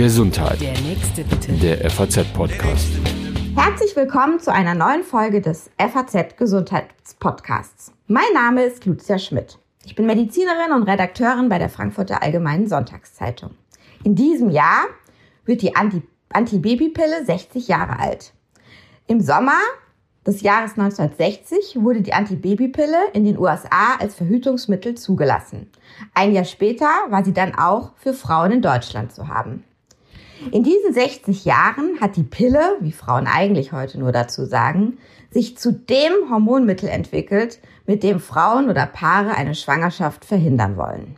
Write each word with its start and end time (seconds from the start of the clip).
Gesundheit. 0.00 0.58
Der 0.62 0.72
nächste 0.80 1.22
bitte. 1.24 1.52
Der 1.52 1.90
FAZ-Podcast. 1.90 2.88
Herzlich 3.54 3.94
willkommen 3.94 4.40
zu 4.40 4.50
einer 4.50 4.74
neuen 4.74 5.02
Folge 5.02 5.42
des 5.42 5.68
FAZ 5.76 6.38
Gesundheitspodcasts. 6.38 7.92
Mein 8.06 8.32
Name 8.32 8.62
ist 8.62 8.86
Lucia 8.86 9.18
Schmidt. 9.18 9.58
Ich 9.84 9.94
bin 9.94 10.06
Medizinerin 10.06 10.72
und 10.72 10.84
Redakteurin 10.84 11.50
bei 11.50 11.58
der 11.58 11.68
Frankfurter 11.68 12.22
Allgemeinen 12.22 12.66
Sonntagszeitung. 12.66 13.50
In 14.02 14.14
diesem 14.14 14.48
Jahr 14.48 14.86
wird 15.44 15.60
die 15.60 15.74
Antibabypille 15.76 17.26
60 17.26 17.68
Jahre 17.68 17.98
alt. 17.98 18.32
Im 19.06 19.20
Sommer 19.20 19.60
des 20.26 20.40
Jahres 20.40 20.78
1960 20.78 21.76
wurde 21.78 22.00
die 22.00 22.14
Antibabypille 22.14 23.10
in 23.12 23.26
den 23.26 23.38
USA 23.38 23.96
als 23.98 24.14
Verhütungsmittel 24.14 24.94
zugelassen. 24.94 25.70
Ein 26.14 26.32
Jahr 26.32 26.46
später 26.46 26.88
war 27.10 27.22
sie 27.22 27.34
dann 27.34 27.54
auch 27.54 27.92
für 27.96 28.14
Frauen 28.14 28.52
in 28.52 28.62
Deutschland 28.62 29.12
zu 29.12 29.28
haben. 29.28 29.64
In 30.52 30.62
diesen 30.64 30.94
60 30.94 31.44
Jahren 31.44 32.00
hat 32.00 32.16
die 32.16 32.22
Pille, 32.22 32.76
wie 32.80 32.92
Frauen 32.92 33.26
eigentlich 33.26 33.72
heute 33.72 34.00
nur 34.00 34.10
dazu 34.10 34.46
sagen, 34.46 34.96
sich 35.30 35.58
zu 35.58 35.70
dem 35.70 36.30
Hormonmittel 36.30 36.88
entwickelt, 36.88 37.60
mit 37.86 38.02
dem 38.02 38.20
Frauen 38.20 38.70
oder 38.70 38.86
Paare 38.86 39.34
eine 39.34 39.54
Schwangerschaft 39.54 40.24
verhindern 40.24 40.78
wollen. 40.78 41.16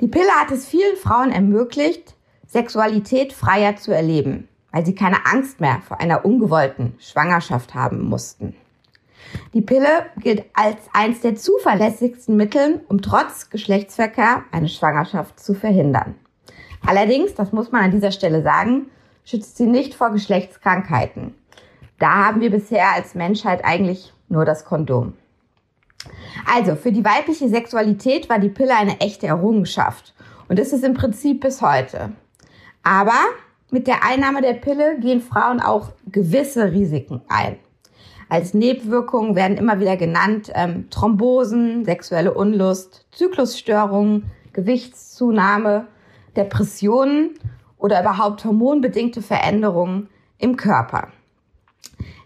Die 0.00 0.08
Pille 0.08 0.30
hat 0.40 0.50
es 0.50 0.66
vielen 0.66 0.96
Frauen 0.96 1.30
ermöglicht, 1.30 2.14
Sexualität 2.46 3.34
freier 3.34 3.76
zu 3.76 3.94
erleben, 3.94 4.48
weil 4.72 4.86
sie 4.86 4.94
keine 4.94 5.26
Angst 5.26 5.60
mehr 5.60 5.82
vor 5.86 6.00
einer 6.00 6.24
ungewollten 6.24 6.94
Schwangerschaft 6.98 7.74
haben 7.74 8.08
mussten. 8.08 8.56
Die 9.52 9.60
Pille 9.60 10.06
gilt 10.22 10.44
als 10.54 10.78
eines 10.94 11.20
der 11.20 11.36
zuverlässigsten 11.36 12.36
Mittel, 12.36 12.80
um 12.88 13.02
trotz 13.02 13.50
Geschlechtsverkehr 13.50 14.44
eine 14.50 14.68
Schwangerschaft 14.68 15.38
zu 15.38 15.52
verhindern. 15.52 16.14
Allerdings, 16.86 17.34
das 17.34 17.52
muss 17.52 17.72
man 17.72 17.84
an 17.84 17.90
dieser 17.90 18.12
Stelle 18.12 18.42
sagen, 18.42 18.86
schützt 19.24 19.56
sie 19.56 19.66
nicht 19.66 19.94
vor 19.94 20.10
Geschlechtskrankheiten. 20.10 21.34
Da 21.98 22.26
haben 22.26 22.40
wir 22.40 22.50
bisher 22.50 22.94
als 22.94 23.14
Menschheit 23.14 23.64
eigentlich 23.64 24.12
nur 24.28 24.44
das 24.44 24.64
Kondom. 24.64 25.14
Also, 26.46 26.76
für 26.76 26.92
die 26.92 27.04
weibliche 27.04 27.48
Sexualität 27.48 28.28
war 28.28 28.38
die 28.38 28.48
Pille 28.48 28.76
eine 28.76 29.00
echte 29.00 29.26
Errungenschaft. 29.26 30.14
Und 30.48 30.58
ist 30.58 30.72
es 30.72 30.82
im 30.82 30.94
Prinzip 30.94 31.40
bis 31.42 31.60
heute. 31.60 32.12
Aber 32.82 33.18
mit 33.70 33.86
der 33.86 34.02
Einnahme 34.02 34.40
der 34.40 34.54
Pille 34.54 34.98
gehen 34.98 35.20
Frauen 35.20 35.60
auch 35.60 35.90
gewisse 36.06 36.72
Risiken 36.72 37.20
ein. 37.28 37.58
Als 38.30 38.54
Nebenwirkungen 38.54 39.36
werden 39.36 39.56
immer 39.56 39.80
wieder 39.80 39.96
genannt 39.96 40.50
ähm, 40.54 40.88
Thrombosen, 40.90 41.84
sexuelle 41.84 42.32
Unlust, 42.32 43.06
Zyklusstörungen, 43.10 44.30
Gewichtszunahme, 44.52 45.86
Depressionen 46.38 47.34
oder 47.76 48.00
überhaupt 48.00 48.44
hormonbedingte 48.44 49.20
Veränderungen 49.20 50.08
im 50.38 50.56
Körper. 50.56 51.08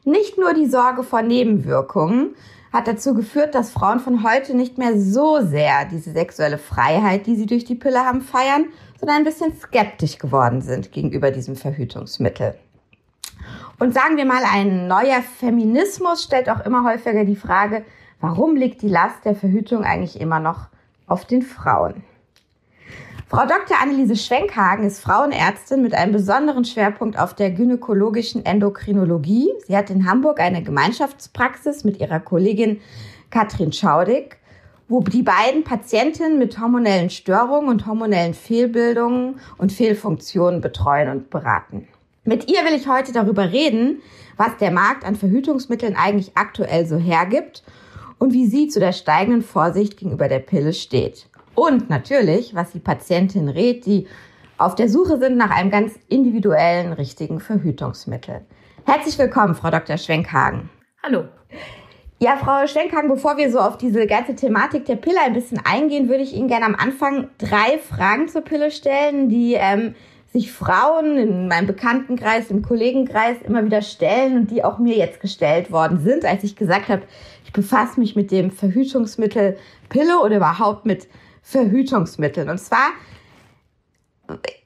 Nicht 0.05 0.39
nur 0.39 0.55
die 0.55 0.67
Sorge 0.67 1.03
vor 1.03 1.23
Nebenwirkungen 1.23 2.35
hat 2.73 2.89
dazu 2.89 3.15
geführt, 3.15 3.55
dass 3.55 3.71
Frauen 3.71 4.01
von 4.01 4.25
heute 4.25 4.57
nicht 4.57 4.79
mehr 4.79 4.99
so 4.99 5.41
sehr 5.41 5.85
diese 5.85 6.13
sexuelle 6.13 6.59
Freiheit, 6.59 7.27
die 7.27 7.37
sie 7.37 7.47
durch 7.47 7.65
die 7.65 7.75
Pille 7.75 8.01
haben, 8.01 8.23
feiern, 8.23 8.67
sondern 8.99 9.19
ein 9.19 9.25
bisschen 9.25 9.55
skeptisch 9.59 10.19
geworden 10.19 10.63
sind 10.63 10.93
gegenüber 10.93 11.31
diesem 11.31 11.57
Verhütungsmittel. 11.57 12.55
Und 13.79 13.95
sagen 13.95 14.17
wir 14.17 14.25
mal, 14.25 14.43
ein 14.51 14.87
neuer 14.87 15.23
Feminismus 15.39 16.23
stellt 16.23 16.49
auch 16.49 16.65
immer 16.65 16.85
häufiger 16.85 17.25
die 17.25 17.37
Frage, 17.37 17.85
warum 18.21 18.57
liegt 18.57 18.83
die 18.83 18.89
Last 18.89 19.25
der 19.25 19.35
Verhütung 19.35 19.85
eigentlich 19.85 20.21
immer 20.21 20.41
noch 20.41 20.69
auf 21.07 21.25
den 21.25 21.43
Frauen? 21.43 22.05
Frau 23.35 23.47
Dr. 23.47 23.81
Anneliese 23.81 24.15
Schwenkhagen 24.15 24.85
ist 24.85 25.01
Frauenärztin 25.01 25.81
mit 25.81 25.95
einem 25.95 26.13
besonderen 26.13 26.67
Schwerpunkt 26.67 27.19
auf 27.19 27.33
der 27.33 27.51
gynäkologischen 27.51 28.45
Endokrinologie. 28.45 29.49
Sie 29.67 29.75
hat 29.75 29.89
in 29.89 30.07
Hamburg 30.07 30.39
eine 30.39 30.63
Gemeinschaftspraxis 30.63 31.83
mit 31.83 31.99
ihrer 31.99 32.21
Kollegin 32.21 32.83
Katrin 33.31 33.73
Schaudig 33.73 34.37
wo 34.87 35.01
die 35.01 35.23
beiden 35.23 35.65
Patientinnen 35.65 36.39
mit 36.39 36.61
hormonellen 36.61 37.09
Störungen 37.09 37.71
und 37.71 37.87
hormonellen 37.87 38.35
Fehlbildungen 38.35 39.41
und 39.57 39.73
Fehlfunktionen 39.73 40.61
betreuen 40.61 41.09
und 41.09 41.31
beraten. 41.31 41.89
Mit 42.25 42.51
ihr 42.51 42.59
will 42.67 42.75
ich 42.75 42.87
heute 42.87 43.13
darüber 43.13 43.51
reden, 43.51 44.03
was 44.37 44.59
der 44.61 44.73
Markt 44.73 45.07
an 45.07 45.17
Verhütungsmitteln 45.17 45.97
eigentlich 45.97 46.33
aktuell 46.35 46.85
so 46.85 46.99
hergibt 46.99 47.63
und 48.19 48.35
wie 48.35 48.47
sie 48.47 48.69
zu 48.69 48.81
der 48.81 48.93
steigenden 48.93 49.41
Vorsicht 49.41 49.97
gegenüber 49.97 50.29
der 50.29 50.41
Pille 50.41 50.75
steht. 50.75 51.31
Und 51.55 51.91
natürlich, 51.91 52.55
was 52.55 52.73
die 52.73 52.79
Patientin 52.79 53.49
rät, 53.49 53.85
die 53.85 54.07
auf 54.57 54.75
der 54.75 54.89
Suche 54.89 55.19
sind 55.19 55.37
nach 55.37 55.51
einem 55.51 55.71
ganz 55.71 55.99
individuellen, 56.09 56.93
richtigen 56.93 57.41
Verhütungsmittel. 57.41 58.43
Herzlich 58.85 59.19
willkommen, 59.19 59.55
Frau 59.55 59.71
Dr. 59.71 59.97
Schwenkhagen. 59.97 60.71
Hallo. 61.03 61.25
Ja, 62.21 62.37
Frau 62.37 62.67
Schwenkhagen, 62.67 63.11
bevor 63.11 63.37
wir 63.37 63.51
so 63.51 63.59
auf 63.59 63.77
diese 63.77 64.07
ganze 64.07 64.35
Thematik 64.35 64.87
der 64.87 64.97
Pille 64.97 65.21
ein 65.25 65.33
bisschen 65.33 65.61
eingehen, 65.65 66.09
würde 66.09 66.23
ich 66.23 66.33
Ihnen 66.35 66.49
gerne 66.49 66.67
am 66.67 66.77
Anfang 66.77 67.29
drei 67.39 67.79
Fragen 67.79 68.29
zur 68.29 68.43
Pille 68.43 68.71
stellen, 68.71 69.29
die 69.29 69.55
ähm, 69.55 69.95
sich 70.33 70.53
Frauen 70.53 71.19
in 71.19 71.49
meinem 71.49 71.67
Bekanntenkreis, 71.67 72.51
im 72.51 72.63
Kollegenkreis 72.63 73.39
immer 73.43 73.65
wieder 73.65 73.83
stellen 73.83 74.37
und 74.37 74.51
die 74.51 74.65
auch 74.65 74.79
mir 74.79 74.97
jetzt 74.97 75.21
gestellt 75.21 75.71
worden 75.71 76.01
sind, 76.01 76.25
als 76.25 76.45
ich 76.45 76.57
gesagt 76.57 76.89
habe, 76.89 77.03
ich 77.45 77.53
befasse 77.53 78.01
mich 78.01 78.17
mit 78.17 78.31
dem 78.31 78.51
Verhütungsmittel 78.51 79.59
Pille 79.89 80.21
oder 80.21 80.37
überhaupt 80.37 80.87
mit 80.87 81.09
Verhütungsmitteln. 81.43 82.49
Und 82.49 82.59
zwar, 82.59 82.91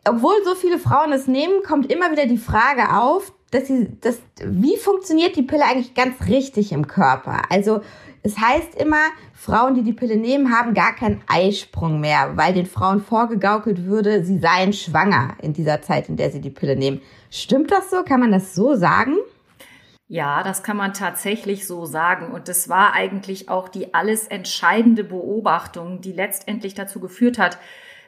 obwohl 0.04 0.34
so 0.44 0.54
viele 0.54 0.78
Frauen 0.78 1.12
es 1.12 1.26
nehmen, 1.26 1.62
kommt 1.62 1.90
immer 1.90 2.12
wieder 2.12 2.26
die 2.26 2.38
Frage 2.38 2.94
auf, 2.94 3.32
dass 3.50 3.66
sie, 3.66 3.88
dass, 4.00 4.18
wie 4.44 4.76
funktioniert 4.76 5.36
die 5.36 5.42
Pille 5.42 5.64
eigentlich 5.64 5.94
ganz 5.94 6.28
richtig 6.28 6.72
im 6.72 6.86
Körper? 6.86 7.42
Also, 7.50 7.80
es 8.22 8.38
heißt 8.38 8.74
immer, 8.74 9.02
Frauen, 9.32 9.74
die 9.76 9.82
die 9.82 9.92
Pille 9.92 10.16
nehmen, 10.16 10.50
haben 10.50 10.74
gar 10.74 10.96
keinen 10.96 11.22
Eisprung 11.28 12.00
mehr, 12.00 12.32
weil 12.36 12.54
den 12.54 12.66
Frauen 12.66 13.00
vorgegaukelt 13.00 13.84
würde, 13.84 14.24
sie 14.24 14.38
seien 14.38 14.72
schwanger 14.72 15.36
in 15.40 15.52
dieser 15.52 15.80
Zeit, 15.80 16.08
in 16.08 16.16
der 16.16 16.32
sie 16.32 16.40
die 16.40 16.50
Pille 16.50 16.74
nehmen. 16.74 17.00
Stimmt 17.30 17.70
das 17.70 17.88
so? 17.90 18.02
Kann 18.02 18.18
man 18.18 18.32
das 18.32 18.54
so 18.54 18.74
sagen? 18.74 19.16
Ja, 20.08 20.44
das 20.44 20.62
kann 20.62 20.76
man 20.76 20.92
tatsächlich 20.92 21.66
so 21.66 21.84
sagen. 21.84 22.30
Und 22.30 22.48
das 22.48 22.68
war 22.68 22.92
eigentlich 22.92 23.48
auch 23.48 23.68
die 23.68 23.92
alles 23.92 24.28
entscheidende 24.28 25.02
Beobachtung, 25.02 26.00
die 26.00 26.12
letztendlich 26.12 26.74
dazu 26.74 27.00
geführt 27.00 27.38
hat, 27.38 27.58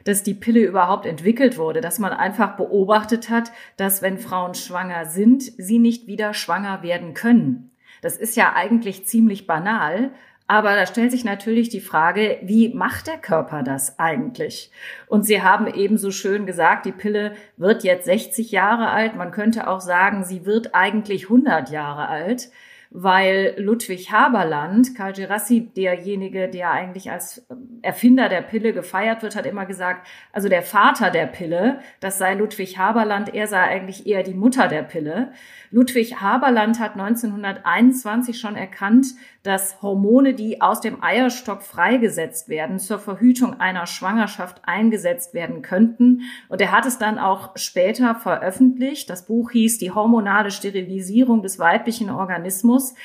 dass 0.05 0.23
die 0.23 0.33
Pille 0.33 0.61
überhaupt 0.61 1.05
entwickelt 1.05 1.57
wurde, 1.57 1.81
dass 1.81 1.99
man 1.99 2.13
einfach 2.13 2.55
beobachtet 2.55 3.29
hat, 3.29 3.51
dass 3.75 4.01
wenn 4.01 4.17
Frauen 4.17 4.53
schwanger 4.53 5.05
sind, 5.05 5.43
sie 5.43 5.77
nicht 5.77 6.07
wieder 6.07 6.33
schwanger 6.33 6.83
werden 6.83 7.13
können. 7.13 7.71
Das 8.01 8.15
ist 8.15 8.37
ja 8.37 8.53
eigentlich 8.53 9.05
ziemlich 9.05 9.45
banal, 9.45 10.11
aber 10.49 10.75
da 10.75 10.87
stellt 10.87 11.11
sich 11.11 11.23
natürlich 11.23 11.69
die 11.69 11.79
Frage, 11.79 12.39
wie 12.41 12.73
macht 12.73 13.05
der 13.05 13.17
Körper 13.17 13.61
das 13.61 13.99
eigentlich? 13.99 14.71
Und 15.05 15.23
Sie 15.23 15.43
haben 15.43 15.67
eben 15.67 15.99
so 15.99 16.09
schön 16.09 16.47
gesagt, 16.47 16.87
die 16.87 16.91
Pille 16.91 17.35
wird 17.57 17.83
jetzt 17.83 18.05
60 18.05 18.49
Jahre 18.49 18.89
alt. 18.89 19.15
Man 19.15 19.29
könnte 19.29 19.67
auch 19.67 19.79
sagen, 19.79 20.23
sie 20.23 20.47
wird 20.47 20.73
eigentlich 20.73 21.25
100 21.25 21.69
Jahre 21.69 22.07
alt 22.07 22.49
weil 22.91 23.53
Ludwig 23.57 24.11
Haberland, 24.11 24.95
Karl 24.95 25.13
Gerassi, 25.13 25.69
derjenige, 25.75 26.49
der 26.49 26.71
eigentlich 26.71 27.11
als 27.11 27.45
Erfinder 27.83 28.29
der 28.29 28.41
Pille 28.41 28.73
gefeiert 28.73 29.21
wird, 29.21 29.35
hat 29.35 29.45
immer 29.45 29.67
gesagt, 29.67 30.07
also 30.33 30.49
der 30.49 30.63
Vater 30.63 31.11
der 31.11 31.27
Pille, 31.27 31.79
das 31.99 32.17
sei 32.17 32.33
Ludwig 32.33 32.79
Haberland, 32.79 33.33
er 33.35 33.45
sei 33.45 33.61
eigentlich 33.61 34.07
eher 34.07 34.23
die 34.23 34.33
Mutter 34.33 34.67
der 34.67 34.81
Pille. 34.81 35.31
Ludwig 35.69 36.19
Haberland 36.19 36.79
hat 36.79 36.93
1921 36.93 38.39
schon 38.39 38.55
erkannt, 38.55 39.13
dass 39.43 39.81
Hormone, 39.81 40.33
die 40.33 40.61
aus 40.61 40.81
dem 40.81 41.01
Eierstock 41.01 41.61
freigesetzt 41.61 42.49
werden, 42.49 42.77
zur 42.79 42.99
Verhütung 42.99 43.59
einer 43.59 43.85
Schwangerschaft 43.85 44.61
eingesetzt 44.65 45.33
werden 45.33 45.61
könnten. 45.61 46.21
Und 46.49 46.59
er 46.59 46.71
hat 46.71 46.85
es 46.85 46.97
dann 46.97 47.17
auch 47.17 47.51
später 47.55 48.15
veröffentlicht. 48.15 49.09
Das 49.09 49.25
Buch 49.25 49.51
hieß 49.51 49.77
Die 49.77 49.91
hormonale 49.91 50.51
Sterilisierung 50.51 51.41
des 51.41 51.57
weiblichen 51.57 52.09
Organismus. 52.09 52.95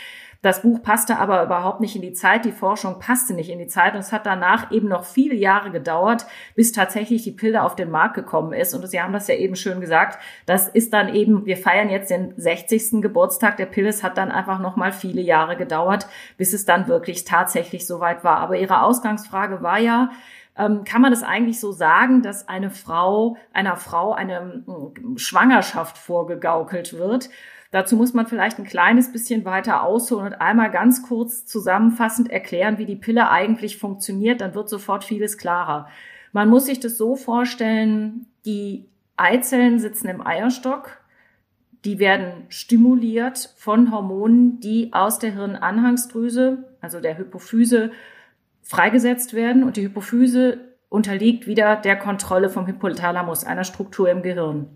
Das 0.45 0.61
Buch 0.61 0.83
passte 0.83 1.19
aber 1.19 1.43
überhaupt 1.43 1.81
nicht 1.81 1.97
in 1.97 2.03
die 2.03 2.13
Zeit. 2.13 2.45
Die 2.45 2.53
Forschung 2.53 2.99
passte 2.99 3.33
nicht 3.33 3.49
in 3.49 3.59
die 3.59 3.67
Zeit. 3.67 3.95
Und 3.95 4.01
es 4.01 4.13
hat 4.13 4.27
danach 4.27 4.71
eben 4.71 4.89
noch 4.89 5.05
viele 5.05 5.35
Jahre 5.35 5.71
gedauert, 5.71 6.27
bis 6.55 6.71
tatsächlich 6.71 7.23
die 7.23 7.33
Pille 7.33 7.63
auf 7.63 7.77
den 7.77 7.91
Markt 7.91 8.15
gekommen 8.15 8.53
ist. 8.53 8.75
Und 8.75 8.87
Sie 8.87 9.01
haben 9.01 9.15
das 9.15 9.27
ja 9.27 9.37
eben 9.37 9.57
schön 9.57 9.81
gesagt. 9.81 10.19
Das 10.45 10.69
ist 10.69 10.93
dann 10.93 11.15
eben, 11.15 11.47
wir 11.47 11.57
feiern 11.57 11.89
jetzt 11.89 12.11
den 12.11 12.35
60. 12.37 13.01
Geburtstag 13.01 13.57
der 13.57 13.65
Pille. 13.65 13.89
Es 13.89 14.03
hat 14.03 14.19
dann 14.19 14.31
einfach 14.31 14.59
noch 14.59 14.77
mal 14.77 14.93
viele 14.93 15.23
Jahre 15.23 15.57
gedauert, 15.57 16.09
bis 16.37 16.53
es 16.53 16.67
dann 16.67 16.89
wirklich 16.89 17.25
tatsächlich 17.25 17.87
soweit 17.87 18.23
war. 18.23 18.37
Aber 18.37 18.59
Ihre 18.59 18.83
Ausgangsfrage 18.83 19.63
war 19.63 19.79
ja, 19.79 20.11
ähm, 20.59 20.85
kann 20.85 21.01
man 21.01 21.11
das 21.11 21.23
eigentlich 21.23 21.59
so 21.59 21.73
sagen, 21.73 22.21
dass 22.21 22.49
eine 22.49 22.69
Frau, 22.69 23.39
einer 23.55 23.79
Frau 23.79 24.13
eine 24.13 24.63
hm, 24.67 25.17
Schwangerschaft 25.17 25.97
vorgegaukelt 25.97 26.93
wird? 26.99 27.31
Dazu 27.75 27.97
muss 27.97 28.15
man 28.15 28.29
vielleicht 28.29 28.61
ein 28.61 28.65
kleines 28.65 29.11
bisschen 29.11 29.45
weiter 29.45 29.83
ausholen 29.83 30.27
und 30.27 30.35
einmal 30.35 30.71
ganz 30.71 31.03
kurz 31.03 31.45
zusammenfassend 31.45 32.31
erklären, 32.31 32.79
wie 32.79 32.87
die 32.87 32.95
Pille 32.95 33.29
eigentlich 33.29 33.79
funktioniert. 33.79 34.41
Dann 34.41 34.55
wird 34.55 34.69
sofort 34.69 35.03
vieles 35.03 35.39
klarer. 35.39 35.89
Man 36.31 36.49
muss 36.49 36.67
sich 36.67 36.79
das 36.79 36.97
so 36.97 37.17
vorstellen, 37.17 38.27
die 38.45 38.87
Eizellen 39.17 39.81
sitzen 39.81 40.07
im 40.07 40.25
Eierstock. 40.25 40.99
Die 41.85 41.99
werden 41.99 42.45
stimuliert 42.49 43.53
von 43.57 43.91
Hormonen, 43.91 44.61
die 44.61 44.93
aus 44.93 45.19
der 45.19 45.33
Hirnanhangsdrüse, 45.33 46.63
also 46.81 47.01
der 47.01 47.19
Hypophyse, 47.19 47.91
freigesetzt 48.63 49.35
werden. 49.35 49.65
Und 49.65 49.77
die 49.77 49.83
Hypophyse 49.83 50.61
unterliegt 50.91 51.49
wieder 51.49 51.75
der 51.75 51.97
Kontrolle 51.97 52.51
vom 52.51 52.69
Hypothalamus, 52.69 53.43
einer 53.43 53.65
Struktur 53.65 54.09
im 54.11 54.23
Gehirn. 54.23 54.69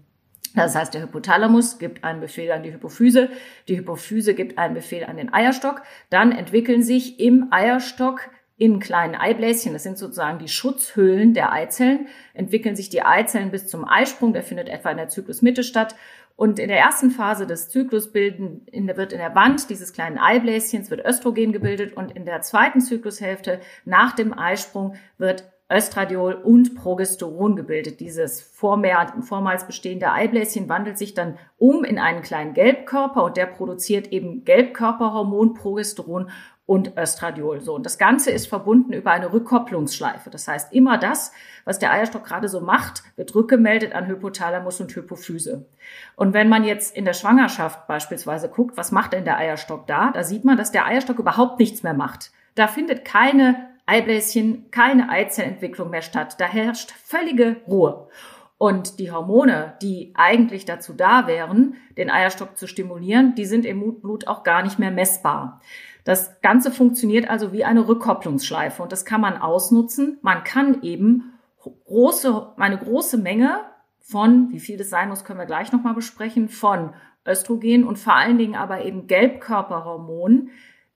Das 0.55 0.75
heißt, 0.75 0.95
der 0.95 1.03
Hypothalamus 1.03 1.79
gibt 1.79 2.05
einen 2.05 2.21
Befehl 2.21 2.51
an 2.53 2.63
die 2.63 2.73
Hypophyse, 2.73 3.29
die 3.69 3.79
Hypophyse 3.79 4.35
gibt 4.35 4.59
einen 4.59 4.75
Befehl 4.75 5.05
an 5.05 5.17
den 5.17 5.33
Eierstock. 5.33 5.83
Dann 6.11 6.33
entwickeln 6.33 6.83
sich 6.83 7.21
im 7.21 7.49
Eierstock 7.53 8.31
in 8.57 8.81
kleinen 8.81 9.15
Eibläschen, 9.15 9.73
das 9.73 9.85
sind 9.85 9.99
sozusagen 9.99 10.41
die 10.41 10.49
Schutzhüllen 10.49 11.33
der 11.33 11.53
Eizellen, 11.53 12.09
entwickeln 12.35 12.75
sich 12.75 12.89
die 12.89 13.03
Eizellen 13.03 13.53
bis 13.53 13.69
zum 13.69 13.89
Eisprung, 13.89 14.33
der 14.33 14.43
findet 14.43 14.69
etwa 14.69 14.91
in 14.91 14.97
der 14.97 15.09
Zyklusmitte 15.09 15.63
statt. 15.63 15.95
Und 16.35 16.61
in 16.61 16.69
der 16.69 16.79
ersten 16.79 17.11
Phase 17.11 17.49
des 17.49 17.69
Zyklus 17.69 18.13
bilden, 18.13 18.63
in 18.67 18.87
der, 18.87 18.97
wird 18.97 19.13
in 19.13 19.19
der 19.19 19.35
Wand 19.35 19.71
dieses 19.71 19.93
kleinen 19.93 20.19
Eibläschens 20.19 20.89
wird 20.89 21.05
Östrogen 21.05 21.53
gebildet 21.53 21.97
und 21.97 22.13
in 22.13 22.25
der 22.25 22.43
zweiten 22.43 22.81
Zyklushälfte 22.81 23.61
nach 23.85 24.15
dem 24.15 24.37
Eisprung 24.37 24.95
wird 25.19 25.51
Östradiol 25.71 26.35
und 26.35 26.75
Progesteron 26.75 27.55
gebildet. 27.55 28.01
Dieses 28.01 28.41
vormals 28.41 29.67
bestehende 29.67 30.13
Eibläschen 30.13 30.69
wandelt 30.69 30.97
sich 30.97 31.15
dann 31.15 31.37
um 31.59 31.85
in 31.85 31.99
einen 31.99 32.23
kleinen 32.23 32.55
Gelbkörper 32.55 33.25
und 33.25 33.37
der 33.37 33.47
produziert 33.47 34.09
eben 34.09 34.45
Gelbkörperhormon, 34.45 35.55
Progesteron 35.55 36.31
und 36.65 36.99
Östradiol. 36.99 37.61
So. 37.63 37.75
Und 37.75 37.87
das 37.87 37.97
Ganze 37.97 38.31
ist 38.31 38.47
verbunden 38.47 38.93
über 38.93 39.11
eine 39.11 39.33
Rückkopplungsschleife. 39.33 40.29
Das 40.29 40.49
heißt, 40.49 40.73
immer 40.73 40.99
das, 40.99 41.33
was 41.65 41.79
der 41.79 41.93
Eierstock 41.93 42.25
gerade 42.25 42.49
so 42.49 42.61
macht, 42.61 43.03
wird 43.17 43.35
rückgemeldet 43.35 43.95
an 43.95 44.07
Hypothalamus 44.07 44.79
und 44.81 44.95
Hypophyse. 44.95 45.67
Und 46.15 46.35
wenn 46.35 46.51
man 46.51 46.65
jetzt 46.65 46.95
in 46.95 47.07
der 47.07 47.15
Schwangerschaft 47.15 47.87
beispielsweise 47.87 48.51
guckt, 48.51 48.77
was 48.77 48.93
macht 48.93 49.15
denn 49.15 49.25
der 49.25 49.39
Eierstock 49.39 49.87
da? 49.87 50.11
Da 50.13 50.25
sieht 50.25 50.45
man, 50.45 50.59
dass 50.59 50.71
der 50.71 50.85
Eierstock 50.85 51.19
überhaupt 51.19 51.59
nichts 51.59 51.83
mehr 51.83 51.95
macht. 51.95 52.33
Da 52.55 52.67
findet 52.67 53.05
keine 53.05 53.68
Eibläschen 53.89 54.71
keine 54.71 55.09
Eizellentwicklung 55.09 55.89
mehr 55.89 56.03
statt. 56.03 56.37
Da 56.39 56.45
herrscht 56.45 56.93
völlige 56.93 57.57
Ruhe. 57.67 58.09
Und 58.59 58.99
die 58.99 59.11
Hormone, 59.11 59.75
die 59.81 60.13
eigentlich 60.15 60.65
dazu 60.65 60.93
da 60.93 61.27
wären, 61.27 61.77
den 61.97 62.11
Eierstock 62.11 62.59
zu 62.59 62.67
stimulieren, 62.67 63.35
die 63.35 63.47
sind 63.47 63.65
im 63.65 64.01
Blut 64.01 64.27
auch 64.27 64.43
gar 64.43 64.63
nicht 64.63 64.79
mehr 64.79 64.91
messbar. 64.91 65.61
Das 66.05 66.41
Ganze 66.43 66.71
funktioniert 66.71 67.31
also 67.31 67.53
wie 67.53 67.65
eine 67.65 67.87
Rückkopplungsschleife 67.87 68.83
und 68.83 68.93
das 68.93 69.05
kann 69.05 69.21
man 69.21 69.37
ausnutzen. 69.37 70.19
Man 70.23 70.43
kann 70.45 70.83
eben 70.83 71.33
große, 71.61 72.55
eine 72.57 72.79
große 72.79 73.17
Menge 73.17 73.61
von, 74.01 74.51
wie 74.51 74.61
viel 74.61 74.77
das 74.77 74.91
sein 74.91 75.09
muss, 75.09 75.25
können 75.25 75.39
wir 75.39 75.47
gleich 75.47 75.71
nochmal 75.71 75.95
besprechen, 75.95 76.49
von 76.49 76.95
Östrogen 77.27 77.85
und 77.85 77.99
vor 77.99 78.17
allen 78.17 78.39
Dingen 78.39 78.55
aber 78.55 78.85
eben 78.85 79.07
Gelbkörperhormonen 79.07 80.51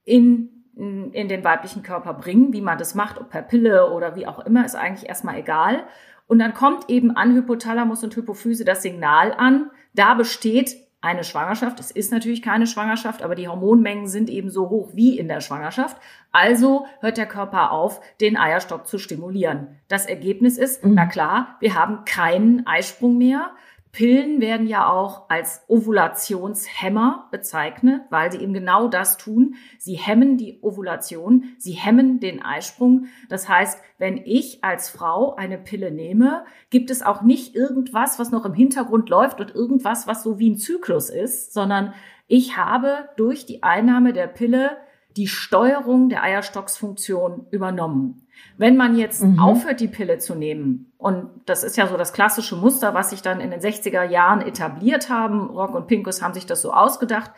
in 0.04 0.51
in 0.74 1.28
den 1.28 1.44
weiblichen 1.44 1.82
Körper 1.82 2.14
bringen. 2.14 2.52
Wie 2.52 2.60
man 2.60 2.78
das 2.78 2.94
macht, 2.94 3.20
ob 3.20 3.30
per 3.30 3.42
Pille 3.42 3.90
oder 3.90 4.16
wie 4.16 4.26
auch 4.26 4.38
immer, 4.40 4.64
ist 4.64 4.74
eigentlich 4.74 5.08
erstmal 5.08 5.38
egal. 5.38 5.84
Und 6.26 6.38
dann 6.38 6.54
kommt 6.54 6.88
eben 6.88 7.14
an 7.16 7.34
Hypothalamus 7.34 8.02
und 8.04 8.16
Hypophyse 8.16 8.64
das 8.64 8.82
Signal 8.82 9.34
an, 9.36 9.70
da 9.94 10.14
besteht 10.14 10.76
eine 11.02 11.24
Schwangerschaft. 11.24 11.80
Es 11.80 11.90
ist 11.90 12.12
natürlich 12.12 12.42
keine 12.42 12.66
Schwangerschaft, 12.66 13.22
aber 13.22 13.34
die 13.34 13.48
Hormonmengen 13.48 14.06
sind 14.06 14.30
eben 14.30 14.50
so 14.50 14.70
hoch 14.70 14.90
wie 14.94 15.18
in 15.18 15.26
der 15.26 15.40
Schwangerschaft. 15.40 15.96
Also 16.30 16.86
hört 17.00 17.18
der 17.18 17.26
Körper 17.26 17.72
auf, 17.72 18.00
den 18.20 18.36
Eierstock 18.36 18.86
zu 18.86 18.98
stimulieren. 18.98 19.80
Das 19.88 20.06
Ergebnis 20.06 20.56
ist, 20.56 20.84
mhm. 20.84 20.94
na 20.94 21.06
klar, 21.06 21.56
wir 21.58 21.74
haben 21.74 22.04
keinen 22.04 22.66
Eisprung 22.66 23.18
mehr. 23.18 23.50
Pillen 23.92 24.40
werden 24.40 24.66
ja 24.66 24.90
auch 24.90 25.28
als 25.28 25.64
Ovulationshemmer 25.68 27.28
bezeichnet, 27.30 28.00
weil 28.08 28.32
sie 28.32 28.38
eben 28.38 28.54
genau 28.54 28.88
das 28.88 29.18
tun. 29.18 29.56
Sie 29.78 29.96
hemmen 29.96 30.38
die 30.38 30.58
Ovulation, 30.62 31.54
sie 31.58 31.72
hemmen 31.72 32.18
den 32.18 32.40
Eisprung. 32.42 33.08
Das 33.28 33.50
heißt, 33.50 33.78
wenn 33.98 34.16
ich 34.16 34.64
als 34.64 34.88
Frau 34.88 35.34
eine 35.34 35.58
Pille 35.58 35.90
nehme, 35.90 36.46
gibt 36.70 36.90
es 36.90 37.02
auch 37.02 37.20
nicht 37.20 37.54
irgendwas, 37.54 38.18
was 38.18 38.30
noch 38.30 38.46
im 38.46 38.54
Hintergrund 38.54 39.10
läuft 39.10 39.40
und 39.40 39.54
irgendwas, 39.54 40.06
was 40.06 40.22
so 40.22 40.38
wie 40.38 40.48
ein 40.48 40.56
Zyklus 40.56 41.10
ist, 41.10 41.52
sondern 41.52 41.92
ich 42.28 42.56
habe 42.56 43.10
durch 43.18 43.44
die 43.44 43.62
Einnahme 43.62 44.14
der 44.14 44.26
Pille 44.26 44.78
die 45.16 45.28
Steuerung 45.28 46.08
der 46.08 46.22
Eierstocksfunktion 46.22 47.46
übernommen. 47.50 48.26
Wenn 48.56 48.76
man 48.76 48.96
jetzt 48.96 49.22
mhm. 49.22 49.38
aufhört, 49.38 49.80
die 49.80 49.88
Pille 49.88 50.18
zu 50.18 50.34
nehmen, 50.34 50.92
und 50.98 51.28
das 51.46 51.64
ist 51.64 51.76
ja 51.76 51.86
so 51.86 51.96
das 51.96 52.12
klassische 52.12 52.56
Muster, 52.56 52.94
was 52.94 53.10
sich 53.10 53.22
dann 53.22 53.40
in 53.40 53.50
den 53.50 53.60
60er 53.60 54.04
Jahren 54.04 54.40
etabliert 54.40 55.08
haben, 55.08 55.50
Rock 55.50 55.74
und 55.74 55.86
Pinkus 55.86 56.22
haben 56.22 56.34
sich 56.34 56.46
das 56.46 56.62
so 56.62 56.72
ausgedacht, 56.72 57.32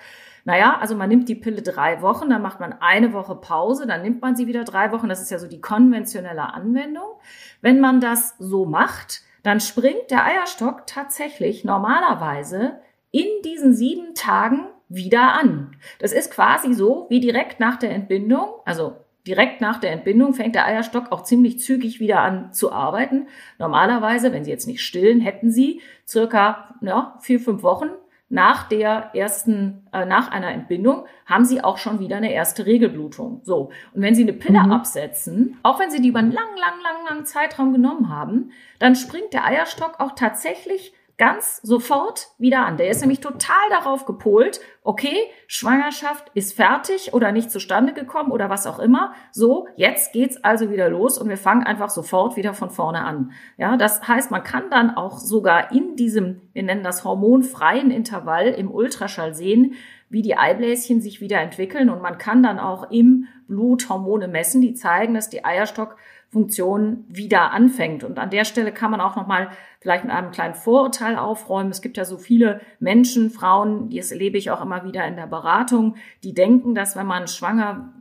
naja, 0.44 0.76
also 0.78 0.94
man 0.94 1.08
nimmt 1.08 1.28
die 1.28 1.34
Pille 1.34 1.62
drei 1.62 2.02
Wochen, 2.02 2.28
dann 2.28 2.42
macht 2.42 2.60
man 2.60 2.74
eine 2.74 3.14
Woche 3.14 3.34
Pause, 3.34 3.86
dann 3.86 4.02
nimmt 4.02 4.20
man 4.20 4.36
sie 4.36 4.46
wieder 4.46 4.64
drei 4.64 4.92
Wochen. 4.92 5.08
Das 5.08 5.22
ist 5.22 5.30
ja 5.30 5.38
so 5.38 5.48
die 5.48 5.60
konventionelle 5.60 6.52
Anwendung. 6.52 7.18
Wenn 7.62 7.80
man 7.80 8.00
das 8.00 8.34
so 8.38 8.66
macht, 8.66 9.22
dann 9.42 9.60
springt 9.60 10.10
der 10.10 10.24
Eierstock 10.26 10.86
tatsächlich 10.86 11.64
normalerweise 11.64 12.80
in 13.10 13.26
diesen 13.42 13.72
sieben 13.72 14.14
Tagen 14.14 14.66
wieder 14.88 15.34
an. 15.34 15.76
Das 15.98 16.12
ist 16.12 16.30
quasi 16.32 16.74
so 16.74 17.06
wie 17.08 17.20
direkt 17.20 17.60
nach 17.60 17.76
der 17.76 17.90
Entbindung, 17.92 18.46
also 18.64 18.96
direkt 19.26 19.60
nach 19.60 19.78
der 19.78 19.92
Entbindung 19.92 20.34
fängt 20.34 20.54
der 20.54 20.66
Eierstock 20.66 21.10
auch 21.10 21.22
ziemlich 21.22 21.60
zügig 21.60 22.00
wieder 22.00 22.20
an 22.20 22.52
zu 22.52 22.72
arbeiten. 22.72 23.28
Normalerweise, 23.58 24.32
wenn 24.32 24.44
Sie 24.44 24.50
jetzt 24.50 24.66
nicht 24.66 24.82
stillen, 24.82 25.20
hätten 25.20 25.50
Sie 25.50 25.80
circa 26.06 26.74
ja, 26.82 27.18
vier, 27.20 27.40
fünf 27.40 27.62
Wochen 27.62 27.88
nach 28.34 28.68
der 28.68 29.10
ersten, 29.14 29.86
äh, 29.92 30.04
nach 30.06 30.30
einer 30.30 30.50
Entbindung 30.50 31.06
haben 31.24 31.44
sie 31.44 31.62
auch 31.62 31.78
schon 31.78 32.00
wieder 32.00 32.16
eine 32.16 32.32
erste 32.32 32.66
Regelblutung. 32.66 33.42
So. 33.44 33.70
Und 33.94 34.02
wenn 34.02 34.14
sie 34.14 34.22
eine 34.22 34.32
Pille 34.32 34.60
mhm. 34.60 34.72
absetzen, 34.72 35.58
auch 35.62 35.78
wenn 35.78 35.90
sie 35.90 36.00
die 36.00 36.08
über 36.08 36.18
einen 36.18 36.32
lang, 36.32 36.56
lang, 36.56 36.80
lang, 36.82 37.06
lang 37.08 37.24
Zeitraum 37.26 37.72
genommen 37.72 38.08
haben, 38.08 38.50
dann 38.78 38.96
springt 38.96 39.32
der 39.32 39.44
Eierstock 39.44 40.00
auch 40.00 40.12
tatsächlich 40.16 40.94
ganz 41.16 41.60
sofort 41.62 42.28
wieder 42.38 42.66
an. 42.66 42.76
Der 42.76 42.88
ist 42.90 43.00
nämlich 43.00 43.20
total 43.20 43.68
darauf 43.70 44.04
gepolt, 44.04 44.60
okay, 44.82 45.16
Schwangerschaft 45.46 46.30
ist 46.34 46.54
fertig 46.54 47.14
oder 47.14 47.30
nicht 47.30 47.50
zustande 47.50 47.92
gekommen 47.92 48.32
oder 48.32 48.50
was 48.50 48.66
auch 48.66 48.78
immer. 48.78 49.14
So, 49.30 49.68
jetzt 49.76 50.12
geht's 50.12 50.42
also 50.42 50.70
wieder 50.70 50.88
los 50.88 51.18
und 51.18 51.28
wir 51.28 51.36
fangen 51.36 51.62
einfach 51.62 51.90
sofort 51.90 52.36
wieder 52.36 52.52
von 52.52 52.70
vorne 52.70 53.04
an. 53.04 53.32
Ja, 53.56 53.76
das 53.76 54.06
heißt, 54.06 54.30
man 54.30 54.42
kann 54.42 54.70
dann 54.70 54.96
auch 54.96 55.18
sogar 55.18 55.72
in 55.72 55.96
diesem, 55.96 56.42
wir 56.52 56.64
nennen 56.64 56.82
das 56.84 57.04
hormonfreien 57.04 57.90
Intervall 57.90 58.48
im 58.48 58.70
Ultraschall 58.70 59.34
sehen, 59.34 59.74
wie 60.10 60.22
die 60.22 60.36
Eibläschen 60.36 61.00
sich 61.00 61.20
wieder 61.20 61.40
entwickeln 61.40 61.90
und 61.90 62.02
man 62.02 62.18
kann 62.18 62.42
dann 62.42 62.58
auch 62.58 62.90
im 62.90 63.26
Blut 63.46 63.88
Hormone 63.88 64.28
messen, 64.28 64.60
die 64.60 64.74
zeigen, 64.74 65.14
dass 65.14 65.28
die 65.28 65.44
Eierstock 65.44 65.96
Funktion 66.34 67.04
wieder 67.06 67.52
anfängt. 67.52 68.02
Und 68.02 68.18
an 68.18 68.28
der 68.28 68.44
Stelle 68.44 68.72
kann 68.72 68.90
man 68.90 69.00
auch 69.00 69.14
noch 69.14 69.28
mal 69.28 69.50
vielleicht 69.80 70.02
mit 70.02 70.12
einem 70.12 70.32
kleinen 70.32 70.54
Vorurteil 70.54 71.16
aufräumen. 71.16 71.70
Es 71.70 71.80
gibt 71.80 71.96
ja 71.96 72.04
so 72.04 72.18
viele 72.18 72.60
Menschen, 72.80 73.30
Frauen, 73.30 73.88
die 73.88 74.00
es 74.00 74.10
erlebe 74.10 74.36
ich 74.36 74.50
auch 74.50 74.60
immer 74.60 74.84
wieder 74.84 75.06
in 75.06 75.14
der 75.14 75.28
Beratung, 75.28 75.94
die 76.24 76.34
denken, 76.34 76.74
dass 76.74 76.96
wenn 76.96 77.06
man 77.06 77.28
schwanger 77.28 77.94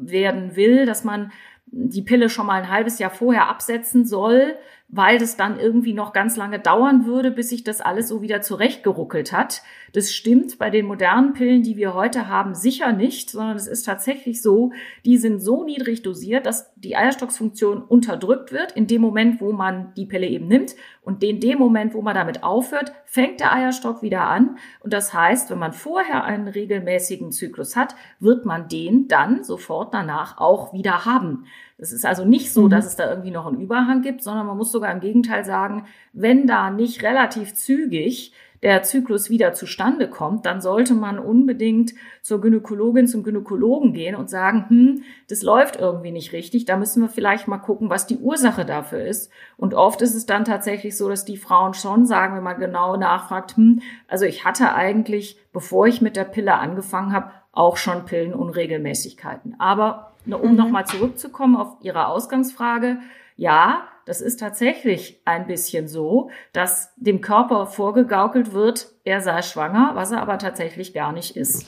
werden 0.00 0.56
will, 0.56 0.86
dass 0.86 1.04
man 1.04 1.30
die 1.66 2.02
Pille 2.02 2.30
schon 2.30 2.46
mal 2.46 2.60
ein 2.60 2.70
halbes 2.70 2.98
Jahr 2.98 3.10
vorher 3.10 3.48
absetzen 3.48 4.04
soll, 4.04 4.56
weil 4.90 5.18
das 5.18 5.36
dann 5.36 5.60
irgendwie 5.60 5.92
noch 5.92 6.14
ganz 6.14 6.36
lange 6.36 6.58
dauern 6.58 7.04
würde, 7.04 7.30
bis 7.30 7.50
sich 7.50 7.62
das 7.62 7.82
alles 7.82 8.08
so 8.08 8.22
wieder 8.22 8.40
zurechtgeruckelt 8.40 9.32
hat. 9.32 9.62
Das 9.92 10.12
stimmt 10.12 10.58
bei 10.58 10.70
den 10.70 10.86
modernen 10.86 11.34
Pillen, 11.34 11.62
die 11.62 11.76
wir 11.76 11.92
heute 11.92 12.28
haben, 12.28 12.54
sicher 12.54 12.92
nicht, 12.92 13.30
sondern 13.30 13.56
es 13.56 13.66
ist 13.66 13.84
tatsächlich 13.84 14.40
so, 14.40 14.72
die 15.04 15.18
sind 15.18 15.40
so 15.40 15.62
niedrig 15.64 16.02
dosiert, 16.02 16.46
dass 16.46 16.72
die 16.74 16.96
Eierstocksfunktion 16.96 17.82
unterdrückt 17.82 18.50
wird 18.50 18.72
in 18.72 18.86
dem 18.86 19.02
Moment, 19.02 19.42
wo 19.42 19.52
man 19.52 19.92
die 19.94 20.06
Pille 20.06 20.26
eben 20.26 20.48
nimmt. 20.48 20.74
Und 21.02 21.22
in 21.22 21.40
dem 21.40 21.58
Moment, 21.58 21.92
wo 21.92 22.00
man 22.00 22.14
damit 22.14 22.42
aufhört, 22.42 22.92
fängt 23.04 23.40
der 23.40 23.52
Eierstock 23.52 24.02
wieder 24.02 24.22
an. 24.22 24.56
Und 24.80 24.92
das 24.94 25.12
heißt, 25.12 25.50
wenn 25.50 25.58
man 25.58 25.72
vorher 25.72 26.24
einen 26.24 26.48
regelmäßigen 26.48 27.30
Zyklus 27.32 27.76
hat, 27.76 27.94
wird 28.20 28.46
man 28.46 28.68
den 28.68 29.06
dann 29.08 29.44
sofort 29.44 29.92
danach 29.92 30.38
auch 30.38 30.72
wieder 30.72 31.04
haben. 31.04 31.44
Es 31.78 31.92
ist 31.92 32.04
also 32.04 32.24
nicht 32.24 32.52
so, 32.52 32.64
mhm. 32.64 32.70
dass 32.70 32.86
es 32.86 32.96
da 32.96 33.08
irgendwie 33.08 33.30
noch 33.30 33.46
einen 33.46 33.60
Überhang 33.60 34.02
gibt, 34.02 34.22
sondern 34.22 34.46
man 34.46 34.56
muss 34.56 34.72
sogar 34.72 34.92
im 34.92 35.00
Gegenteil 35.00 35.44
sagen, 35.44 35.86
wenn 36.12 36.46
da 36.46 36.70
nicht 36.70 37.02
relativ 37.02 37.54
zügig 37.54 38.32
der 38.62 38.82
Zyklus 38.82 39.30
wieder 39.30 39.52
zustande 39.52 40.08
kommt, 40.08 40.44
dann 40.44 40.60
sollte 40.60 40.94
man 40.94 41.18
unbedingt 41.18 41.94
zur 42.22 42.40
Gynäkologin, 42.40 43.06
zum 43.06 43.22
Gynäkologen 43.22 43.92
gehen 43.92 44.16
und 44.16 44.28
sagen, 44.28 44.64
hm, 44.68 45.02
das 45.28 45.42
läuft 45.42 45.76
irgendwie 45.76 46.10
nicht 46.10 46.32
richtig, 46.32 46.64
da 46.64 46.76
müssen 46.76 47.00
wir 47.02 47.08
vielleicht 47.08 47.46
mal 47.46 47.58
gucken, 47.58 47.88
was 47.88 48.06
die 48.06 48.18
Ursache 48.18 48.64
dafür 48.64 49.04
ist. 49.04 49.30
Und 49.56 49.74
oft 49.74 50.02
ist 50.02 50.14
es 50.14 50.26
dann 50.26 50.44
tatsächlich 50.44 50.96
so, 50.96 51.08
dass 51.08 51.24
die 51.24 51.36
Frauen 51.36 51.74
schon 51.74 52.04
sagen, 52.04 52.34
wenn 52.34 52.42
man 52.42 52.58
genau 52.58 52.96
nachfragt, 52.96 53.56
hm, 53.56 53.80
also 54.08 54.24
ich 54.24 54.44
hatte 54.44 54.74
eigentlich, 54.74 55.38
bevor 55.52 55.86
ich 55.86 56.00
mit 56.00 56.16
der 56.16 56.24
Pille 56.24 56.54
angefangen 56.54 57.12
habe, 57.12 57.30
auch 57.52 57.76
schon 57.76 58.04
Pillenunregelmäßigkeiten. 58.04 59.56
Aber 59.58 60.07
um 60.26 60.50
mhm. 60.50 60.56
nochmal 60.56 60.86
zurückzukommen 60.86 61.56
auf 61.56 61.76
Ihre 61.82 62.08
Ausgangsfrage, 62.08 62.98
ja, 63.36 63.82
das 64.04 64.20
ist 64.20 64.40
tatsächlich 64.40 65.20
ein 65.24 65.46
bisschen 65.46 65.86
so, 65.86 66.30
dass 66.52 66.94
dem 66.96 67.20
Körper 67.20 67.66
vorgegaukelt 67.66 68.52
wird, 68.52 68.88
er 69.04 69.20
sei 69.20 69.42
schwanger, 69.42 69.90
was 69.94 70.10
er 70.12 70.22
aber 70.22 70.38
tatsächlich 70.38 70.94
gar 70.94 71.12
nicht 71.12 71.36
ist. 71.36 71.66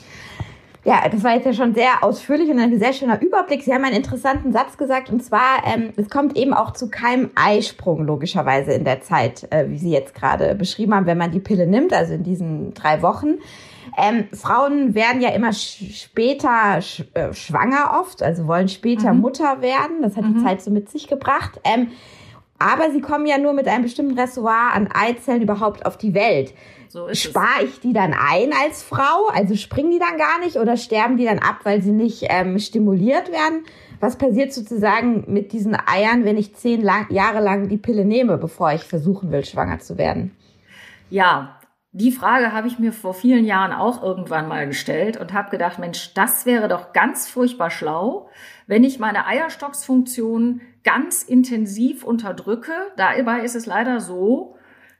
Ja, 0.83 1.07
das 1.07 1.23
war 1.23 1.35
jetzt 1.35 1.45
ja 1.45 1.53
schon 1.53 1.75
sehr 1.75 2.03
ausführlich 2.03 2.49
und 2.49 2.57
ein 2.57 2.79
sehr 2.79 2.93
schöner 2.93 3.21
Überblick. 3.21 3.61
Sie 3.61 3.71
haben 3.71 3.85
einen 3.85 3.95
interessanten 3.95 4.51
Satz 4.51 4.77
gesagt 4.77 5.11
und 5.11 5.23
zwar, 5.23 5.63
ähm, 5.63 5.93
es 5.95 6.09
kommt 6.09 6.35
eben 6.35 6.55
auch 6.55 6.73
zu 6.73 6.89
keinem 6.89 7.29
Eisprung 7.35 8.03
logischerweise 8.03 8.71
in 8.71 8.83
der 8.83 9.01
Zeit, 9.01 9.47
äh, 9.51 9.69
wie 9.69 9.77
Sie 9.77 9.91
jetzt 9.91 10.15
gerade 10.15 10.55
beschrieben 10.55 10.95
haben, 10.95 11.05
wenn 11.05 11.19
man 11.19 11.29
die 11.29 11.39
Pille 11.39 11.67
nimmt, 11.67 11.93
also 11.93 12.13
in 12.13 12.23
diesen 12.23 12.73
drei 12.73 13.03
Wochen. 13.03 13.35
Ähm, 13.97 14.27
Frauen 14.33 14.95
werden 14.95 15.21
ja 15.21 15.29
immer 15.29 15.53
später 15.53 16.81
sch 16.81 17.03
äh, 17.13 17.33
schwanger 17.33 17.99
oft, 17.99 18.23
also 18.23 18.47
wollen 18.47 18.69
später 18.69 19.13
mhm. 19.13 19.21
Mutter 19.21 19.61
werden. 19.61 20.01
Das 20.01 20.15
hat 20.15 20.25
mhm. 20.25 20.35
die 20.35 20.43
Zeit 20.43 20.61
so 20.61 20.71
mit 20.71 20.89
sich 20.89 21.07
gebracht. 21.07 21.59
Ähm, 21.63 21.87
aber 22.57 22.91
sie 22.91 23.01
kommen 23.01 23.25
ja 23.25 23.37
nur 23.37 23.53
mit 23.53 23.67
einem 23.67 23.83
bestimmten 23.83 24.17
Reservoir 24.17 24.73
an 24.73 24.87
Eizellen 24.93 25.41
überhaupt 25.41 25.85
auf 25.85 25.97
die 25.97 26.13
Welt. 26.13 26.53
So 26.89 27.11
Spare 27.13 27.63
ich 27.63 27.79
die 27.79 27.93
dann 27.93 28.13
ein 28.13 28.51
als 28.53 28.83
Frau? 28.83 29.27
Also 29.33 29.55
springen 29.55 29.91
die 29.91 29.99
dann 29.99 30.17
gar 30.17 30.39
nicht 30.39 30.57
oder 30.57 30.77
sterben 30.77 31.17
die 31.17 31.25
dann 31.25 31.39
ab, 31.39 31.61
weil 31.63 31.81
sie 31.81 31.91
nicht 31.91 32.25
ähm, 32.29 32.59
stimuliert 32.59 33.31
werden? 33.31 33.63
Was 33.99 34.17
passiert 34.17 34.53
sozusagen 34.53 35.23
mit 35.27 35.53
diesen 35.53 35.75
Eiern, 35.75 36.25
wenn 36.25 36.37
ich 36.37 36.53
zehn 36.55 36.81
lang, 36.81 37.05
Jahre 37.09 37.39
lang 37.39 37.69
die 37.69 37.77
Pille 37.77 38.03
nehme, 38.03 38.37
bevor 38.37 38.73
ich 38.73 38.83
versuchen 38.83 39.31
will, 39.31 39.45
schwanger 39.45 39.79
zu 39.79 39.97
werden? 39.97 40.35
Ja, 41.09 41.60
die 41.93 42.11
Frage 42.11 42.53
habe 42.53 42.67
ich 42.67 42.79
mir 42.79 42.93
vor 42.93 43.13
vielen 43.13 43.43
Jahren 43.43 43.73
auch 43.73 44.01
irgendwann 44.01 44.47
mal 44.47 44.65
gestellt 44.65 45.17
und 45.17 45.33
habe 45.33 45.49
gedacht, 45.49 45.77
Mensch, 45.77 46.13
das 46.13 46.45
wäre 46.45 46.69
doch 46.69 46.93
ganz 46.93 47.27
furchtbar 47.27 47.69
schlau, 47.69 48.29
wenn 48.65 48.85
ich 48.85 48.97
meine 48.97 49.25
Eierstocksfunktion 49.25 50.61
ganz 50.83 51.23
intensiv 51.23 52.05
unterdrücke. 52.05 52.71
Dabei 52.95 53.41
ist 53.41 53.55
es 53.55 53.65
leider 53.65 53.99
so, 53.99 54.55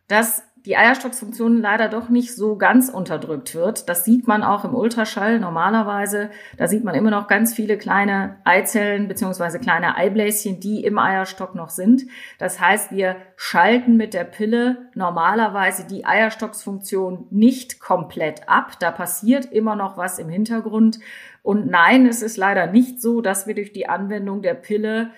dass 0.09 0.43
die 0.65 0.77
Eierstocksfunktion 0.77 1.59
leider 1.59 1.89
doch 1.89 2.09
nicht 2.09 2.35
so 2.35 2.55
ganz 2.55 2.89
unterdrückt 2.89 3.55
wird. 3.55 3.89
Das 3.89 4.05
sieht 4.05 4.27
man 4.27 4.43
auch 4.43 4.63
im 4.63 4.75
Ultraschall 4.75 5.39
normalerweise. 5.39 6.29
Da 6.57 6.67
sieht 6.67 6.83
man 6.83 6.93
immer 6.93 7.09
noch 7.09 7.27
ganz 7.27 7.53
viele 7.53 7.77
kleine 7.77 8.37
Eizellen 8.43 9.07
beziehungsweise 9.07 9.59
kleine 9.59 9.95
Eibläschen, 9.95 10.59
die 10.59 10.83
im 10.83 10.99
Eierstock 10.99 11.55
noch 11.55 11.69
sind. 11.69 12.03
Das 12.37 12.59
heißt, 12.59 12.91
wir 12.91 13.15
schalten 13.35 13.97
mit 13.97 14.13
der 14.13 14.23
Pille 14.23 14.89
normalerweise 14.93 15.87
die 15.87 16.05
Eierstocksfunktion 16.05 17.25
nicht 17.31 17.79
komplett 17.79 18.47
ab. 18.47 18.73
Da 18.79 18.91
passiert 18.91 19.45
immer 19.45 19.75
noch 19.75 19.97
was 19.97 20.19
im 20.19 20.29
Hintergrund. 20.29 20.99
Und 21.41 21.71
nein, 21.71 22.05
es 22.05 22.21
ist 22.21 22.37
leider 22.37 22.67
nicht 22.67 23.01
so, 23.01 23.21
dass 23.21 23.47
wir 23.47 23.55
durch 23.55 23.73
die 23.73 23.89
Anwendung 23.89 24.43
der 24.43 24.53
Pille 24.53 25.09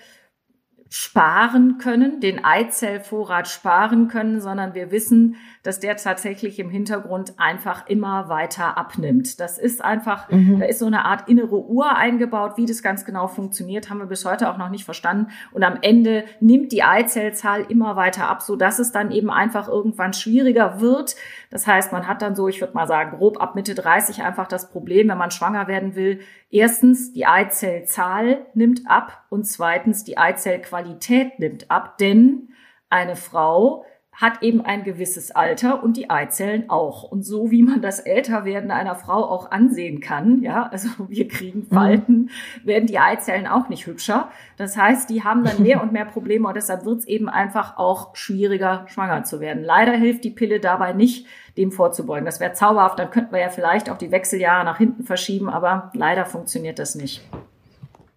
sparen 0.96 1.78
können, 1.78 2.20
den 2.20 2.44
Eizellvorrat 2.44 3.48
sparen 3.48 4.06
können, 4.06 4.40
sondern 4.40 4.74
wir 4.74 4.92
wissen, 4.92 5.34
dass 5.64 5.80
der 5.80 5.96
tatsächlich 5.96 6.58
im 6.58 6.68
Hintergrund 6.68 7.34
einfach 7.38 7.88
immer 7.88 8.28
weiter 8.28 8.76
abnimmt. 8.76 9.40
Das 9.40 9.58
ist 9.58 9.82
einfach, 9.82 10.30
mhm. 10.30 10.60
da 10.60 10.66
ist 10.66 10.78
so 10.78 10.86
eine 10.86 11.06
Art 11.06 11.26
innere 11.26 11.66
Uhr 11.66 11.96
eingebaut. 11.96 12.52
Wie 12.56 12.66
das 12.66 12.82
ganz 12.82 13.06
genau 13.06 13.28
funktioniert, 13.28 13.88
haben 13.88 13.98
wir 13.98 14.06
bis 14.06 14.26
heute 14.26 14.50
auch 14.50 14.58
noch 14.58 14.68
nicht 14.68 14.84
verstanden. 14.84 15.32
Und 15.52 15.64
am 15.64 15.78
Ende 15.80 16.26
nimmt 16.38 16.70
die 16.70 16.82
Eizellzahl 16.82 17.64
immer 17.70 17.96
weiter 17.96 18.28
ab, 18.28 18.42
so 18.42 18.56
dass 18.56 18.78
es 18.78 18.92
dann 18.92 19.10
eben 19.10 19.30
einfach 19.30 19.66
irgendwann 19.66 20.12
schwieriger 20.12 20.82
wird. 20.82 21.16
Das 21.50 21.66
heißt, 21.66 21.92
man 21.92 22.06
hat 22.06 22.20
dann 22.20 22.36
so, 22.36 22.46
ich 22.46 22.60
würde 22.60 22.74
mal 22.74 22.86
sagen, 22.86 23.16
grob 23.16 23.40
ab 23.40 23.54
Mitte 23.54 23.74
30 23.74 24.22
einfach 24.22 24.46
das 24.46 24.68
Problem, 24.68 25.08
wenn 25.08 25.18
man 25.18 25.30
schwanger 25.30 25.66
werden 25.66 25.94
will. 25.94 26.20
Erstens, 26.50 27.14
die 27.14 27.24
Eizellzahl 27.24 28.44
nimmt 28.52 28.82
ab 28.86 29.24
und 29.30 29.44
zweitens, 29.44 30.04
die 30.04 30.18
Eizellqualität 30.18 31.38
nimmt 31.38 31.70
ab, 31.70 31.96
denn 31.96 32.50
eine 32.90 33.16
Frau 33.16 33.86
hat 34.14 34.42
eben 34.42 34.60
ein 34.60 34.84
gewisses 34.84 35.32
Alter 35.32 35.82
und 35.82 35.96
die 35.96 36.08
Eizellen 36.08 36.70
auch. 36.70 37.02
Und 37.02 37.24
so 37.24 37.50
wie 37.50 37.62
man 37.62 37.82
das 37.82 38.00
Älterwerden 38.00 38.70
einer 38.70 38.94
Frau 38.94 39.24
auch 39.28 39.50
ansehen 39.50 40.00
kann, 40.00 40.42
ja, 40.42 40.68
also 40.70 40.88
wir 41.08 41.28
kriegen 41.28 41.66
mhm. 41.70 41.74
Falten, 41.74 42.14
mhm. 42.14 42.66
werden 42.66 42.86
die 42.86 42.98
Eizellen 42.98 43.46
auch 43.46 43.68
nicht 43.68 43.86
hübscher. 43.86 44.28
Das 44.56 44.76
heißt, 44.76 45.10
die 45.10 45.24
haben 45.24 45.44
dann 45.44 45.62
mehr 45.62 45.82
und 45.82 45.92
mehr 45.92 46.04
Probleme 46.04 46.48
und 46.48 46.56
deshalb 46.56 46.84
wird 46.84 47.00
es 47.00 47.06
eben 47.06 47.28
einfach 47.28 47.76
auch 47.76 48.14
schwieriger, 48.14 48.86
schwanger 48.88 49.24
zu 49.24 49.40
werden. 49.40 49.64
Leider 49.64 49.92
hilft 49.92 50.24
die 50.24 50.30
Pille 50.30 50.60
dabei 50.60 50.92
nicht, 50.92 51.26
dem 51.56 51.72
vorzubeugen. 51.72 52.24
Das 52.24 52.40
wäre 52.40 52.52
zauberhaft, 52.52 52.98
dann 52.98 53.10
könnten 53.10 53.32
wir 53.32 53.40
ja 53.40 53.48
vielleicht 53.48 53.90
auch 53.90 53.98
die 53.98 54.10
Wechseljahre 54.10 54.64
nach 54.64 54.78
hinten 54.78 55.04
verschieben, 55.04 55.48
aber 55.48 55.90
leider 55.94 56.24
funktioniert 56.24 56.78
das 56.78 56.94
nicht. 56.94 57.22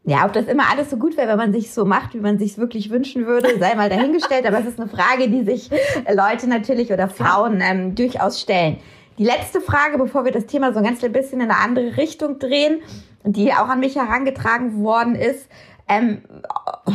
Ja, 0.07 0.25
ob 0.25 0.31
das 0.31 0.45
immer 0.45 0.71
alles 0.71 0.89
so 0.89 0.95
gut 0.95 1.17
wäre, 1.17 1.27
wenn 1.27 1.37
man 1.37 1.51
sich 1.51 1.73
so 1.73 1.83
macht, 1.83 2.13
wie 2.13 2.21
man 2.21 2.39
sich 2.39 2.57
wirklich 2.57 2.89
wünschen 2.91 3.27
würde, 3.27 3.59
sei 3.59 3.75
mal 3.75 3.89
dahingestellt. 3.89 4.45
Aber 4.45 4.57
es 4.57 4.65
ist 4.65 4.79
eine 4.79 4.89
Frage, 4.89 5.29
die 5.29 5.43
sich 5.43 5.69
Leute 6.09 6.47
natürlich 6.47 6.93
oder 6.93 7.09
Frauen 7.09 7.59
ähm, 7.61 7.93
durchaus 7.93 8.39
stellen. 8.39 8.77
Die 9.17 9.25
letzte 9.25 9.59
Frage, 9.59 9.97
bevor 9.97 10.23
wir 10.23 10.31
das 10.31 10.45
Thema 10.45 10.71
so 10.71 10.77
ein 10.79 10.85
ganz 10.85 11.01
bisschen 11.01 11.41
in 11.41 11.51
eine 11.51 11.59
andere 11.59 11.97
Richtung 11.97 12.39
drehen, 12.39 12.79
die 13.25 13.51
auch 13.51 13.67
an 13.67 13.81
mich 13.81 13.97
herangetragen 13.97 14.81
worden 14.81 15.13
ist, 15.15 15.49
ähm, 15.89 16.21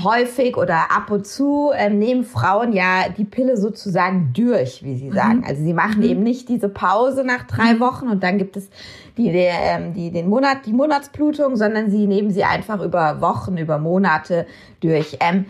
häufig 0.04 0.56
oder 0.56 0.90
ab 0.90 1.10
und 1.10 1.26
zu 1.26 1.70
ähm, 1.74 1.98
nehmen 1.98 2.24
Frauen 2.24 2.72
ja 2.72 3.08
die 3.16 3.24
Pille 3.24 3.56
sozusagen 3.56 4.32
durch, 4.34 4.82
wie 4.82 4.96
sie 4.96 5.10
mhm. 5.10 5.14
sagen. 5.14 5.44
Also 5.46 5.62
sie 5.62 5.72
machen 5.72 5.98
mhm. 5.98 6.06
eben 6.06 6.22
nicht 6.22 6.48
diese 6.48 6.68
Pause 6.68 7.24
nach 7.24 7.44
drei 7.44 7.74
mhm. 7.74 7.80
Wochen 7.80 8.08
und 8.08 8.22
dann 8.22 8.38
gibt 8.38 8.56
es 8.56 8.68
die, 9.16 9.32
die, 9.32 9.48
ähm, 9.48 9.94
die, 9.94 10.10
den 10.10 10.28
Monat, 10.28 10.66
die 10.66 10.72
Monatsblutung, 10.72 11.56
sondern 11.56 11.90
sie 11.90 12.06
nehmen 12.06 12.30
sie 12.30 12.44
einfach 12.44 12.80
über 12.82 13.20
Wochen, 13.20 13.56
über 13.56 13.78
Monate 13.78 14.46
durch. 14.80 15.18
Ähm, 15.20 15.46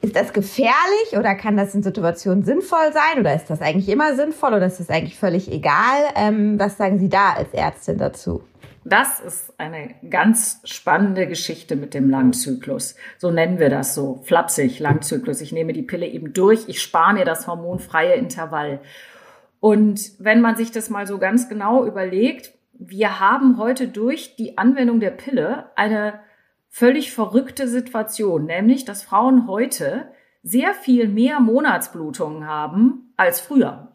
ist 0.00 0.16
das 0.16 0.32
gefährlich 0.32 1.16
oder 1.16 1.34
kann 1.36 1.56
das 1.56 1.74
in 1.74 1.82
Situationen 1.82 2.42
sinnvoll 2.42 2.92
sein 2.92 3.20
oder 3.20 3.34
ist 3.34 3.50
das 3.50 3.60
eigentlich 3.60 3.88
immer 3.88 4.16
sinnvoll 4.16 4.54
oder 4.54 4.66
ist 4.66 4.80
das 4.80 4.90
eigentlich 4.90 5.16
völlig 5.16 5.50
egal? 5.52 6.00
Ähm, 6.16 6.58
was 6.58 6.76
sagen 6.76 6.98
Sie 6.98 7.08
da 7.08 7.34
als 7.34 7.52
Ärztin 7.52 7.98
dazu? 7.98 8.42
Das 8.84 9.20
ist 9.20 9.58
eine 9.60 9.94
ganz 10.10 10.60
spannende 10.64 11.28
Geschichte 11.28 11.76
mit 11.76 11.94
dem 11.94 12.10
Langzyklus. 12.10 12.96
So 13.16 13.30
nennen 13.30 13.60
wir 13.60 13.70
das 13.70 13.94
so, 13.94 14.20
flapsig, 14.24 14.80
Langzyklus. 14.80 15.40
Ich 15.40 15.52
nehme 15.52 15.72
die 15.72 15.82
Pille 15.82 16.06
eben 16.06 16.32
durch, 16.32 16.68
ich 16.68 16.82
spare 16.82 17.14
mir 17.14 17.24
das 17.24 17.46
hormonfreie 17.46 18.14
Intervall. 18.14 18.80
Und 19.60 20.00
wenn 20.18 20.40
man 20.40 20.56
sich 20.56 20.72
das 20.72 20.90
mal 20.90 21.06
so 21.06 21.18
ganz 21.18 21.48
genau 21.48 21.86
überlegt, 21.86 22.52
wir 22.72 23.20
haben 23.20 23.58
heute 23.58 23.86
durch 23.86 24.34
die 24.34 24.58
Anwendung 24.58 24.98
der 24.98 25.12
Pille 25.12 25.66
eine 25.76 26.14
völlig 26.68 27.12
verrückte 27.12 27.68
Situation, 27.68 28.46
nämlich 28.46 28.84
dass 28.84 29.04
Frauen 29.04 29.46
heute 29.46 30.08
sehr 30.42 30.74
viel 30.74 31.06
mehr 31.06 31.38
Monatsblutungen 31.38 32.48
haben 32.48 33.12
als 33.16 33.40
früher. 33.40 33.91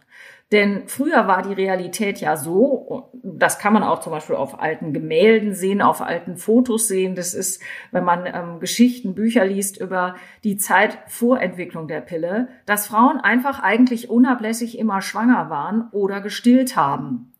Denn 0.54 0.88
früher 0.88 1.28
war 1.28 1.42
die 1.42 1.54
Realität 1.54 2.22
ja 2.22 2.38
so, 2.38 3.12
das 3.22 3.60
kann 3.60 3.74
man 3.74 3.84
auch 3.84 4.00
zum 4.00 4.14
Beispiel 4.14 4.38
auf 4.38 4.62
alten 4.62 4.94
Gemälden 4.94 5.54
sehen, 5.54 5.82
auf 5.82 6.02
alten 6.02 6.38
Fotos 6.38 6.88
sehen. 6.88 7.16
Das 7.16 7.34
ist, 7.34 7.62
wenn 7.92 8.06
man 8.06 8.26
ähm, 8.26 8.60
Geschichten, 8.62 9.14
Bücher 9.14 9.44
liest 9.44 9.78
über 9.78 10.16
die 10.46 10.56
Zeit 10.56 11.00
vor 11.08 11.42
Entwicklung 11.42 11.90
der 11.90 12.00
Pille, 12.00 12.48
dass 12.66 12.88
Frauen 12.88 13.20
einfach 13.20 13.60
eigentlich 13.60 14.10
unablässig 14.10 14.80
immer 14.80 15.02
schwanger 15.02 15.50
waren 15.50 15.90
oder 15.92 16.22
gestillt 16.22 16.78
haben. 16.78 17.34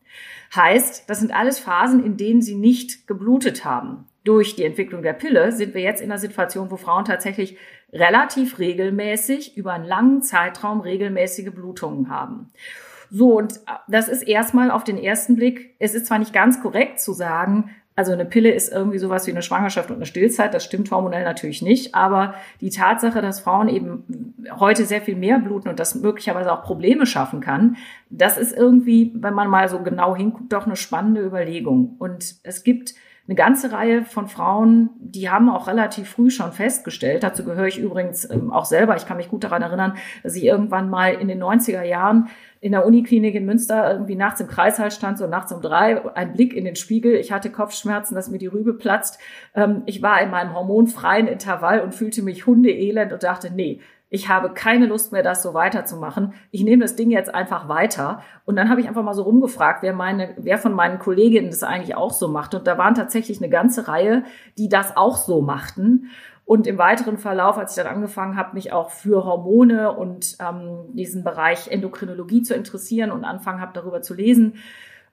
Heißt, 0.54 1.08
das 1.08 1.20
sind 1.20 1.34
alles 1.34 1.58
Phasen, 1.58 2.04
in 2.04 2.18
denen 2.18 2.42
sie 2.42 2.56
nicht 2.56 3.06
geblutet 3.06 3.64
haben. 3.64 4.04
Durch 4.24 4.56
die 4.56 4.64
Entwicklung 4.64 5.02
der 5.02 5.14
Pille 5.14 5.52
sind 5.52 5.72
wir 5.72 5.80
jetzt 5.80 6.02
in 6.02 6.10
einer 6.10 6.18
Situation, 6.18 6.70
wo 6.70 6.76
Frauen 6.76 7.06
tatsächlich 7.06 7.56
relativ 7.90 8.58
regelmäßig 8.58 9.56
über 9.56 9.72
einen 9.72 9.86
langen 9.86 10.22
Zeitraum 10.22 10.80
regelmäßige 10.80 11.50
Blutungen 11.50 12.10
haben. 12.10 12.50
So, 13.10 13.38
und 13.38 13.60
das 13.88 14.08
ist 14.08 14.22
erstmal 14.22 14.70
auf 14.70 14.84
den 14.84 14.98
ersten 14.98 15.36
Blick, 15.36 15.74
es 15.78 15.94
ist 15.94 16.06
zwar 16.06 16.18
nicht 16.18 16.32
ganz 16.32 16.60
korrekt 16.60 17.00
zu 17.00 17.12
sagen, 17.12 17.70
also 17.98 18.12
eine 18.12 18.26
Pille 18.26 18.52
ist 18.52 18.72
irgendwie 18.72 18.98
sowas 18.98 19.26
wie 19.26 19.32
eine 19.32 19.42
Schwangerschaft 19.42 19.90
und 19.90 19.96
eine 19.96 20.06
Stillzeit, 20.06 20.54
das 20.54 20.62
stimmt 20.62 20.88
hormonell 20.92 21.24
natürlich 21.24 21.62
nicht, 21.62 21.96
aber 21.96 22.34
die 22.60 22.70
Tatsache, 22.70 23.20
dass 23.20 23.40
Frauen 23.40 23.68
eben 23.68 24.36
heute 24.60 24.84
sehr 24.84 25.02
viel 25.02 25.16
mehr 25.16 25.40
bluten 25.40 25.68
und 25.68 25.80
das 25.80 25.96
möglicherweise 25.96 26.52
auch 26.52 26.62
Probleme 26.62 27.06
schaffen 27.06 27.40
kann, 27.40 27.76
das 28.08 28.38
ist 28.38 28.56
irgendwie, 28.56 29.10
wenn 29.16 29.34
man 29.34 29.48
mal 29.48 29.68
so 29.68 29.80
genau 29.80 30.14
hinguckt, 30.14 30.52
doch 30.52 30.66
eine 30.66 30.76
spannende 30.76 31.22
Überlegung. 31.22 31.96
Und 31.98 32.36
es 32.44 32.62
gibt 32.62 32.94
eine 33.28 33.34
ganze 33.34 33.72
Reihe 33.72 34.04
von 34.04 34.26
Frauen, 34.26 34.88
die 34.98 35.28
haben 35.28 35.50
auch 35.50 35.66
relativ 35.66 36.08
früh 36.08 36.30
schon 36.30 36.52
festgestellt, 36.52 37.22
dazu 37.22 37.44
gehöre 37.44 37.66
ich 37.66 37.78
übrigens 37.78 38.28
ähm, 38.30 38.50
auch 38.50 38.64
selber, 38.64 38.96
ich 38.96 39.04
kann 39.04 39.18
mich 39.18 39.28
gut 39.28 39.44
daran 39.44 39.60
erinnern, 39.60 39.98
dass 40.22 40.34
ich 40.34 40.44
irgendwann 40.44 40.88
mal 40.88 41.12
in 41.12 41.28
den 41.28 41.42
90er 41.42 41.82
Jahren 41.82 42.28
in 42.60 42.72
der 42.72 42.86
Uniklinik 42.86 43.34
in 43.34 43.44
Münster 43.44 43.92
irgendwie 43.92 44.16
nachts 44.16 44.40
im 44.40 44.48
Kreißsaal 44.48 44.90
stand, 44.90 45.18
so 45.18 45.26
nachts 45.26 45.52
um 45.52 45.60
drei, 45.60 46.02
ein 46.16 46.32
Blick 46.32 46.54
in 46.54 46.64
den 46.64 46.74
Spiegel, 46.74 47.16
ich 47.16 47.30
hatte 47.30 47.50
Kopfschmerzen, 47.50 48.14
dass 48.14 48.30
mir 48.30 48.38
die 48.38 48.46
Rübe 48.46 48.72
platzt. 48.72 49.20
Ähm, 49.54 49.82
ich 49.84 50.00
war 50.00 50.22
in 50.22 50.30
meinem 50.30 50.54
hormonfreien 50.54 51.28
Intervall 51.28 51.80
und 51.80 51.94
fühlte 51.94 52.22
mich 52.22 52.46
hundeelend 52.46 53.12
und 53.12 53.22
dachte, 53.22 53.52
nee, 53.54 53.80
ich 54.10 54.28
habe 54.28 54.50
keine 54.50 54.86
Lust 54.86 55.12
mehr, 55.12 55.22
das 55.22 55.42
so 55.42 55.52
weiterzumachen. 55.52 56.32
Ich 56.50 56.64
nehme 56.64 56.82
das 56.82 56.96
Ding 56.96 57.10
jetzt 57.10 57.34
einfach 57.34 57.68
weiter. 57.68 58.22
Und 58.46 58.56
dann 58.56 58.70
habe 58.70 58.80
ich 58.80 58.88
einfach 58.88 59.02
mal 59.02 59.14
so 59.14 59.22
rumgefragt, 59.22 59.82
wer 59.82 59.92
meine, 59.92 60.34
wer 60.38 60.56
von 60.56 60.72
meinen 60.72 60.98
Kolleginnen 60.98 61.50
das 61.50 61.62
eigentlich 61.62 61.94
auch 61.94 62.12
so 62.12 62.28
macht. 62.28 62.54
Und 62.54 62.66
da 62.66 62.78
waren 62.78 62.94
tatsächlich 62.94 63.38
eine 63.38 63.50
ganze 63.50 63.86
Reihe, 63.86 64.24
die 64.56 64.70
das 64.70 64.96
auch 64.96 65.18
so 65.18 65.42
machten. 65.42 66.10
Und 66.46 66.66
im 66.66 66.78
weiteren 66.78 67.18
Verlauf, 67.18 67.58
als 67.58 67.76
ich 67.76 67.82
dann 67.82 67.94
angefangen 67.94 68.38
habe, 68.38 68.54
mich 68.54 68.72
auch 68.72 68.88
für 68.88 69.26
Hormone 69.26 69.92
und 69.92 70.38
ähm, 70.40 70.86
diesen 70.94 71.22
Bereich 71.22 71.68
Endokrinologie 71.68 72.40
zu 72.40 72.54
interessieren 72.54 73.10
und 73.10 73.24
anfangen 73.24 73.60
habe, 73.60 73.72
darüber 73.74 74.00
zu 74.00 74.14
lesen, 74.14 74.54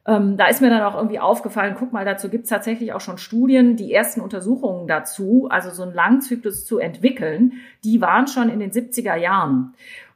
ähm, 0.07 0.37
da 0.37 0.47
ist 0.47 0.61
mir 0.61 0.69
dann 0.69 0.83
auch 0.83 0.95
irgendwie 0.95 1.19
aufgefallen, 1.19 1.75
guck 1.77 1.91
mal, 1.91 2.05
dazu 2.05 2.29
gibt's 2.29 2.49
tatsächlich 2.49 2.93
auch 2.93 3.01
schon 3.01 3.17
Studien, 3.17 3.75
die 3.75 3.91
ersten 3.91 4.21
Untersuchungen 4.21 4.87
dazu, 4.87 5.47
also 5.49 5.71
so 5.71 5.83
einen 5.83 5.93
Langzyklus 5.93 6.65
zu 6.65 6.77
entwickeln, 6.77 7.53
die 7.83 8.01
waren 8.01 8.27
schon 8.27 8.49
in 8.49 8.59
den 8.59 8.71
70er 8.71 9.15
Jahren. 9.15 9.73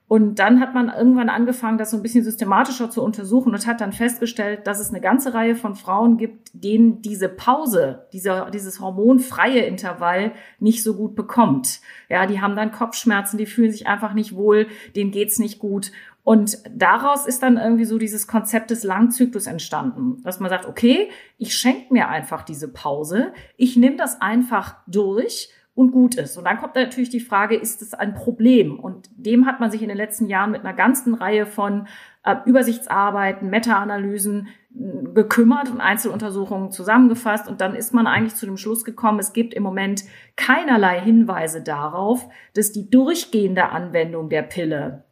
Und 0.10 0.40
dann 0.40 0.60
hat 0.60 0.74
man 0.74 0.90
irgendwann 0.90 1.30
angefangen, 1.30 1.78
das 1.78 1.92
so 1.92 1.98
ein 1.98 2.02
bisschen 2.02 2.24
systematischer 2.24 2.90
zu 2.90 3.04
untersuchen 3.04 3.54
und 3.54 3.68
hat 3.68 3.80
dann 3.80 3.94
festgestellt, 3.94 4.66
dass 4.66 4.80
es 4.80 4.90
eine 4.90 5.02
ganze 5.02 5.36
Reihe 5.36 5.56
von 5.56 5.76
Frauen 5.76 6.18
gibt, 6.18 6.50
denen 6.54 7.04
diese 7.04 7.30
Pause, 7.30 8.08
dieser, 8.12 8.50
dieses 8.50 8.80
hormonfreie 8.80 9.62
Intervall 9.62 10.32
nicht 10.60 10.82
so 10.82 10.96
gut 10.96 11.16
bekommt. 11.16 11.82
Ja, 12.10 12.26
die 12.26 12.42
haben 12.42 12.56
dann 12.56 12.72
Kopfschmerzen, 12.72 13.38
die 13.38 13.46
fühlen 13.46 13.72
sich 13.72 13.86
einfach 13.86 14.16
nicht 14.16 14.36
wohl, 14.36 14.66
denen 14.96 15.12
geht's 15.12 15.38
nicht 15.38 15.60
gut. 15.60 15.92
Und 16.30 16.60
daraus 16.72 17.26
ist 17.26 17.42
dann 17.42 17.58
irgendwie 17.58 17.86
so 17.86 17.98
dieses 17.98 18.28
Konzept 18.28 18.70
des 18.70 18.84
Langzyklus 18.84 19.48
entstanden, 19.48 20.22
dass 20.22 20.40
man 20.40 20.52
sagt, 20.52 20.68
okay, 20.68 21.10
ich 21.40 21.56
schenke 21.56 21.92
mir 21.92 22.08
einfach 22.08 22.44
diese 22.44 22.68
Pause, 22.68 23.34
ich 23.58 23.76
nehme 23.78 23.96
das 23.96 24.22
einfach 24.22 24.76
durch 24.86 25.52
und 25.74 25.92
gut 25.92 26.14
ist. 26.14 26.38
Und 26.38 26.44
dann 26.44 26.60
kommt 26.60 26.76
natürlich 26.76 27.10
die 27.10 27.20
Frage, 27.20 27.56
ist 27.56 27.82
es 27.82 27.96
ein 27.96 28.14
Problem? 28.14 28.80
Und 28.80 29.10
dem 29.16 29.48
hat 29.48 29.60
man 29.60 29.72
sich 29.72 29.82
in 29.82 29.88
den 29.88 29.98
letzten 29.98 30.28
Jahren 30.28 30.52
mit 30.52 30.62
einer 30.64 30.76
ganzen 30.76 31.16
Reihe 31.16 31.48
von 31.48 31.88
äh, 32.24 32.36
Übersichtsarbeiten, 32.46 33.50
Meta-Analysen 33.50 34.50
äh, 34.76 35.14
gekümmert 35.16 35.72
und 35.72 35.82
Einzeluntersuchungen 35.82 36.70
zusammengefasst. 36.70 37.48
Und 37.48 37.60
dann 37.60 37.74
ist 37.74 37.92
man 37.92 38.06
eigentlich 38.06 38.36
zu 38.36 38.46
dem 38.46 38.58
Schluss 38.58 38.86
gekommen, 38.86 39.18
es 39.18 39.34
gibt 39.34 39.56
im 39.56 39.64
Moment 39.64 40.04
keinerlei 40.36 41.02
Hinweise 41.02 41.64
darauf, 41.64 42.30
dass 42.54 42.72
die 42.72 42.88
durchgehende 42.92 43.70
Anwendung 43.70 44.30
der 44.30 44.44
Pille 44.44 45.06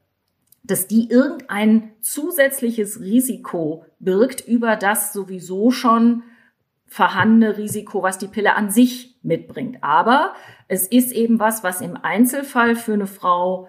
dass 0.67 0.87
die 0.87 1.09
irgendein 1.09 1.91
zusätzliches 2.01 2.99
Risiko 2.99 3.85
birgt 3.99 4.47
über 4.47 4.75
das 4.75 5.13
sowieso 5.13 5.71
schon 5.71 6.23
vorhandene 6.85 7.57
Risiko, 7.57 8.03
was 8.03 8.17
die 8.17 8.27
Pille 8.27 8.55
an 8.55 8.69
sich 8.69 9.17
mitbringt. 9.23 9.77
Aber 9.81 10.33
es 10.67 10.87
ist 10.87 11.11
eben 11.11 11.39
was, 11.39 11.63
was 11.63 11.81
im 11.81 11.97
Einzelfall 11.97 12.75
für 12.75 12.93
eine 12.93 13.07
Frau 13.07 13.67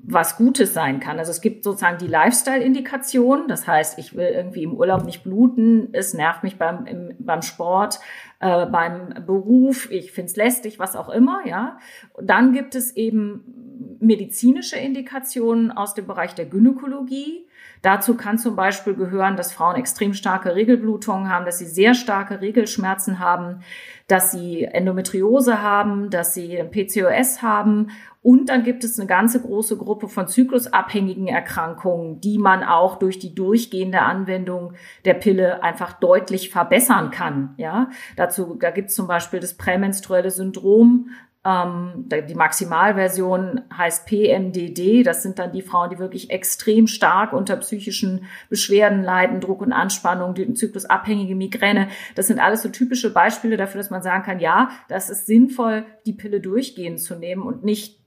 was 0.00 0.36
Gutes 0.36 0.74
sein 0.74 1.00
kann. 1.00 1.18
Also 1.18 1.32
es 1.32 1.40
gibt 1.40 1.64
sozusagen 1.64 1.98
die 1.98 2.06
Lifestyle-Indikation. 2.06 3.48
Das 3.48 3.66
heißt, 3.66 3.98
ich 3.98 4.14
will 4.14 4.28
irgendwie 4.28 4.62
im 4.62 4.74
Urlaub 4.74 5.04
nicht 5.04 5.24
bluten, 5.24 5.88
es 5.92 6.14
nervt 6.14 6.44
mich 6.44 6.56
beim, 6.56 6.86
im, 6.86 7.14
beim 7.18 7.42
Sport, 7.42 7.98
äh, 8.38 8.66
beim 8.66 9.08
Beruf, 9.26 9.90
ich 9.90 10.12
find's 10.12 10.36
lästig, 10.36 10.78
was 10.78 10.94
auch 10.94 11.08
immer, 11.08 11.44
ja. 11.46 11.78
Und 12.12 12.30
dann 12.30 12.52
gibt 12.52 12.76
es 12.76 12.94
eben 12.94 13.67
medizinische 14.00 14.76
Indikationen 14.76 15.70
aus 15.70 15.94
dem 15.94 16.06
Bereich 16.06 16.34
der 16.34 16.46
Gynäkologie. 16.46 17.46
Dazu 17.82 18.16
kann 18.16 18.38
zum 18.38 18.56
Beispiel 18.56 18.94
gehören, 18.94 19.36
dass 19.36 19.52
Frauen 19.52 19.76
extrem 19.76 20.14
starke 20.14 20.54
Regelblutungen 20.54 21.30
haben, 21.30 21.44
dass 21.44 21.58
sie 21.58 21.66
sehr 21.66 21.94
starke 21.94 22.40
Regelschmerzen 22.40 23.18
haben, 23.18 23.60
dass 24.08 24.32
sie 24.32 24.64
Endometriose 24.64 25.62
haben, 25.62 26.10
dass 26.10 26.34
sie 26.34 26.62
PCOS 26.70 27.42
haben. 27.42 27.88
Und 28.20 28.48
dann 28.48 28.64
gibt 28.64 28.82
es 28.82 28.98
eine 28.98 29.06
ganze 29.06 29.40
große 29.40 29.76
Gruppe 29.76 30.08
von 30.08 30.26
zyklusabhängigen 30.26 31.28
Erkrankungen, 31.28 32.20
die 32.20 32.38
man 32.38 32.64
auch 32.64 32.96
durch 32.96 33.20
die 33.20 33.34
durchgehende 33.34 34.00
Anwendung 34.00 34.72
der 35.04 35.14
Pille 35.14 35.62
einfach 35.62 35.92
deutlich 35.92 36.50
verbessern 36.50 37.10
kann. 37.10 37.54
Ja, 37.58 37.90
dazu, 38.16 38.56
da 38.58 38.70
gibt 38.70 38.88
es 38.88 38.96
zum 38.96 39.06
Beispiel 39.06 39.38
das 39.38 39.54
prämenstruelle 39.54 40.30
Syndrom, 40.30 41.10
die 41.48 42.34
Maximalversion 42.34 43.62
heißt 43.76 44.06
PMDD. 44.06 45.02
Das 45.02 45.22
sind 45.22 45.38
dann 45.38 45.52
die 45.52 45.62
Frauen, 45.62 45.90
die 45.90 45.98
wirklich 45.98 46.30
extrem 46.30 46.86
stark 46.86 47.32
unter 47.32 47.56
psychischen 47.56 48.26
Beschwerden 48.50 49.02
leiden, 49.02 49.40
Druck 49.40 49.62
und 49.62 49.72
Anspannung, 49.72 50.34
die 50.34 50.52
zyklusabhängige 50.52 51.34
Migräne. 51.34 51.88
Das 52.16 52.26
sind 52.26 52.38
alles 52.38 52.62
so 52.62 52.68
typische 52.68 53.12
Beispiele 53.12 53.56
dafür, 53.56 53.78
dass 53.78 53.90
man 53.90 54.02
sagen 54.02 54.24
kann, 54.24 54.40
ja, 54.40 54.70
das 54.88 55.10
ist 55.10 55.26
sinnvoll, 55.26 55.86
die 56.06 56.12
Pille 56.12 56.40
durchgehend 56.40 57.00
zu 57.00 57.14
nehmen 57.14 57.42
und 57.42 57.64
nicht 57.64 57.98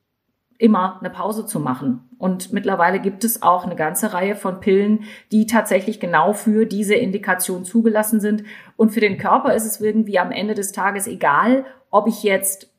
immer 0.60 1.00
eine 1.00 1.10
Pause 1.10 1.48
zu 1.48 1.60
machen. 1.60 2.08
Und 2.20 2.54
mittlerweile 2.54 3.00
gibt 3.00 3.24
es 3.24 3.42
auch 3.42 3.66
eine 3.66 3.76
ganze 3.76 4.14
Reihe 4.14 4.36
von 4.36 4.60
Pillen, 4.60 5.06
die 5.32 5.48
tatsächlich 5.48 6.00
genau 6.00 6.34
für 6.34 6.68
diese 6.68 6.94
Indikation 6.94 7.66
zugelassen 7.66 8.20
sind. 8.20 8.44
Und 8.76 8.92
für 8.92 9.00
den 9.00 9.18
Körper 9.18 9.56
ist 9.56 9.66
es 9.66 9.82
irgendwie 9.82 10.20
am 10.20 10.32
Ende 10.32 10.54
des 10.54 10.72
Tages 10.72 11.08
egal, 11.08 11.66
ob 11.90 12.08
ich 12.08 12.22
jetzt 12.22 12.71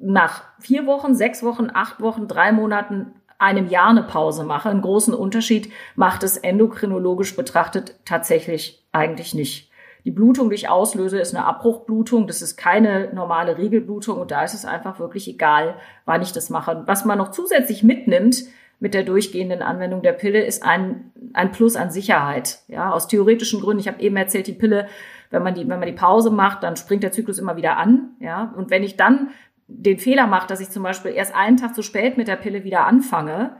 nach 0.00 0.42
vier 0.58 0.86
Wochen, 0.86 1.14
sechs 1.14 1.42
Wochen, 1.42 1.68
acht 1.72 2.00
Wochen, 2.00 2.26
drei 2.26 2.52
Monaten, 2.52 3.12
einem 3.38 3.68
Jahr 3.68 3.88
eine 3.88 4.02
Pause 4.02 4.44
mache. 4.44 4.68
Einen 4.68 4.82
großen 4.82 5.14
Unterschied 5.14 5.70
macht 5.94 6.22
es 6.22 6.36
endokrinologisch 6.36 7.36
betrachtet 7.36 7.96
tatsächlich 8.04 8.84
eigentlich 8.92 9.34
nicht. 9.34 9.70
Die 10.04 10.10
Blutung, 10.10 10.48
die 10.48 10.56
ich 10.56 10.68
auslöse, 10.68 11.18
ist 11.18 11.34
eine 11.34 11.44
Abbruchblutung. 11.44 12.26
Das 12.26 12.42
ist 12.42 12.56
keine 12.56 13.12
normale 13.12 13.58
Regelblutung 13.58 14.18
und 14.18 14.30
da 14.30 14.44
ist 14.44 14.54
es 14.54 14.64
einfach 14.64 14.98
wirklich 14.98 15.28
egal, 15.28 15.76
wann 16.06 16.22
ich 16.22 16.32
das 16.32 16.50
mache. 16.50 16.82
Was 16.86 17.04
man 17.04 17.18
noch 17.18 17.30
zusätzlich 17.30 17.82
mitnimmt 17.82 18.44
mit 18.78 18.94
der 18.94 19.02
durchgehenden 19.02 19.60
Anwendung 19.60 20.00
der 20.00 20.12
Pille, 20.12 20.42
ist 20.42 20.62
ein, 20.62 21.12
ein 21.34 21.52
Plus 21.52 21.76
an 21.76 21.90
Sicherheit. 21.90 22.60
Ja, 22.68 22.92
aus 22.92 23.08
theoretischen 23.08 23.60
Gründen. 23.60 23.80
Ich 23.80 23.88
habe 23.88 24.00
eben 24.00 24.16
erzählt, 24.16 24.46
die 24.46 24.54
Pille 24.54 24.86
wenn 25.30 25.44
man 25.44 25.54
die, 25.54 25.68
wenn 25.68 25.78
man 25.78 25.86
die 25.86 25.94
Pause 25.94 26.30
macht, 26.30 26.64
dann 26.64 26.76
springt 26.76 27.02
der 27.02 27.12
Zyklus 27.12 27.38
immer 27.38 27.56
wieder 27.56 27.76
an, 27.76 28.10
ja. 28.18 28.52
Und 28.56 28.70
wenn 28.70 28.82
ich 28.82 28.96
dann 28.96 29.30
den 29.70 29.98
Fehler 29.98 30.26
macht, 30.26 30.50
dass 30.50 30.60
ich 30.60 30.70
zum 30.70 30.82
Beispiel 30.82 31.12
erst 31.12 31.34
einen 31.34 31.56
Tag 31.56 31.74
zu 31.74 31.82
spät 31.82 32.16
mit 32.16 32.28
der 32.28 32.36
Pille 32.36 32.64
wieder 32.64 32.86
anfange, 32.86 33.56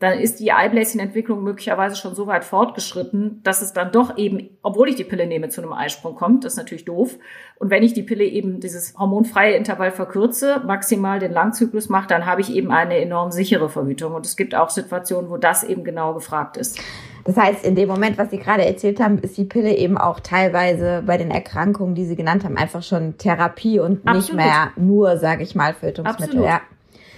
dann 0.00 0.18
ist 0.18 0.40
die 0.40 0.52
Eibläschenentwicklung 0.52 1.42
möglicherweise 1.42 1.96
schon 1.96 2.14
so 2.14 2.26
weit 2.26 2.44
fortgeschritten, 2.44 3.40
dass 3.44 3.62
es 3.62 3.72
dann 3.72 3.92
doch 3.92 4.18
eben, 4.18 4.50
obwohl 4.62 4.88
ich 4.88 4.96
die 4.96 5.04
Pille 5.04 5.26
nehme, 5.26 5.48
zu 5.48 5.62
einem 5.62 5.72
Eisprung 5.72 6.16
kommt. 6.16 6.44
Das 6.44 6.54
ist 6.54 6.56
natürlich 6.58 6.84
doof. 6.84 7.16
Und 7.56 7.70
wenn 7.70 7.82
ich 7.84 7.94
die 7.94 8.02
Pille 8.02 8.24
eben 8.24 8.60
dieses 8.60 8.98
hormonfreie 8.98 9.54
Intervall 9.54 9.92
verkürze, 9.92 10.60
maximal 10.66 11.20
den 11.20 11.32
Langzyklus 11.32 11.88
mache, 11.88 12.08
dann 12.08 12.26
habe 12.26 12.40
ich 12.40 12.54
eben 12.54 12.72
eine 12.72 12.98
enorm 12.98 13.30
sichere 13.30 13.68
Verhütung. 13.68 14.14
Und 14.14 14.26
es 14.26 14.36
gibt 14.36 14.54
auch 14.54 14.68
Situationen, 14.68 15.30
wo 15.30 15.36
das 15.36 15.62
eben 15.62 15.84
genau 15.84 16.12
gefragt 16.12 16.56
ist. 16.56 16.80
Das 17.24 17.36
heißt, 17.36 17.64
in 17.64 17.74
dem 17.74 17.88
Moment, 17.88 18.18
was 18.18 18.30
Sie 18.30 18.38
gerade 18.38 18.64
erzählt 18.64 19.00
haben, 19.00 19.18
ist 19.18 19.36
die 19.36 19.44
Pille 19.44 19.74
eben 19.74 19.96
auch 19.96 20.20
teilweise 20.20 21.02
bei 21.06 21.16
den 21.16 21.30
Erkrankungen, 21.30 21.94
die 21.94 22.04
Sie 22.04 22.16
genannt 22.16 22.44
haben, 22.44 22.56
einfach 22.56 22.82
schon 22.82 23.16
Therapie 23.16 23.80
und 23.80 24.06
Absolut. 24.06 24.16
nicht 24.16 24.34
mehr 24.34 24.72
nur, 24.76 25.16
sage 25.16 25.42
ich 25.42 25.54
mal, 25.54 25.74
Verhütungsmittel. 25.74 26.42
Ja. 26.42 26.60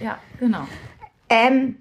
ja, 0.00 0.18
genau. 0.38 0.60
Ähm, 1.28 1.76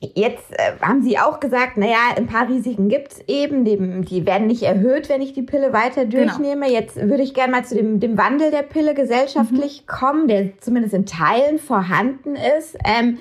Jetzt 0.00 0.52
äh, 0.52 0.74
haben 0.80 1.02
Sie 1.02 1.18
auch 1.18 1.40
gesagt, 1.40 1.76
naja, 1.76 1.98
ein 2.16 2.28
paar 2.28 2.48
Risiken 2.48 2.88
gibt's 2.88 3.20
eben, 3.26 3.64
die, 3.64 3.76
die 4.02 4.26
werden 4.26 4.46
nicht 4.46 4.62
erhöht, 4.62 5.08
wenn 5.08 5.20
ich 5.20 5.32
die 5.32 5.42
Pille 5.42 5.72
weiter 5.72 6.06
genau. 6.06 6.26
durchnehme. 6.26 6.66
Genau. 6.66 6.78
Jetzt 6.78 6.96
würde 6.96 7.24
ich 7.24 7.34
gerne 7.34 7.50
mal 7.50 7.64
zu 7.64 7.74
dem, 7.74 7.98
dem 7.98 8.16
Wandel 8.16 8.52
der 8.52 8.62
Pille 8.62 8.94
gesellschaftlich 8.94 9.82
mhm. 9.82 9.86
kommen, 9.88 10.28
der 10.28 10.56
zumindest 10.60 10.94
in 10.94 11.04
Teilen 11.04 11.58
vorhanden 11.58 12.36
ist. 12.36 12.78
Ähm, 12.84 13.18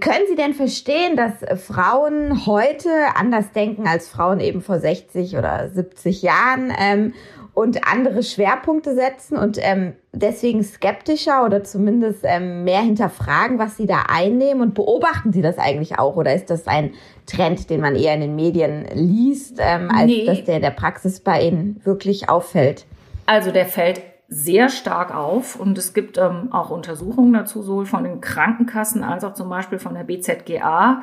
können 0.00 0.24
Sie 0.28 0.36
denn 0.36 0.54
verstehen, 0.54 1.16
dass 1.16 1.32
Frauen 1.60 2.46
heute 2.46 2.88
anders 3.14 3.52
denken 3.52 3.86
als 3.86 4.08
Frauen 4.08 4.40
eben 4.40 4.62
vor 4.62 4.78
60 4.78 5.36
oder 5.36 5.68
70 5.68 6.22
Jahren 6.22 6.72
ähm, 6.78 7.14
und 7.54 7.86
andere 7.86 8.22
Schwerpunkte 8.22 8.94
setzen 8.94 9.36
und 9.36 9.58
ähm, 9.60 9.92
deswegen 10.12 10.62
skeptischer 10.62 11.44
oder 11.44 11.62
zumindest 11.64 12.20
ähm, 12.24 12.64
mehr 12.64 12.80
hinterfragen, 12.80 13.58
was 13.58 13.76
sie 13.76 13.86
da 13.86 14.04
einnehmen 14.08 14.62
und 14.62 14.74
beobachten 14.74 15.32
Sie 15.32 15.42
das 15.42 15.58
eigentlich 15.58 15.98
auch 15.98 16.16
oder 16.16 16.34
ist 16.34 16.48
das 16.48 16.66
ein 16.66 16.92
Trend, 17.26 17.68
den 17.68 17.80
man 17.80 17.94
eher 17.94 18.14
in 18.14 18.22
den 18.22 18.36
Medien 18.36 18.86
liest, 18.94 19.58
ähm, 19.60 19.90
als 19.90 20.06
nee. 20.06 20.24
dass 20.24 20.44
der 20.44 20.56
in 20.56 20.62
der 20.62 20.70
Praxis 20.70 21.20
bei 21.20 21.42
Ihnen 21.42 21.80
wirklich 21.84 22.30
auffällt? 22.30 22.86
Also 23.26 23.52
der 23.52 23.66
fällt 23.66 24.00
sehr 24.32 24.70
stark 24.70 25.14
auf 25.14 25.56
und 25.56 25.76
es 25.76 25.92
gibt 25.92 26.16
ähm, 26.16 26.48
auch 26.52 26.70
Untersuchungen 26.70 27.34
dazu, 27.34 27.60
sowohl 27.60 27.84
von 27.84 28.02
den 28.02 28.22
Krankenkassen 28.22 29.04
als 29.04 29.24
auch 29.24 29.34
zum 29.34 29.50
Beispiel 29.50 29.78
von 29.78 29.92
der 29.92 30.04
BZGA. 30.04 31.02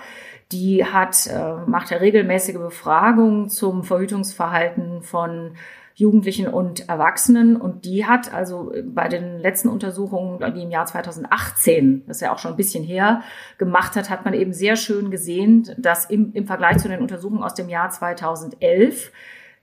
Die 0.52 0.84
hat, 0.84 1.28
äh, 1.28 1.58
macht 1.68 1.92
ja 1.92 1.98
regelmäßige 1.98 2.58
Befragungen 2.58 3.48
zum 3.48 3.84
Verhütungsverhalten 3.84 5.04
von 5.04 5.52
Jugendlichen 5.94 6.48
und 6.48 6.89
Erwachsenen. 6.89 7.56
Und 7.56 7.86
die 7.86 8.08
hat 8.08 8.34
also 8.34 8.72
bei 8.84 9.08
den 9.08 9.38
letzten 9.38 9.68
Untersuchungen, 9.68 10.39
die 10.56 10.63
im 10.63 10.72
Jahr 10.72 10.88
2018, 10.88 12.06
das 12.08 12.18
ist 12.18 12.22
ja 12.22 12.34
auch 12.34 12.39
schon 12.39 12.52
ein 12.52 12.58
bisschen 12.58 12.84
her, 12.84 13.22
gemacht 13.60 13.96
hat, 13.96 14.10
hat 14.10 14.26
man 14.26 14.34
eben 14.34 14.54
sehr 14.54 14.76
schön 14.76 15.12
gesehen, 15.12 15.70
dass 15.78 16.06
im, 16.06 16.34
im 16.34 16.48
Vergleich 16.48 16.78
zu 16.78 16.88
den 16.88 17.02
Untersuchungen 17.02 17.44
aus 17.44 17.54
dem 17.54 17.70
Jahr 17.70 17.92
2011 17.92 19.12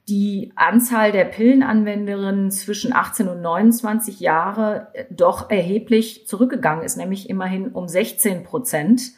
die 0.09 0.53
Anzahl 0.55 1.11
der 1.11 1.25
Pillenanwenderinnen 1.25 2.51
zwischen 2.51 2.93
18 2.93 3.29
und 3.29 3.41
29 3.41 4.21
Jahre 4.21 4.89
doch 5.11 5.51
erheblich 5.51 6.27
zurückgegangen 6.27 6.85
ist, 6.85 6.97
nämlich 6.97 7.29
immerhin 7.29 7.73
um 7.73 7.89
16 7.89 8.45
Prozent. 8.45 9.13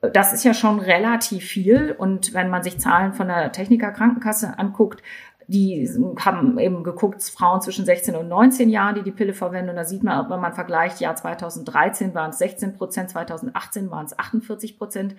Das 0.00 0.32
ist 0.32 0.44
ja 0.44 0.52
schon 0.52 0.80
relativ 0.80 1.44
viel. 1.44 1.94
Und 1.96 2.34
wenn 2.34 2.50
man 2.50 2.62
sich 2.62 2.78
Zahlen 2.78 3.12
von 3.12 3.28
der 3.28 3.52
Techniker 3.52 3.92
Krankenkasse 3.92 4.58
anguckt, 4.58 5.02
die 5.48 5.88
haben 6.18 6.58
eben 6.58 6.82
geguckt, 6.82 7.22
Frauen 7.22 7.60
zwischen 7.60 7.84
16 7.84 8.16
und 8.16 8.28
19 8.28 8.68
Jahren, 8.68 8.96
die 8.96 9.02
die 9.02 9.12
Pille 9.12 9.32
verwenden. 9.32 9.70
Und 9.70 9.76
da 9.76 9.84
sieht 9.84 10.02
man, 10.02 10.28
wenn 10.28 10.40
man 10.40 10.54
vergleicht, 10.54 11.00
Jahr 11.00 11.14
2013 11.14 12.14
waren 12.14 12.30
es 12.30 12.38
16 12.38 12.74
Prozent, 12.74 13.10
2018 13.10 13.90
waren 13.90 14.06
es 14.06 14.18
48 14.18 14.76
Prozent. 14.76 15.14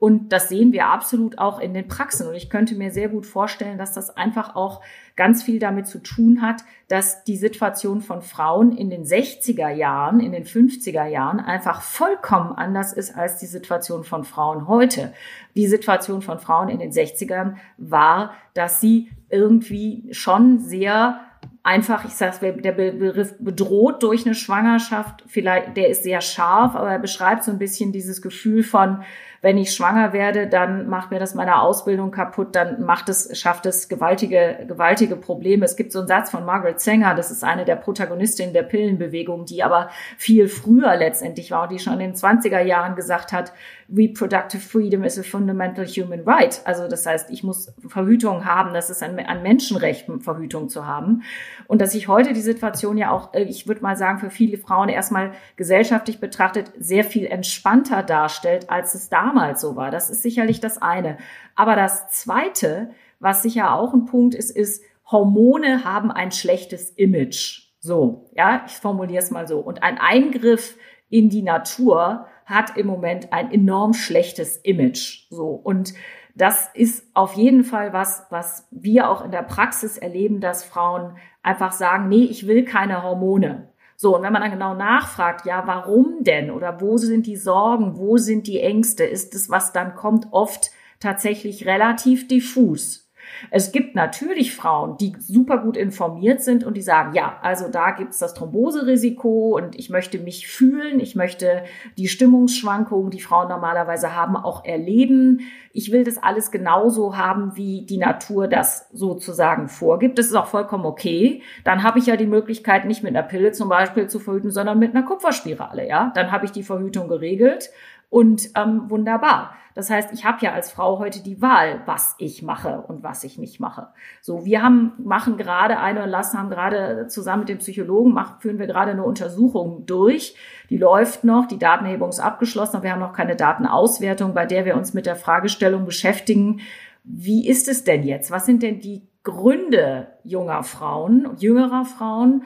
Und 0.00 0.30
das 0.30 0.48
sehen 0.48 0.72
wir 0.72 0.86
absolut 0.86 1.38
auch 1.38 1.60
in 1.60 1.74
den 1.74 1.86
Praxen. 1.86 2.26
Und 2.26 2.34
ich 2.34 2.50
könnte 2.50 2.74
mir 2.74 2.90
sehr 2.90 3.08
gut 3.08 3.24
vorstellen, 3.24 3.78
dass 3.78 3.92
das 3.92 4.16
einfach 4.16 4.56
auch 4.56 4.82
ganz 5.14 5.42
viel 5.42 5.58
damit 5.58 5.86
zu 5.86 5.98
tun 5.98 6.42
hat, 6.42 6.62
dass 6.86 7.24
die 7.24 7.36
Situation 7.36 8.00
von 8.00 8.22
Frauen 8.22 8.76
in 8.76 8.88
den 8.88 9.04
60er 9.04 9.68
Jahren, 9.68 10.20
in 10.20 10.32
den 10.32 10.44
50er 10.44 11.06
Jahren 11.06 11.40
einfach 11.40 11.82
vollkommen 11.82 12.52
anders 12.52 12.92
ist 12.92 13.16
als 13.16 13.36
die 13.38 13.46
Situation 13.46 14.04
von 14.04 14.24
Frauen 14.24 14.68
heute. 14.68 15.12
Die 15.58 15.66
Situation 15.66 16.22
von 16.22 16.38
Frauen 16.38 16.68
in 16.68 16.78
den 16.78 16.92
60ern 16.92 17.56
war, 17.76 18.32
dass 18.54 18.80
sie 18.80 19.10
irgendwie 19.28 20.08
schon 20.12 20.60
sehr 20.60 21.20
einfach, 21.64 22.04
ich 22.04 22.12
sag's, 22.12 22.38
der 22.38 22.52
Begriff 22.52 23.34
bedroht 23.40 24.02
durch 24.02 24.24
eine 24.24 24.34
Schwangerschaft, 24.34 25.24
vielleicht, 25.26 25.76
der 25.76 25.88
ist 25.88 26.04
sehr 26.04 26.20
scharf, 26.20 26.74
aber 26.74 26.92
er 26.92 26.98
beschreibt 26.98 27.44
so 27.44 27.50
ein 27.50 27.58
bisschen 27.58 27.92
dieses 27.92 28.22
Gefühl 28.22 28.62
von, 28.62 29.02
wenn 29.40 29.56
ich 29.56 29.72
schwanger 29.72 30.12
werde, 30.12 30.48
dann 30.48 30.88
macht 30.88 31.10
mir 31.10 31.20
das 31.20 31.34
meine 31.34 31.60
Ausbildung 31.60 32.10
kaputt, 32.10 32.56
dann 32.56 32.84
macht 32.84 33.08
es, 33.08 33.38
schafft 33.38 33.66
es 33.66 33.88
gewaltige, 33.88 34.64
gewaltige 34.66 35.16
Probleme. 35.16 35.64
Es 35.64 35.76
gibt 35.76 35.92
so 35.92 36.00
einen 36.00 36.08
Satz 36.08 36.30
von 36.30 36.44
Margaret 36.44 36.80
Sanger, 36.80 37.14
das 37.14 37.30
ist 37.30 37.44
eine 37.44 37.64
der 37.64 37.76
Protagonistinnen 37.76 38.52
der 38.52 38.64
Pillenbewegung, 38.64 39.44
die 39.44 39.62
aber 39.62 39.90
viel 40.16 40.48
früher 40.48 40.96
letztendlich 40.96 41.50
war 41.50 41.64
und 41.64 41.72
die 41.72 41.78
schon 41.78 41.94
in 41.94 42.00
den 42.00 42.14
20er 42.14 42.60
Jahren 42.60 42.96
gesagt 42.96 43.32
hat, 43.32 43.52
Reproductive 43.90 44.60
Freedom 44.60 45.02
is 45.02 45.18
a 45.18 45.22
fundamental 45.22 45.86
human 45.86 46.20
right. 46.26 46.60
Also 46.64 46.88
das 46.88 47.06
heißt, 47.06 47.30
ich 47.30 47.42
muss 47.42 47.72
Verhütung 47.86 48.44
haben, 48.44 48.74
das 48.74 48.90
ist 48.90 49.02
ein, 49.02 49.18
ein 49.18 49.42
Menschenrecht, 49.42 50.06
Verhütung 50.20 50.68
zu 50.68 50.86
haben. 50.86 51.22
Und 51.66 51.80
dass 51.80 51.92
sich 51.92 52.06
heute 52.06 52.34
die 52.34 52.42
Situation 52.42 52.98
ja 52.98 53.10
auch, 53.10 53.32
äh, 53.32 53.44
ich 53.44 53.66
würde 53.66 53.80
mal 53.80 53.96
sagen, 53.96 54.18
für 54.18 54.28
viele 54.28 54.58
Frauen 54.58 54.90
erstmal 54.90 55.32
gesellschaftlich 55.56 56.20
betrachtet 56.20 56.70
sehr 56.78 57.02
viel 57.02 57.24
entspannter 57.24 58.02
darstellt, 58.02 58.68
als 58.68 58.94
es 58.94 59.08
damals 59.28 59.60
so 59.60 59.76
war. 59.76 59.90
Das 59.90 60.10
ist 60.10 60.22
sicherlich 60.22 60.60
das 60.60 60.80
eine. 60.80 61.18
Aber 61.54 61.76
das 61.76 62.08
zweite, 62.08 62.90
was 63.20 63.42
sicher 63.42 63.74
auch 63.74 63.94
ein 63.94 64.06
Punkt 64.06 64.34
ist, 64.34 64.50
ist, 64.50 64.82
Hormone 65.10 65.84
haben 65.84 66.10
ein 66.10 66.32
schlechtes 66.32 66.90
Image. 66.90 67.68
So, 67.80 68.30
ja, 68.34 68.64
ich 68.66 68.74
formuliere 68.74 69.22
es 69.22 69.30
mal 69.30 69.46
so. 69.46 69.58
Und 69.60 69.82
ein 69.82 69.98
Eingriff 69.98 70.76
in 71.08 71.30
die 71.30 71.42
Natur 71.42 72.26
hat 72.44 72.76
im 72.76 72.86
Moment 72.86 73.32
ein 73.32 73.50
enorm 73.50 73.94
schlechtes 73.94 74.56
Image. 74.58 75.26
So. 75.30 75.48
Und 75.48 75.94
das 76.34 76.70
ist 76.74 77.04
auf 77.14 77.34
jeden 77.34 77.64
Fall 77.64 77.92
was, 77.92 78.26
was 78.30 78.68
wir 78.70 79.10
auch 79.10 79.24
in 79.24 79.30
der 79.30 79.42
Praxis 79.42 79.98
erleben, 79.98 80.40
dass 80.40 80.64
Frauen 80.64 81.16
einfach 81.42 81.72
sagen, 81.72 82.08
nee, 82.08 82.24
ich 82.24 82.46
will 82.46 82.64
keine 82.64 83.02
Hormone. 83.02 83.68
So, 84.00 84.14
und 84.14 84.22
wenn 84.22 84.32
man 84.32 84.42
dann 84.42 84.52
genau 84.52 84.74
nachfragt, 84.74 85.44
ja, 85.44 85.66
warum 85.66 86.22
denn? 86.22 86.52
Oder 86.52 86.80
wo 86.80 86.98
sind 86.98 87.26
die 87.26 87.36
Sorgen? 87.36 87.96
Wo 87.96 88.16
sind 88.16 88.46
die 88.46 88.60
Ängste? 88.60 89.02
Ist 89.02 89.34
es, 89.34 89.50
was 89.50 89.72
dann 89.72 89.96
kommt, 89.96 90.28
oft 90.30 90.70
tatsächlich 91.00 91.66
relativ 91.66 92.28
diffus. 92.28 93.07
Es 93.50 93.72
gibt 93.72 93.94
natürlich 93.94 94.54
Frauen, 94.54 94.96
die 94.98 95.14
super 95.18 95.58
gut 95.58 95.76
informiert 95.76 96.42
sind 96.42 96.64
und 96.64 96.76
die 96.76 96.82
sagen, 96.82 97.14
ja, 97.14 97.38
also 97.42 97.68
da 97.68 97.92
gibt's 97.92 98.18
das 98.18 98.34
Thromboserisiko 98.34 99.56
und 99.56 99.78
ich 99.78 99.90
möchte 99.90 100.18
mich 100.18 100.48
fühlen, 100.48 101.00
ich 101.00 101.14
möchte 101.14 101.64
die 101.96 102.08
Stimmungsschwankungen, 102.08 103.10
die 103.10 103.20
Frauen 103.20 103.48
normalerweise 103.48 104.14
haben, 104.14 104.36
auch 104.36 104.64
erleben. 104.64 105.40
Ich 105.72 105.92
will 105.92 106.04
das 106.04 106.22
alles 106.22 106.50
genauso 106.50 107.16
haben, 107.16 107.56
wie 107.56 107.86
die 107.86 107.98
Natur 107.98 108.48
das 108.48 108.88
sozusagen 108.92 109.68
vorgibt. 109.68 110.18
Das 110.18 110.26
ist 110.26 110.34
auch 110.34 110.46
vollkommen 110.46 110.86
okay. 110.86 111.42
Dann 111.64 111.82
habe 111.82 111.98
ich 111.98 112.06
ja 112.06 112.16
die 112.16 112.26
Möglichkeit, 112.26 112.84
nicht 112.84 113.02
mit 113.02 113.14
einer 113.14 113.26
Pille 113.26 113.52
zum 113.52 113.68
Beispiel 113.68 114.08
zu 114.08 114.18
verhüten, 114.18 114.50
sondern 114.50 114.78
mit 114.78 114.94
einer 114.94 115.04
Kupferspirale. 115.04 115.86
Ja, 115.88 116.12
dann 116.14 116.32
habe 116.32 116.44
ich 116.44 116.52
die 116.52 116.62
Verhütung 116.62 117.08
geregelt 117.08 117.70
und 118.10 118.50
ähm, 118.56 118.88
wunderbar. 118.88 119.54
Das 119.78 119.90
heißt, 119.90 120.12
ich 120.12 120.24
habe 120.24 120.38
ja 120.44 120.54
als 120.54 120.72
Frau 120.72 120.98
heute 120.98 121.22
die 121.22 121.40
Wahl, 121.40 121.82
was 121.86 122.16
ich 122.18 122.42
mache 122.42 122.80
und 122.88 123.04
was 123.04 123.22
ich 123.22 123.38
nicht 123.38 123.60
mache. 123.60 123.86
So, 124.20 124.44
wir 124.44 124.60
haben 124.60 124.94
machen 124.98 125.36
gerade 125.36 125.78
eine 125.78 126.02
und 126.02 126.08
lassen 126.08 126.36
haben 126.36 126.50
gerade 126.50 127.06
zusammen 127.06 127.42
mit 127.42 127.48
dem 127.48 127.58
Psychologen 127.58 128.12
machen, 128.12 128.40
führen 128.40 128.58
wir 128.58 128.66
gerade 128.66 128.90
eine 128.90 129.04
Untersuchung 129.04 129.86
durch. 129.86 130.34
Die 130.68 130.78
läuft 130.78 131.22
noch, 131.22 131.46
die 131.46 131.60
Datenhebung 131.60 132.08
ist 132.08 132.18
abgeschlossen, 132.18 132.74
aber 132.74 132.82
wir 132.86 132.90
haben 132.90 132.98
noch 132.98 133.12
keine 133.12 133.36
Datenauswertung, 133.36 134.34
bei 134.34 134.46
der 134.46 134.64
wir 134.64 134.76
uns 134.76 134.94
mit 134.94 135.06
der 135.06 135.14
Fragestellung 135.14 135.84
beschäftigen. 135.84 136.58
Wie 137.04 137.46
ist 137.46 137.68
es 137.68 137.84
denn 137.84 138.02
jetzt? 138.02 138.32
Was 138.32 138.46
sind 138.46 138.64
denn 138.64 138.80
die 138.80 139.06
Gründe 139.22 140.08
junger 140.24 140.64
Frauen, 140.64 141.36
jüngerer 141.38 141.84
Frauen, 141.84 142.42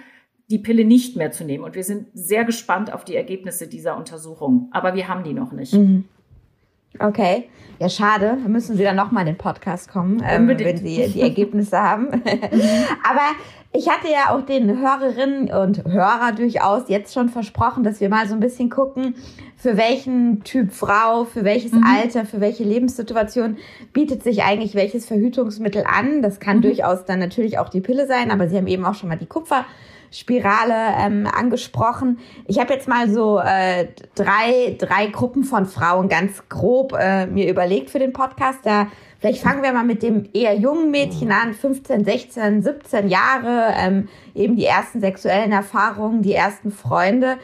die 0.51 0.59
Pille 0.59 0.85
nicht 0.85 1.17
mehr 1.17 1.31
zu 1.31 1.45
nehmen. 1.45 1.65
Und 1.65 1.77
wir 1.77 1.85
sind 1.85 2.09
sehr 2.13 2.45
gespannt 2.45 2.93
auf 2.93 3.07
die 3.07 3.17
Ergebnisse 3.17 3.69
dieser 3.69 3.97
Untersuchung. 3.97 4.69
Aber 4.73 4.95
wir 4.95 5.09
haben 5.09 5.25
die 5.25 5.33
noch 5.33 5.53
nicht. 5.53 5.73
Mhm. 5.73 6.05
Okay. 6.99 7.49
Ja, 7.79 7.89
schade. 7.89 8.39
Da 8.43 8.49
müssen 8.49 8.77
Sie 8.77 8.85
dann 8.85 8.97
nochmal 8.97 9.27
in 9.27 9.35
den 9.35 9.39
Podcast 9.39 9.91
kommen, 9.91 10.23
ähm, 10.25 10.47
wenn 10.47 10.77
Sie 10.77 11.09
die 11.09 11.21
Ergebnisse 11.21 11.79
haben. 11.81 12.09
Aber 12.23 13.27
ich 13.73 13.89
hatte 13.89 14.09
ja 14.09 14.35
auch 14.35 14.43
den 14.43 14.79
Hörerinnen 14.79 15.51
und 15.51 15.85
Hörer 15.85 16.33
durchaus 16.37 16.89
jetzt 16.89 17.15
schon 17.15 17.31
versprochen, 17.31 17.85
dass 17.85 18.01
wir 18.01 18.11
mal 18.11 18.29
so 18.29 18.35
ein 18.35 18.41
bisschen 18.41 18.69
gucken, 18.69 19.15
für 19.57 19.79
welchen 19.79 20.45
Typ 20.45 20.73
Frau, 20.73 21.25
für 21.25 21.45
welches 21.45 21.73
mhm. 21.73 21.85
Alter, 21.85 22.27
für 22.27 22.41
welche 22.41 22.65
Lebenssituation 22.65 23.57
bietet 23.93 24.23
sich 24.23 24.43
eigentlich 24.43 24.75
welches 24.75 25.07
Verhütungsmittel 25.07 25.85
an. 25.87 26.21
Das 26.21 26.39
kann 26.39 26.59
mhm. 26.59 26.63
durchaus 26.63 27.07
dann 27.07 27.19
natürlich 27.19 27.59
auch 27.59 27.71
die 27.71 27.81
Pille 27.81 28.07
sein, 28.07 28.31
aber 28.31 28.49
Sie 28.49 28.57
haben 28.57 28.67
eben 28.67 28.85
auch 28.85 28.95
schon 28.95 29.09
mal 29.09 29.19
die 29.19 29.27
Kupfer 29.27 29.65
Spirale 30.13 30.75
ähm, 30.99 31.27
angesprochen. 31.27 32.19
Ich 32.47 32.59
habe 32.61 32.75
jetzt 32.75 32.87
mal 32.87 33.09
so 33.11 33.39
äh, 33.39 33.89
drei, 34.15 34.77
drei 34.79 35.07
Gruppen 35.07 35.43
von 35.43 35.67
Frauen 35.67 36.09
ganz 36.09 36.49
grob 36.49 36.93
äh, 36.99 37.27
mir 37.27 37.51
überlegt 37.51 37.91
für 37.91 37.99
den 37.99 38.13
Podcast. 38.13 38.61
Da 38.65 38.89
vielleicht 39.19 39.43
fangen 39.43 39.63
wir 39.63 39.73
mal 39.73 39.85
mit 39.85 40.03
dem 40.03 40.29
eher 40.35 40.55
jungen 40.55 40.91
Mädchen 40.91 41.33
an, 41.33 41.55
15, 41.55 42.05
16, 42.05 42.63
17 42.63 43.09
Jahre, 43.09 43.75
ähm, 43.77 44.09
eben 44.35 44.57
die 44.57 44.67
ersten 44.67 45.01
sexuellen 45.01 45.53
Erfahrungen, 45.53 46.23
die 46.23 46.35
ersten 46.35 46.71
Freunde. 46.71 47.39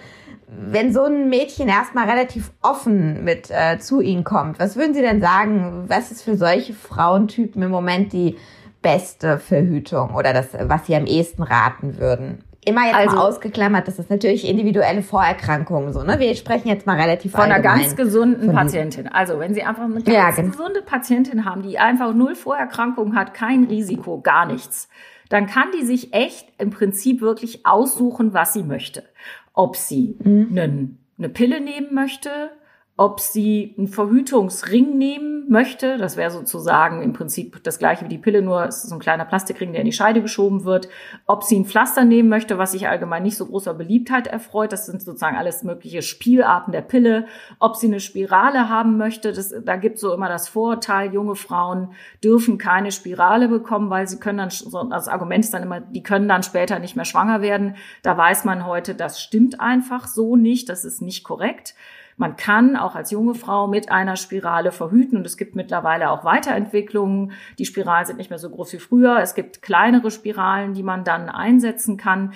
Wenn 0.47 0.93
so 0.93 1.05
ein 1.05 1.29
Mädchen 1.29 1.69
erstmal 1.69 2.09
relativ 2.09 2.53
offen 2.63 3.25
mit 3.25 3.51
äh, 3.51 3.79
zu 3.79 4.01
Ihnen 4.01 4.25
kommt, 4.25 4.59
was 4.59 4.77
würden 4.77 4.95
Sie 4.95 5.03
denn 5.03 5.21
sagen, 5.21 5.85
was 5.89 6.11
ist 6.11 6.23
für 6.23 6.37
solche 6.37 6.73
Frauentypen 6.75 7.63
im 7.63 7.71
Moment 7.71 8.13
die 8.13 8.37
beste 8.81 9.39
Verhütung 9.39 10.15
oder 10.15 10.33
das, 10.33 10.49
was 10.59 10.87
Sie 10.87 10.95
am 10.95 11.07
ehesten 11.07 11.43
raten 11.43 11.99
würden? 11.99 12.45
Immer 12.69 12.87
jetzt 12.87 12.95
also, 12.95 13.17
mal 13.17 13.23
ausgeklammert, 13.23 13.89
das 13.89 13.99
ist 13.99 14.11
natürlich 14.11 14.49
individuelle 14.49 15.03
Vorerkrankungen 15.03 15.93
so, 15.93 16.03
ne? 16.03 16.19
Wir 16.19 16.35
sprechen 16.35 16.69
jetzt 16.69 16.87
mal 16.87 17.01
relativ 17.01 17.33
von 17.33 17.43
einer 17.43 17.61
ganz 17.61 17.97
gesunden 17.97 18.53
Patientin. 18.53 19.09
Also, 19.09 19.39
wenn 19.39 19.55
Sie 19.55 19.63
einfach 19.63 19.85
eine 19.85 19.95
ganz 19.95 20.09
ja, 20.09 20.31
genau. 20.31 20.51
gesunde 20.51 20.83
Patientin 20.83 21.45
haben, 21.45 21.63
die 21.63 21.79
einfach 21.79 22.15
null 22.15 22.35
Vorerkrankungen 22.35 23.17
hat, 23.17 23.35
kein 23.35 23.65
Risiko, 23.65 24.21
gar 24.21 24.47
nichts, 24.47 24.89
dann 25.29 25.47
kann 25.47 25.69
die 25.79 25.85
sich 25.85 26.15
echt 26.15 26.49
im 26.59 26.71
Prinzip 26.71 27.21
wirklich 27.21 27.67
aussuchen, 27.67 28.33
was 28.33 28.53
sie 28.53 28.63
möchte. 28.63 29.05
Ob 29.53 29.77
sie 29.77 30.17
mhm. 30.23 30.49
einen, 30.51 30.99
eine 31.19 31.29
Pille 31.29 31.61
nehmen 31.61 31.93
möchte, 31.93 32.51
ob 32.99 33.21
sie 33.21 33.77
einen 33.79 33.87
Verhütungsring 33.87 34.99
nehmen 34.99 35.49
möchte. 35.49 35.99
Das 35.99 36.17
wäre 36.17 36.33
sozusagen 36.33 37.01
im 37.01 37.13
Prinzip 37.13 37.63
das 37.63 37.79
gleiche 37.79 38.05
wie 38.05 38.09
die 38.09 38.19
Pille, 38.19 38.43
nur 38.43 38.65
es 38.65 38.83
ist 38.83 38.91
so 38.91 38.97
ein 38.97 39.01
kleiner 39.01 39.25
Plastikring, 39.25 39.71
der 39.71 39.83
in 39.83 39.87
die 39.87 39.93
Scheide 39.93 40.21
geschoben 40.21 40.65
wird. 40.65 40.89
Ob 41.25 41.45
sie 41.45 41.61
ein 41.61 41.65
Pflaster 41.65 42.05
nehmen 42.05 42.29
möchte, 42.29 42.59
was 42.59 42.73
sich 42.73 42.89
allgemein 42.89 43.23
nicht 43.23 43.37
so 43.37 43.47
großer 43.47 43.73
Beliebtheit 43.73 44.27
erfreut. 44.27 44.73
Das 44.73 44.87
sind 44.87 45.01
sozusagen 45.01 45.37
alles 45.37 45.63
mögliche 45.63 46.03
Spielarten 46.03 46.73
der 46.73 46.81
Pille. 46.81 47.29
Ob 47.61 47.77
sie 47.77 47.87
eine 47.87 48.01
Spirale 48.01 48.69
haben 48.69 48.97
möchte, 48.97 49.33
das, 49.33 49.55
da 49.65 49.77
gibt 49.77 50.01
so 50.01 50.13
immer 50.13 50.29
das 50.29 50.49
Vorurteil, 50.49 51.15
junge 51.15 51.37
Frauen 51.37 51.93
dürfen 52.25 52.59
keine 52.59 52.91
Spirale 52.91 53.47
bekommen, 53.47 53.91
weil 53.91 54.09
sie 54.09 54.19
können 54.19 54.39
dann, 54.39 54.91
das 54.91 55.07
Argument 55.07 55.45
ist 55.45 55.55
dann 55.55 55.63
immer, 55.63 55.81
die 55.81 56.03
können 56.03 56.27
dann 56.27 56.43
später 56.43 56.81
nicht 56.81 56.97
mehr 56.97 57.05
schwanger 57.05 57.43
werden. 57.43 57.77
Da 58.03 58.19
weiß 58.19 58.45
man 58.45 58.67
heute, 58.67 58.97
das 58.97 59.23
stimmt 59.23 59.61
einfach 59.61 60.09
so 60.09 60.35
nicht, 60.35 60.69
das 60.69 60.85
ist 60.85 61.01
nicht 61.01 61.23
korrekt. 61.23 61.77
Man 62.19 62.37
kann 62.37 62.77
auch 62.77 62.97
als 62.97 63.13
junge 63.13 63.35
Frau 63.35 63.69
mit 63.69 63.91
einer 63.91 64.17
Spirale 64.17 64.73
verhüten 64.73 65.17
und 65.17 65.25
es 65.25 65.37
gibt 65.37 65.55
mittlerweile 65.55 66.11
auch 66.11 66.25
Weiterentwicklungen. 66.25 67.33
Die 67.59 67.65
Spiralen 67.65 68.07
sind 68.07 68.19
nicht 68.19 68.29
mehr 68.29 68.41
so 68.41 68.51
groß 68.51 68.73
wie 68.73 68.79
früher. 68.79 69.21
Es 69.21 69.35
gibt 69.35 69.63
kleinere 69.63 70.11
Spiralen, 70.11 70.75
die 70.75 70.83
man 70.83 71.05
dann 71.05 71.29
einsetzen 71.31 71.97
kann. 71.97 72.33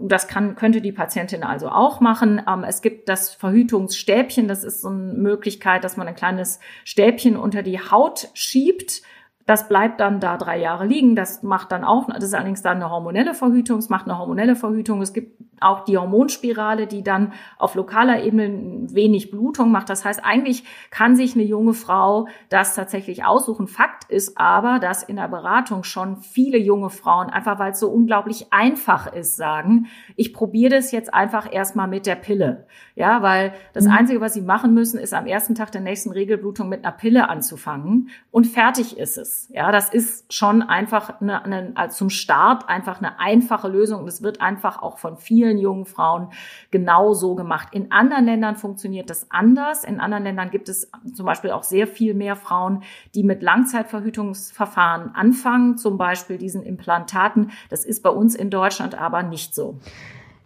Das 0.00 0.28
kann, 0.28 0.54
könnte 0.54 0.80
die 0.80 0.92
Patientin 0.92 1.42
also 1.42 1.68
auch 1.68 2.00
machen. 2.00 2.40
Ähm, 2.48 2.64
es 2.64 2.82
gibt 2.82 3.08
das 3.08 3.34
Verhütungsstäbchen. 3.34 4.46
Das 4.46 4.62
ist 4.62 4.80
so 4.80 4.88
eine 4.88 5.12
Möglichkeit, 5.14 5.82
dass 5.82 5.96
man 5.96 6.06
ein 6.06 6.14
kleines 6.14 6.60
Stäbchen 6.84 7.36
unter 7.36 7.62
die 7.62 7.80
Haut 7.80 8.28
schiebt 8.34 9.02
Das 9.46 9.68
bleibt 9.68 10.00
dann 10.00 10.18
da 10.18 10.36
drei 10.36 10.58
Jahre 10.58 10.86
liegen. 10.86 11.14
Das 11.14 11.44
macht 11.44 11.70
dann 11.70 11.84
auch, 11.84 12.08
das 12.08 12.24
ist 12.24 12.34
allerdings 12.34 12.62
dann 12.62 12.78
eine 12.78 12.90
hormonelle 12.90 13.32
Verhütung. 13.32 13.78
Es 13.78 13.88
macht 13.88 14.06
eine 14.06 14.18
hormonelle 14.18 14.56
Verhütung. 14.56 15.00
Es 15.00 15.12
gibt 15.12 15.40
auch 15.60 15.84
die 15.84 15.96
Hormonspirale, 15.96 16.88
die 16.88 17.02
dann 17.02 17.32
auf 17.56 17.76
lokaler 17.76 18.22
Ebene 18.24 18.88
wenig 18.92 19.30
Blutung 19.30 19.70
macht. 19.70 19.88
Das 19.88 20.04
heißt, 20.04 20.24
eigentlich 20.24 20.64
kann 20.90 21.14
sich 21.14 21.34
eine 21.34 21.44
junge 21.44 21.74
Frau 21.74 22.26
das 22.48 22.74
tatsächlich 22.74 23.24
aussuchen. 23.24 23.68
Fakt 23.68 24.10
ist 24.10 24.36
aber, 24.36 24.80
dass 24.80 25.04
in 25.04 25.16
der 25.16 25.28
Beratung 25.28 25.84
schon 25.84 26.16
viele 26.16 26.58
junge 26.58 26.90
Frauen, 26.90 27.30
einfach 27.30 27.58
weil 27.60 27.72
es 27.72 27.80
so 27.80 27.88
unglaublich 27.88 28.52
einfach 28.52 29.12
ist, 29.12 29.36
sagen, 29.36 29.86
ich 30.16 30.34
probiere 30.34 30.74
das 30.74 30.90
jetzt 30.90 31.14
einfach 31.14 31.50
erstmal 31.50 31.88
mit 31.88 32.06
der 32.06 32.16
Pille. 32.16 32.66
Ja, 32.96 33.22
weil 33.22 33.52
das 33.72 33.84
mhm. 33.84 33.92
Einzige, 33.92 34.20
was 34.20 34.34
sie 34.34 34.42
machen 34.42 34.74
müssen, 34.74 34.98
ist 34.98 35.14
am 35.14 35.26
ersten 35.26 35.54
Tag 35.54 35.70
der 35.70 35.80
nächsten 35.80 36.10
Regelblutung 36.10 36.68
mit 36.68 36.84
einer 36.84 36.96
Pille 36.96 37.28
anzufangen 37.28 38.08
und 38.30 38.46
fertig 38.46 38.98
ist 38.98 39.18
es. 39.18 39.35
Ja, 39.50 39.72
das 39.72 39.90
ist 39.90 40.32
schon 40.32 40.62
einfach 40.62 41.20
eine, 41.20 41.44
eine, 41.44 41.72
also 41.74 41.96
zum 41.96 42.10
Start 42.10 42.68
einfach 42.68 42.98
eine 42.98 43.20
einfache 43.20 43.68
Lösung 43.68 44.06
es 44.06 44.22
wird 44.22 44.40
einfach 44.40 44.82
auch 44.82 44.98
von 44.98 45.16
vielen 45.16 45.58
jungen 45.58 45.84
Frauen 45.84 46.28
genau 46.70 47.14
so 47.14 47.34
gemacht. 47.34 47.68
In 47.72 47.92
anderen 47.92 48.24
Ländern 48.24 48.56
funktioniert 48.56 49.10
das 49.10 49.30
anders. 49.30 49.84
In 49.84 50.00
anderen 50.00 50.24
Ländern 50.24 50.50
gibt 50.50 50.68
es 50.68 50.90
zum 51.14 51.26
Beispiel 51.26 51.50
auch 51.50 51.62
sehr 51.62 51.86
viel 51.86 52.14
mehr 52.14 52.36
Frauen, 52.36 52.82
die 53.14 53.22
mit 53.22 53.42
Langzeitverhütungsverfahren 53.42 55.14
anfangen, 55.14 55.76
zum 55.76 55.98
Beispiel 55.98 56.38
diesen 56.38 56.62
Implantaten. 56.62 57.50
Das 57.68 57.84
ist 57.84 58.02
bei 58.02 58.10
uns 58.10 58.34
in 58.34 58.50
Deutschland 58.50 58.98
aber 59.00 59.22
nicht 59.22 59.54
so. 59.54 59.78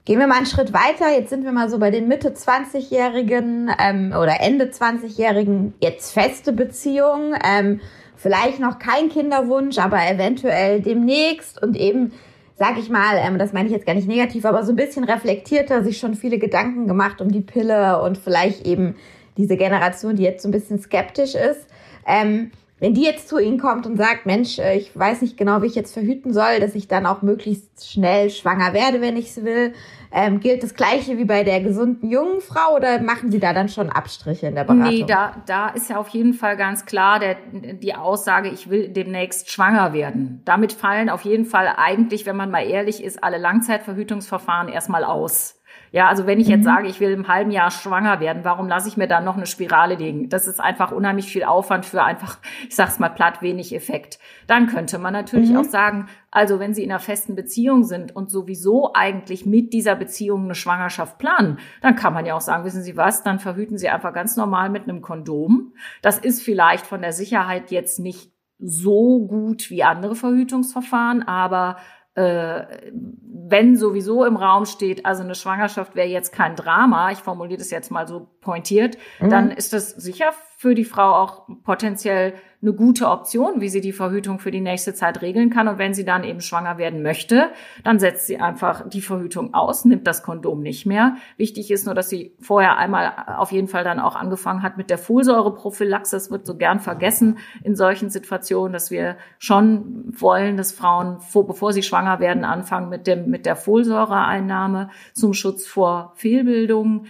Gehen 0.05 0.19
wir 0.19 0.27
mal 0.27 0.39
einen 0.39 0.47
Schritt 0.47 0.73
weiter. 0.73 1.11
Jetzt 1.13 1.31
sind 1.31 1.45
wir 1.45 1.53
mal 1.53 1.69
so 1.69 1.79
bei 1.79 1.91
den 1.91 2.09
Mitte 2.09 2.31
20-Jährigen 2.31 3.71
ähm, 3.79 4.13
oder 4.13 4.41
Ende 4.41 4.65
20-Jährigen, 4.65 5.75
jetzt 5.81 6.13
feste 6.13 6.53
Beziehungen. 6.53 7.39
Ähm, 7.45 7.81
vielleicht 8.21 8.61
noch 8.61 8.79
kein 8.79 9.09
Kinderwunsch, 9.09 9.79
aber 9.79 9.99
eventuell 10.07 10.83
demnächst 10.83 11.61
und 11.63 11.77
eben, 11.77 12.13
sag 12.55 12.79
ich 12.79 12.91
mal, 12.91 13.17
ähm, 13.17 13.39
das 13.39 13.53
meine 13.53 13.67
ich 13.67 13.73
jetzt 13.73 13.87
gar 13.87 13.95
nicht 13.95 14.07
negativ, 14.09 14.45
aber 14.45 14.63
so 14.63 14.73
ein 14.73 14.77
bisschen 14.77 15.05
reflektierter, 15.05 15.83
sich 15.83 15.99
schon 15.99 16.15
viele 16.15 16.39
Gedanken 16.39 16.87
gemacht 16.87 17.21
um 17.21 17.33
die 17.33 17.41
Pille 17.41 18.01
und 18.03 18.19
vielleicht 18.19 18.67
eben 18.67 18.95
diese 19.39 19.57
Generation, 19.57 20.17
die 20.17 20.23
jetzt 20.23 20.43
so 20.43 20.49
ein 20.49 20.53
bisschen 20.53 20.79
skeptisch 20.81 21.35
ist. 21.35 21.67
Ähm, 22.07 22.51
wenn 22.81 22.95
die 22.95 23.05
jetzt 23.05 23.29
zu 23.29 23.39
Ihnen 23.39 23.59
kommt 23.59 23.87
und 23.87 23.97
sagt, 23.97 24.27
Mensch, 24.27 24.59
äh, 24.59 24.77
ich 24.77 24.99
weiß 24.99 25.23
nicht 25.23 25.37
genau, 25.37 25.63
wie 25.63 25.67
ich 25.67 25.75
jetzt 25.75 25.93
verhüten 25.93 26.33
soll, 26.33 26.61
dass 26.61 26.75
ich 26.75 26.89
dann 26.89 27.07
auch 27.07 27.23
möglichst 27.23 27.89
schnell 27.89 28.31
schwanger 28.31 28.73
werde, 28.73 29.01
wenn 29.01 29.17
ich 29.17 29.29
es 29.29 29.45
will, 29.45 29.75
ähm, 30.13 30.41
gilt 30.41 30.63
das 30.63 30.75
Gleiche 30.75 31.19
wie 31.19 31.25
bei 31.25 31.45
der 31.45 31.61
gesunden 31.61 32.11
jungen 32.11 32.41
Frau 32.41 32.75
oder 32.75 33.01
machen 33.01 33.31
Sie 33.31 33.39
da 33.39 33.53
dann 33.53 33.69
schon 33.69 33.91
Abstriche 33.91 34.49
in 34.49 34.57
der 34.57 34.65
Beratung? 34.65 34.89
Nee, 34.89 35.05
da, 35.07 35.37
da 35.47 35.69
ist 35.69 35.89
ja 35.91 35.99
auf 35.99 36.09
jeden 36.09 36.33
Fall 36.33 36.57
ganz 36.57 36.85
klar 36.85 37.21
der, 37.21 37.37
die 37.53 37.95
Aussage, 37.95 38.49
ich 38.49 38.71
will 38.71 38.89
demnächst 38.89 39.51
schwanger 39.51 39.93
werden. 39.93 40.43
Damit 40.45 40.73
fallen 40.73 41.11
auf 41.11 41.23
jeden 41.23 41.45
Fall 41.45 41.73
eigentlich, 41.77 42.27
wenn 42.27 42.37
man 42.37 42.51
mal 42.51 42.67
ehrlich 42.67 43.05
ist, 43.05 43.23
alle 43.23 43.39
Langzeitverhütungsverfahren 43.39 44.69
erstmal 44.69 45.05
aus. 45.05 45.60
Ja, 45.93 46.07
also 46.09 46.27
wenn 46.27 46.39
ich 46.39 46.47
jetzt 46.47 46.61
mhm. 46.61 46.65
sage, 46.65 46.89
ich 46.89 47.01
will 47.01 47.11
im 47.11 47.27
halben 47.27 47.51
Jahr 47.51 47.71
schwanger 47.71 48.21
werden, 48.21 48.45
warum 48.45 48.69
lasse 48.69 48.89
ich 48.89 48.97
mir 48.97 49.09
dann 49.09 49.25
noch 49.25 49.37
eine 49.37 49.47
Spirale 49.47 49.97
legen? 49.97 50.29
Das 50.29 50.47
ist 50.47 50.61
einfach 50.61 50.93
unheimlich 50.93 51.33
viel 51.33 51.43
Aufwand 51.43 51.85
für 51.85 52.03
einfach, 52.03 52.39
ich 52.69 52.77
sag's 52.77 53.01
mal 53.01 53.09
platt, 53.09 53.43
wenig 53.43 53.75
Effekt. 53.75 54.21
Dann 54.47 54.69
könnte 54.69 54.99
man 54.99 55.13
natürlich 55.13 55.51
mhm. 55.51 55.57
auch 55.57 55.65
sagen, 55.65 56.07
also 56.31 56.61
wenn 56.61 56.75
Sie 56.75 56.85
in 56.85 56.91
einer 56.91 57.01
festen 57.01 57.35
Beziehung 57.35 57.83
sind 57.83 58.15
und 58.15 58.31
sowieso 58.31 58.93
eigentlich 58.95 59.47
mit 59.47 59.73
dieser 59.73 59.97
Beziehung 59.97 60.45
eine 60.45 60.55
Schwangerschaft 60.55 61.19
planen, 61.19 61.59
dann 61.83 61.97
kann 61.97 62.15
man 62.15 62.25
ja 62.25 62.35
auch 62.35 62.41
sagen, 62.41 62.65
wissen 62.65 62.83
Sie 62.83 62.97
was, 62.97 63.25
dann 63.25 63.41
verhüten 63.41 63.77
Sie 63.77 63.89
einfach 63.89 64.13
ganz 64.13 64.37
normal 64.37 64.71
mit 64.71 64.85
einem 64.85 65.03
Kondom. 65.03 65.73
Das 66.03 66.19
ist 66.19 66.43
vielleicht 66.43 66.87
von 66.87 67.01
der 67.01 67.13
Sicherheit 67.13 67.73
jetzt 67.73 67.99
nicht 67.99 68.33
so 68.61 69.27
gut 69.27 69.71
wie 69.71 69.83
andere 69.83 70.15
Verhütungsverfahren, 70.15 71.27
aber 71.27 71.77
äh, 72.15 72.91
wenn 72.93 73.77
sowieso 73.77 74.25
im 74.25 74.37
Raum 74.37 74.65
steht, 74.65 75.07
also 75.07 75.23
eine 75.23 75.35
Schwangerschaft 75.35 75.95
wäre 75.95 76.09
jetzt 76.09 76.33
kein 76.33 76.57
Drama, 76.57 77.11
ich 77.11 77.19
formuliere 77.19 77.59
das 77.59 77.71
jetzt 77.71 77.91
mal 77.91 78.07
so 78.07 78.29
pointiert, 78.41 78.97
mhm. 79.21 79.31
dann 79.31 79.51
ist 79.51 79.73
das 79.73 79.91
sicher 79.91 80.33
für 80.57 80.75
die 80.75 80.85
Frau 80.85 81.15
auch 81.15 81.49
potenziell 81.65 82.35
eine 82.63 82.75
gute 82.75 83.09
Option, 83.09 83.63
wie 83.63 83.71
sie 83.71 83.81
die 83.81 83.93
Verhütung 83.93 84.39
für 84.39 84.51
die 84.51 84.61
nächste 84.61 84.93
Zeit 84.93 85.23
regeln 85.23 85.49
kann. 85.49 85.67
Und 85.67 85.79
wenn 85.79 85.95
sie 85.95 86.05
dann 86.05 86.25
eben 86.25 86.43
schwanger 86.43 86.77
werden 86.77 87.03
möchte, 87.03 87.49
dann 87.85 87.99
setzt 87.99 88.27
sie 88.27 88.39
einfach 88.39 88.87
die 88.87 89.01
Verhütung 89.01 89.55
aus, 89.55 89.87
nimmt 89.87 90.07
das 90.07 90.23
Kondom 90.23 90.61
nicht 90.61 90.85
mehr. 90.85 91.17
Wichtig 91.39 91.71
ist 91.71 91.87
nur, 91.87 91.95
dass 91.95 92.11
sie 92.11 92.35
vorher 92.39 92.77
einmal 92.77 93.13
auf 93.39 93.51
jeden 93.51 93.69
Fall 93.69 93.83
dann 93.83 93.99
auch 93.99 94.15
angefangen 94.15 94.63
hat 94.63 94.77
mit 94.77 94.91
der 94.91 94.99
Folsäureprophylaxe. 94.99 96.17
Das 96.17 96.31
wird 96.31 96.45
so 96.45 96.57
gern 96.57 96.81
vergessen 96.81 97.39
in 97.65 97.77
solchen 97.77 98.11
Situationen, 98.11 98.75
dass 98.75 98.91
wir 98.91 99.17
schon 99.39 100.05
wollen, 100.21 100.59
dass 100.59 100.73
Frauen, 100.73 101.19
bevor 101.33 101.73
sie 101.73 101.83
schwanger 101.83 102.21
werden, 102.21 102.45
anfangen 102.45 102.91
mit 102.91 103.07
dem, 103.07 103.31
mit 103.31 103.47
der 103.47 103.57
Folsäureeinnahme 103.57 104.91
zum 105.15 105.33
Schutz 105.33 105.67
vor 105.67 106.13
Fehlbildungen. 106.17 107.07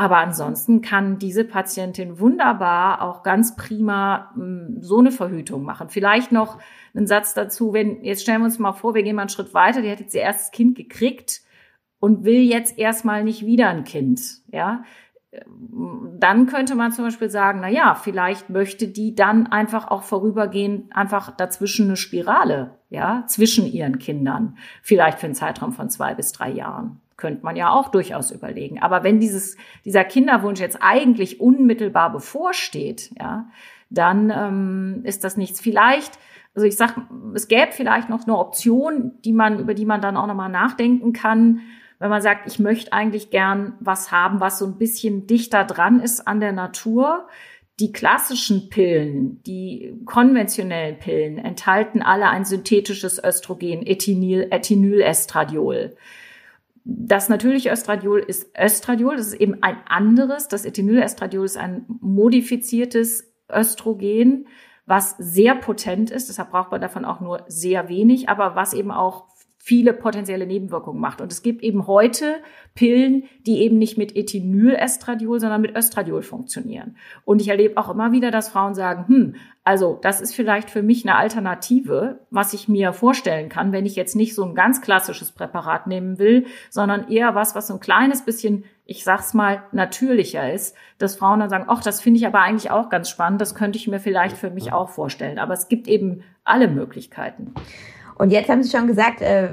Aber 0.00 0.16
ansonsten 0.16 0.80
kann 0.80 1.18
diese 1.18 1.44
Patientin 1.44 2.20
wunderbar 2.20 3.02
auch 3.02 3.22
ganz 3.22 3.54
prima 3.54 4.32
hm, 4.34 4.78
so 4.80 4.98
eine 4.98 5.10
Verhütung 5.10 5.62
machen. 5.62 5.90
Vielleicht 5.90 6.32
noch 6.32 6.58
einen 6.94 7.06
Satz 7.06 7.34
dazu, 7.34 7.74
wenn, 7.74 8.02
jetzt 8.02 8.22
stellen 8.22 8.40
wir 8.40 8.46
uns 8.46 8.58
mal 8.58 8.72
vor, 8.72 8.94
wir 8.94 9.02
gehen 9.02 9.16
mal 9.16 9.24
einen 9.24 9.28
Schritt 9.28 9.52
weiter, 9.52 9.82
die 9.82 9.90
hat 9.90 10.00
jetzt 10.00 10.14
ihr 10.14 10.22
erstes 10.22 10.52
Kind 10.52 10.74
gekriegt 10.74 11.42
und 11.98 12.24
will 12.24 12.40
jetzt 12.40 12.78
erstmal 12.78 13.24
nicht 13.24 13.44
wieder 13.44 13.68
ein 13.68 13.84
Kind, 13.84 14.22
ja. 14.50 14.84
Dann 15.32 16.46
könnte 16.46 16.76
man 16.76 16.92
zum 16.92 17.04
Beispiel 17.04 17.28
sagen, 17.28 17.60
na 17.60 17.68
ja, 17.68 17.94
vielleicht 17.94 18.48
möchte 18.48 18.88
die 18.88 19.14
dann 19.14 19.48
einfach 19.48 19.88
auch 19.88 20.02
vorübergehend 20.02 20.96
einfach 20.96 21.36
dazwischen 21.36 21.88
eine 21.88 21.96
Spirale, 21.96 22.78
ja, 22.88 23.24
zwischen 23.26 23.66
ihren 23.66 23.98
Kindern. 23.98 24.56
Vielleicht 24.80 25.18
für 25.18 25.26
einen 25.26 25.34
Zeitraum 25.34 25.72
von 25.72 25.90
zwei 25.90 26.14
bis 26.14 26.32
drei 26.32 26.50
Jahren 26.50 27.02
könnte 27.20 27.44
man 27.44 27.54
ja 27.54 27.70
auch 27.70 27.88
durchaus 27.88 28.32
überlegen. 28.32 28.82
Aber 28.82 29.04
wenn 29.04 29.20
dieses, 29.20 29.56
dieser 29.84 30.02
Kinderwunsch 30.02 30.58
jetzt 30.58 30.78
eigentlich 30.80 31.40
unmittelbar 31.40 32.10
bevorsteht, 32.10 33.12
ja, 33.18 33.48
dann 33.90 34.32
ähm, 34.34 35.00
ist 35.04 35.22
das 35.22 35.36
nichts. 35.36 35.60
Vielleicht, 35.60 36.18
also 36.54 36.66
ich 36.66 36.76
sag, 36.76 36.96
es 37.34 37.46
gäbe 37.46 37.72
vielleicht 37.72 38.08
noch 38.08 38.24
eine 38.24 38.38
Option, 38.38 39.12
die 39.24 39.32
man, 39.32 39.60
über 39.60 39.74
die 39.74 39.84
man 39.84 40.00
dann 40.00 40.16
auch 40.16 40.26
nochmal 40.26 40.50
nachdenken 40.50 41.12
kann, 41.12 41.60
wenn 42.00 42.10
man 42.10 42.22
sagt, 42.22 42.46
ich 42.46 42.58
möchte 42.58 42.92
eigentlich 42.94 43.30
gern 43.30 43.74
was 43.78 44.10
haben, 44.10 44.40
was 44.40 44.58
so 44.58 44.64
ein 44.64 44.78
bisschen 44.78 45.26
dichter 45.26 45.64
dran 45.64 46.00
ist 46.00 46.26
an 46.26 46.40
der 46.40 46.52
Natur. 46.52 47.28
Die 47.78 47.92
klassischen 47.92 48.70
Pillen, 48.70 49.42
die 49.42 49.94
konventionellen 50.06 50.98
Pillen 50.98 51.38
enthalten 51.38 52.02
alle 52.02 52.28
ein 52.28 52.44
synthetisches 52.46 53.22
Östrogen, 53.22 53.86
Ethinyl, 53.86 54.48
Ethinylestradiol. 54.50 55.94
Das 56.84 57.28
natürliche 57.28 57.70
Östradiol 57.70 58.20
ist 58.20 58.56
Östradiol, 58.58 59.16
das 59.16 59.28
ist 59.28 59.40
eben 59.40 59.62
ein 59.62 59.76
anderes. 59.86 60.48
Das 60.48 60.64
Ethinylestradiol 60.64 61.44
ist 61.44 61.56
ein 61.56 61.84
modifiziertes 62.00 63.32
Östrogen, 63.52 64.46
was 64.86 65.16
sehr 65.18 65.54
potent 65.54 66.10
ist. 66.10 66.28
Deshalb 66.28 66.50
braucht 66.50 66.70
man 66.70 66.80
davon 66.80 67.04
auch 67.04 67.20
nur 67.20 67.44
sehr 67.48 67.88
wenig, 67.88 68.28
aber 68.28 68.54
was 68.56 68.72
eben 68.72 68.90
auch 68.90 69.28
viele 69.70 69.92
potenzielle 69.92 70.48
Nebenwirkungen 70.48 71.00
macht. 71.00 71.20
Und 71.20 71.30
es 71.30 71.42
gibt 71.42 71.62
eben 71.62 71.86
heute 71.86 72.40
Pillen, 72.74 73.28
die 73.46 73.60
eben 73.60 73.78
nicht 73.78 73.96
mit 73.96 74.16
Ethinylestradiol, 74.16 75.38
sondern 75.38 75.60
mit 75.60 75.76
Östradiol 75.76 76.22
funktionieren. 76.22 76.96
Und 77.24 77.40
ich 77.40 77.46
erlebe 77.46 77.76
auch 77.76 77.88
immer 77.88 78.10
wieder, 78.10 78.32
dass 78.32 78.48
Frauen 78.48 78.74
sagen, 78.74 79.06
hm, 79.06 79.34
also 79.62 79.96
das 80.02 80.20
ist 80.20 80.34
vielleicht 80.34 80.70
für 80.70 80.82
mich 80.82 81.04
eine 81.04 81.14
Alternative, 81.14 82.18
was 82.30 82.52
ich 82.52 82.66
mir 82.66 82.92
vorstellen 82.92 83.48
kann, 83.48 83.70
wenn 83.70 83.86
ich 83.86 83.94
jetzt 83.94 84.16
nicht 84.16 84.34
so 84.34 84.44
ein 84.44 84.56
ganz 84.56 84.80
klassisches 84.80 85.30
Präparat 85.30 85.86
nehmen 85.86 86.18
will, 86.18 86.46
sondern 86.68 87.08
eher 87.08 87.36
was, 87.36 87.54
was 87.54 87.68
so 87.68 87.74
ein 87.74 87.80
kleines 87.80 88.24
bisschen, 88.24 88.64
ich 88.86 89.04
sag's 89.04 89.34
mal, 89.34 89.62
natürlicher 89.70 90.52
ist, 90.52 90.74
dass 90.98 91.14
Frauen 91.14 91.38
dann 91.38 91.48
sagen, 91.48 91.66
ach, 91.68 91.84
das 91.84 92.00
finde 92.00 92.18
ich 92.18 92.26
aber 92.26 92.40
eigentlich 92.40 92.72
auch 92.72 92.88
ganz 92.88 93.08
spannend, 93.08 93.40
das 93.40 93.54
könnte 93.54 93.78
ich 93.78 93.86
mir 93.86 94.00
vielleicht 94.00 94.36
für 94.36 94.50
mich 94.50 94.72
auch 94.72 94.88
vorstellen. 94.88 95.38
Aber 95.38 95.54
es 95.54 95.68
gibt 95.68 95.86
eben 95.86 96.24
alle 96.42 96.66
Möglichkeiten. 96.66 97.54
Und 98.20 98.32
jetzt 98.32 98.50
haben 98.50 98.62
Sie 98.62 98.70
schon 98.70 98.86
gesagt, 98.86 99.22
äh, 99.22 99.48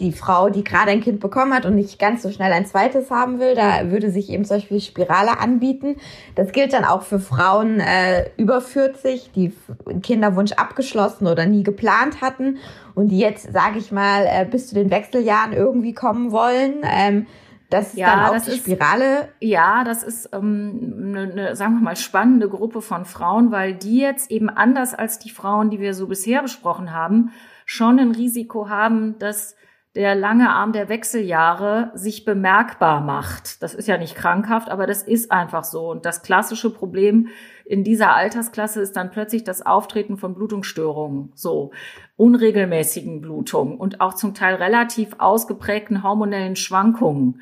die 0.00 0.10
Frau, 0.10 0.50
die 0.50 0.64
gerade 0.64 0.90
ein 0.90 1.00
Kind 1.00 1.20
bekommen 1.20 1.54
hat 1.54 1.64
und 1.64 1.76
nicht 1.76 2.00
ganz 2.00 2.24
so 2.24 2.30
schnell 2.32 2.52
ein 2.52 2.66
zweites 2.66 3.08
haben 3.12 3.38
will, 3.38 3.54
da 3.54 3.88
würde 3.88 4.10
sich 4.10 4.30
eben 4.30 4.44
zum 4.44 4.56
Beispiel 4.56 4.80
Spirale 4.80 5.38
anbieten. 5.38 5.94
Das 6.34 6.50
gilt 6.50 6.72
dann 6.72 6.84
auch 6.84 7.02
für 7.02 7.20
Frauen 7.20 7.78
äh, 7.78 8.30
über 8.36 8.60
40, 8.60 9.30
die 9.36 9.52
einen 9.86 10.02
Kinderwunsch 10.02 10.50
abgeschlossen 10.54 11.28
oder 11.28 11.46
nie 11.46 11.62
geplant 11.62 12.20
hatten 12.20 12.56
und 12.96 13.10
die 13.10 13.20
jetzt, 13.20 13.52
sage 13.52 13.78
ich 13.78 13.92
mal, 13.92 14.26
äh, 14.26 14.44
bis 14.44 14.66
zu 14.66 14.74
den 14.74 14.90
Wechseljahren 14.90 15.52
irgendwie 15.52 15.94
kommen 15.94 16.32
wollen. 16.32 16.82
Ähm, 16.82 17.26
das 17.70 17.90
ist 17.90 17.98
ja, 17.98 18.10
dann 18.10 18.24
auch 18.24 18.34
das 18.34 18.46
die 18.46 18.58
Spirale. 18.58 19.18
Ist, 19.20 19.28
ja, 19.38 19.84
das 19.84 20.02
ist 20.02 20.30
ähm, 20.32 21.12
eine, 21.14 21.30
eine, 21.30 21.56
sagen 21.56 21.74
wir 21.74 21.82
mal, 21.82 21.96
spannende 21.96 22.48
Gruppe 22.48 22.82
von 22.82 23.04
Frauen, 23.04 23.52
weil 23.52 23.72
die 23.72 24.00
jetzt 24.00 24.32
eben 24.32 24.50
anders 24.50 24.94
als 24.94 25.20
die 25.20 25.30
Frauen, 25.30 25.70
die 25.70 25.78
wir 25.78 25.94
so 25.94 26.08
bisher 26.08 26.42
besprochen 26.42 26.92
haben, 26.92 27.30
schon 27.64 27.98
ein 27.98 28.12
Risiko 28.12 28.68
haben, 28.68 29.18
dass 29.18 29.56
der 29.94 30.16
lange 30.16 30.50
Arm 30.50 30.72
der 30.72 30.88
Wechseljahre 30.88 31.92
sich 31.94 32.24
bemerkbar 32.24 33.00
macht. 33.00 33.62
Das 33.62 33.74
ist 33.74 33.86
ja 33.86 33.96
nicht 33.96 34.16
krankhaft, 34.16 34.68
aber 34.68 34.86
das 34.86 35.02
ist 35.04 35.30
einfach 35.30 35.62
so. 35.62 35.88
Und 35.90 36.04
das 36.04 36.22
klassische 36.22 36.70
Problem 36.70 37.28
in 37.64 37.84
dieser 37.84 38.14
Altersklasse 38.14 38.80
ist 38.80 38.96
dann 38.96 39.10
plötzlich 39.10 39.44
das 39.44 39.64
Auftreten 39.64 40.16
von 40.16 40.34
Blutungsstörungen, 40.34 41.32
so 41.34 41.70
unregelmäßigen 42.16 43.20
Blutungen 43.20 43.78
und 43.78 44.00
auch 44.00 44.14
zum 44.14 44.34
Teil 44.34 44.56
relativ 44.56 45.14
ausgeprägten 45.18 46.02
hormonellen 46.02 46.56
Schwankungen. 46.56 47.40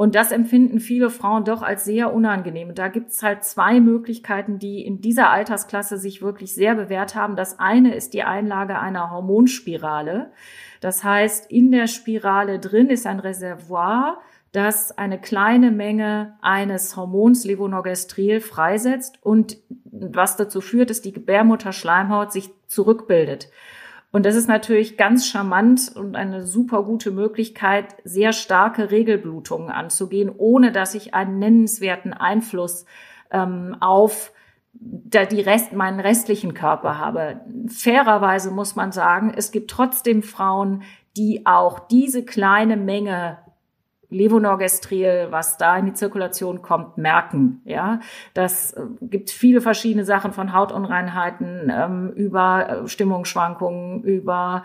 Und 0.00 0.14
das 0.14 0.32
empfinden 0.32 0.80
viele 0.80 1.10
Frauen 1.10 1.44
doch 1.44 1.60
als 1.60 1.84
sehr 1.84 2.14
unangenehm. 2.14 2.70
Und 2.70 2.78
da 2.78 2.88
gibt 2.88 3.10
es 3.10 3.22
halt 3.22 3.44
zwei 3.44 3.80
Möglichkeiten, 3.80 4.58
die 4.58 4.82
in 4.82 5.02
dieser 5.02 5.28
Altersklasse 5.28 5.98
sich 5.98 6.22
wirklich 6.22 6.54
sehr 6.54 6.74
bewährt 6.74 7.14
haben. 7.14 7.36
Das 7.36 7.58
eine 7.58 7.94
ist 7.94 8.14
die 8.14 8.22
Einlage 8.22 8.78
einer 8.78 9.10
Hormonspirale. 9.10 10.32
Das 10.80 11.04
heißt, 11.04 11.50
in 11.50 11.70
der 11.70 11.86
Spirale 11.86 12.60
drin 12.60 12.88
ist 12.88 13.06
ein 13.06 13.20
Reservoir, 13.20 14.22
das 14.52 14.96
eine 14.96 15.20
kleine 15.20 15.70
Menge 15.70 16.38
eines 16.40 16.96
Hormons 16.96 17.44
Levonorgestrel 17.44 18.40
freisetzt 18.40 19.18
und 19.22 19.58
was 19.84 20.38
dazu 20.38 20.62
führt, 20.62 20.88
dass 20.88 21.02
die 21.02 21.12
Gebärmutterschleimhaut 21.12 22.32
sich 22.32 22.48
zurückbildet. 22.68 23.50
Und 24.12 24.26
das 24.26 24.34
ist 24.34 24.48
natürlich 24.48 24.96
ganz 24.96 25.26
charmant 25.26 25.92
und 25.94 26.16
eine 26.16 26.44
super 26.44 26.82
gute 26.82 27.12
Möglichkeit, 27.12 27.96
sehr 28.02 28.32
starke 28.32 28.90
Regelblutungen 28.90 29.70
anzugehen, 29.70 30.32
ohne 30.36 30.72
dass 30.72 30.94
ich 30.94 31.14
einen 31.14 31.38
nennenswerten 31.38 32.12
Einfluss 32.12 32.86
ähm, 33.30 33.76
auf 33.80 34.32
die 34.72 35.40
Rest, 35.40 35.72
meinen 35.72 36.00
restlichen 36.00 36.54
Körper 36.54 36.98
habe. 36.98 37.40
Fairerweise 37.68 38.50
muss 38.50 38.76
man 38.76 38.92
sagen, 38.92 39.32
es 39.36 39.52
gibt 39.52 39.70
trotzdem 39.70 40.22
Frauen, 40.22 40.82
die 41.16 41.44
auch 41.44 41.80
diese 41.80 42.24
kleine 42.24 42.76
Menge 42.76 43.38
Levonorgestrel, 44.10 45.30
was 45.30 45.56
da 45.56 45.76
in 45.76 45.86
die 45.86 45.94
Zirkulation 45.94 46.62
kommt, 46.62 46.98
merken. 46.98 47.62
Ja, 47.64 48.00
das 48.34 48.72
äh, 48.72 48.82
gibt 49.00 49.30
viele 49.30 49.60
verschiedene 49.60 50.04
Sachen 50.04 50.32
von 50.32 50.52
Hautunreinheiten 50.52 51.72
ähm, 51.74 52.12
über 52.14 52.68
äh, 52.84 52.88
Stimmungsschwankungen, 52.88 54.02
über 54.02 54.64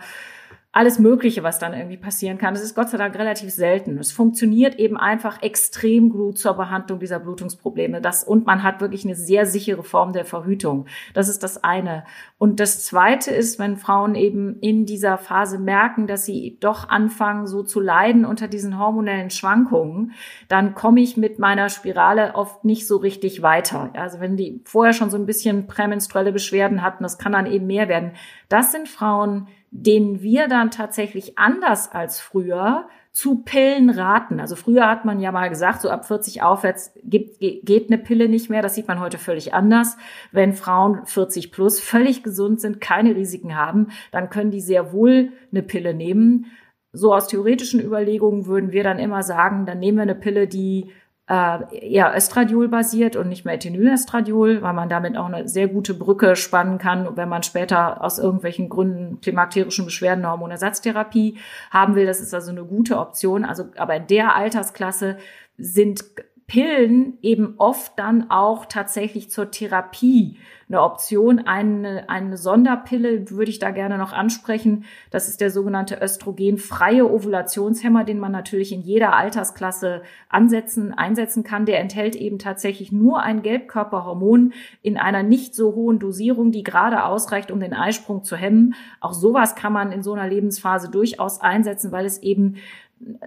alles 0.76 0.98
Mögliche, 0.98 1.42
was 1.42 1.58
dann 1.58 1.72
irgendwie 1.72 1.96
passieren 1.96 2.36
kann. 2.36 2.52
Das 2.52 2.62
ist 2.62 2.74
Gott 2.74 2.90
sei 2.90 2.98
Dank 2.98 3.18
relativ 3.18 3.50
selten. 3.50 3.96
Es 3.96 4.12
funktioniert 4.12 4.78
eben 4.78 4.98
einfach 4.98 5.40
extrem 5.40 6.10
gut 6.10 6.36
zur 6.36 6.52
Behandlung 6.52 6.98
dieser 6.98 7.18
Blutungsprobleme. 7.18 8.02
Das, 8.02 8.22
und 8.22 8.44
man 8.44 8.62
hat 8.62 8.82
wirklich 8.82 9.06
eine 9.06 9.14
sehr 9.14 9.46
sichere 9.46 9.82
Form 9.82 10.12
der 10.12 10.26
Verhütung. 10.26 10.84
Das 11.14 11.28
ist 11.28 11.42
das 11.42 11.64
eine. 11.64 12.04
Und 12.36 12.60
das 12.60 12.84
zweite 12.84 13.30
ist, 13.30 13.58
wenn 13.58 13.78
Frauen 13.78 14.14
eben 14.14 14.58
in 14.60 14.84
dieser 14.84 15.16
Phase 15.16 15.58
merken, 15.58 16.06
dass 16.06 16.26
sie 16.26 16.58
doch 16.60 16.90
anfangen, 16.90 17.46
so 17.46 17.62
zu 17.62 17.80
leiden 17.80 18.26
unter 18.26 18.46
diesen 18.46 18.78
hormonellen 18.78 19.30
Schwankungen, 19.30 20.12
dann 20.48 20.74
komme 20.74 21.00
ich 21.00 21.16
mit 21.16 21.38
meiner 21.38 21.70
Spirale 21.70 22.34
oft 22.34 22.66
nicht 22.66 22.86
so 22.86 22.98
richtig 22.98 23.40
weiter. 23.40 23.92
Also 23.94 24.20
wenn 24.20 24.36
die 24.36 24.60
vorher 24.66 24.92
schon 24.92 25.08
so 25.08 25.16
ein 25.16 25.24
bisschen 25.24 25.68
prämenstruelle 25.68 26.32
Beschwerden 26.32 26.82
hatten, 26.82 27.02
das 27.02 27.16
kann 27.16 27.32
dann 27.32 27.46
eben 27.46 27.66
mehr 27.66 27.88
werden. 27.88 28.12
Das 28.50 28.72
sind 28.72 28.90
Frauen, 28.90 29.48
denen 29.70 30.22
wir 30.22 30.48
dann 30.48 30.70
tatsächlich 30.70 31.38
anders 31.38 31.90
als 31.92 32.20
früher 32.20 32.88
zu 33.16 33.36
Pillen 33.44 33.88
raten. 33.88 34.40
Also 34.40 34.56
früher 34.56 34.86
hat 34.90 35.06
man 35.06 35.20
ja 35.20 35.32
mal 35.32 35.48
gesagt, 35.48 35.80
so 35.80 35.88
ab 35.88 36.06
40 36.06 36.42
aufwärts 36.42 36.92
geht, 37.02 37.40
geht 37.40 37.90
eine 37.90 37.96
Pille 37.96 38.28
nicht 38.28 38.50
mehr. 38.50 38.60
Das 38.60 38.74
sieht 38.74 38.88
man 38.88 39.00
heute 39.00 39.16
völlig 39.16 39.54
anders. 39.54 39.96
Wenn 40.32 40.52
Frauen 40.52 41.06
40 41.06 41.50
plus 41.50 41.80
völlig 41.80 42.22
gesund 42.22 42.60
sind, 42.60 42.78
keine 42.80 43.16
Risiken 43.16 43.56
haben, 43.56 43.88
dann 44.12 44.28
können 44.28 44.50
die 44.50 44.60
sehr 44.60 44.92
wohl 44.92 45.32
eine 45.50 45.62
Pille 45.62 45.94
nehmen. 45.94 46.52
So 46.92 47.14
aus 47.14 47.28
theoretischen 47.28 47.80
Überlegungen 47.80 48.44
würden 48.44 48.72
wir 48.72 48.84
dann 48.84 48.98
immer 48.98 49.22
sagen, 49.22 49.64
dann 49.64 49.78
nehmen 49.78 49.96
wir 49.96 50.02
eine 50.02 50.14
Pille, 50.14 50.46
die 50.46 50.90
äh, 51.28 51.88
eher 51.88 52.14
Östradiol 52.16 52.68
basiert 52.68 53.16
und 53.16 53.28
nicht 53.28 53.44
mehr 53.44 53.54
Ethinylestradiol, 53.54 54.62
weil 54.62 54.72
man 54.74 54.88
damit 54.88 55.16
auch 55.16 55.26
eine 55.26 55.48
sehr 55.48 55.66
gute 55.66 55.94
Brücke 55.94 56.36
spannen 56.36 56.78
kann, 56.78 57.16
wenn 57.16 57.28
man 57.28 57.42
später 57.42 58.02
aus 58.02 58.18
irgendwelchen 58.18 58.68
Gründen 58.68 59.20
klimakterischen 59.20 59.84
Beschwerden 59.84 60.24
eine 60.24 60.32
Hormonersatztherapie 60.32 61.38
haben 61.70 61.96
will. 61.96 62.06
Das 62.06 62.20
ist 62.20 62.32
also 62.32 62.52
eine 62.52 62.64
gute 62.64 62.98
Option. 62.98 63.44
Also, 63.44 63.66
aber 63.76 63.96
in 63.96 64.06
der 64.06 64.36
Altersklasse 64.36 65.16
sind 65.58 66.04
Pillen 66.46 67.18
eben 67.22 67.54
oft 67.58 67.98
dann 67.98 68.30
auch 68.30 68.66
tatsächlich 68.66 69.30
zur 69.30 69.50
Therapie 69.50 70.38
eine 70.68 70.80
Option. 70.80 71.40
Eine, 71.40 72.08
eine 72.08 72.36
Sonderpille 72.36 73.30
würde 73.30 73.50
ich 73.50 73.58
da 73.58 73.72
gerne 73.72 73.98
noch 73.98 74.12
ansprechen. 74.12 74.84
Das 75.10 75.28
ist 75.28 75.40
der 75.40 75.50
sogenannte 75.50 75.98
östrogenfreie 76.00 77.10
Ovulationshemmer, 77.10 78.04
den 78.04 78.20
man 78.20 78.30
natürlich 78.30 78.72
in 78.72 78.82
jeder 78.82 79.14
Altersklasse 79.14 80.02
ansetzen, 80.28 80.94
einsetzen 80.94 81.42
kann. 81.42 81.66
Der 81.66 81.80
enthält 81.80 82.14
eben 82.14 82.38
tatsächlich 82.38 82.92
nur 82.92 83.22
ein 83.22 83.42
Gelbkörperhormon 83.42 84.52
in 84.82 84.98
einer 84.98 85.24
nicht 85.24 85.54
so 85.54 85.74
hohen 85.74 85.98
Dosierung, 85.98 86.52
die 86.52 86.62
gerade 86.62 87.04
ausreicht, 87.04 87.50
um 87.50 87.58
den 87.58 87.74
Eisprung 87.74 88.22
zu 88.22 88.36
hemmen. 88.36 88.74
Auch 89.00 89.14
sowas 89.14 89.56
kann 89.56 89.72
man 89.72 89.90
in 89.90 90.04
so 90.04 90.12
einer 90.12 90.28
Lebensphase 90.28 90.90
durchaus 90.90 91.40
einsetzen, 91.40 91.90
weil 91.90 92.06
es 92.06 92.22
eben 92.22 92.56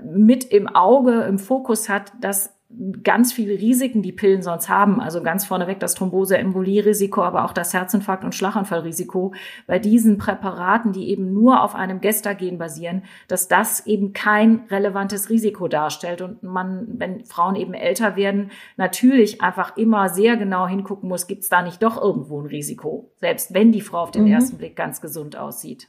mit 0.04 0.46
im 0.46 0.68
Auge, 0.68 1.22
im 1.24 1.38
Fokus 1.38 1.90
hat, 1.90 2.12
dass 2.22 2.59
ganz 3.02 3.34
viele 3.34 3.54
Risiken, 3.54 4.04
die 4.04 4.12
Pillen 4.12 4.44
sonst 4.44 4.70
haben. 4.70 5.02
Also 5.02 5.24
ganz 5.24 5.44
vorneweg 5.44 5.80
das 5.80 5.96
Thrombose-Embolie-Risiko, 5.96 7.24
aber 7.24 7.46
auch 7.46 7.54
das 7.54 7.74
Herzinfarkt- 7.74 8.24
und 8.24 8.36
Schlaganfallrisiko 8.36 9.34
bei 9.66 9.80
diesen 9.80 10.20
Präparaten, 10.20 10.92
die 10.92 11.10
eben 11.10 11.34
nur 11.34 11.64
auf 11.64 11.74
einem 11.74 12.00
Gestagen 12.00 12.60
basieren, 12.60 13.04
dass 13.28 13.48
das 13.48 13.88
eben 13.88 14.14
kein 14.14 14.66
relevantes 14.70 15.32
Risiko 15.32 15.68
darstellt 15.68 16.22
und 16.22 16.44
man, 16.44 16.86
wenn 17.00 17.26
Frauen 17.26 17.56
eben 17.56 17.74
älter 17.74 18.16
werden, 18.16 18.52
natürlich 18.78 19.42
einfach 19.42 19.76
immer 19.76 20.10
sehr 20.10 20.38
genau 20.38 20.68
hingucken 20.68 21.10
muss, 21.10 21.26
gibt 21.26 21.44
es 21.44 21.50
da 21.50 21.64
nicht 21.64 21.82
doch 21.82 22.00
irgendwo 22.00 22.40
ein 22.40 22.46
Risiko, 22.46 23.12
selbst 23.16 23.52
wenn 23.54 23.72
die 23.72 23.82
Frau 23.82 24.00
auf 24.00 24.12
den 24.12 24.26
mhm. 24.26 24.32
ersten 24.34 24.58
Blick 24.58 24.76
ganz 24.76 25.02
gesund 25.02 25.36
aussieht. 25.36 25.88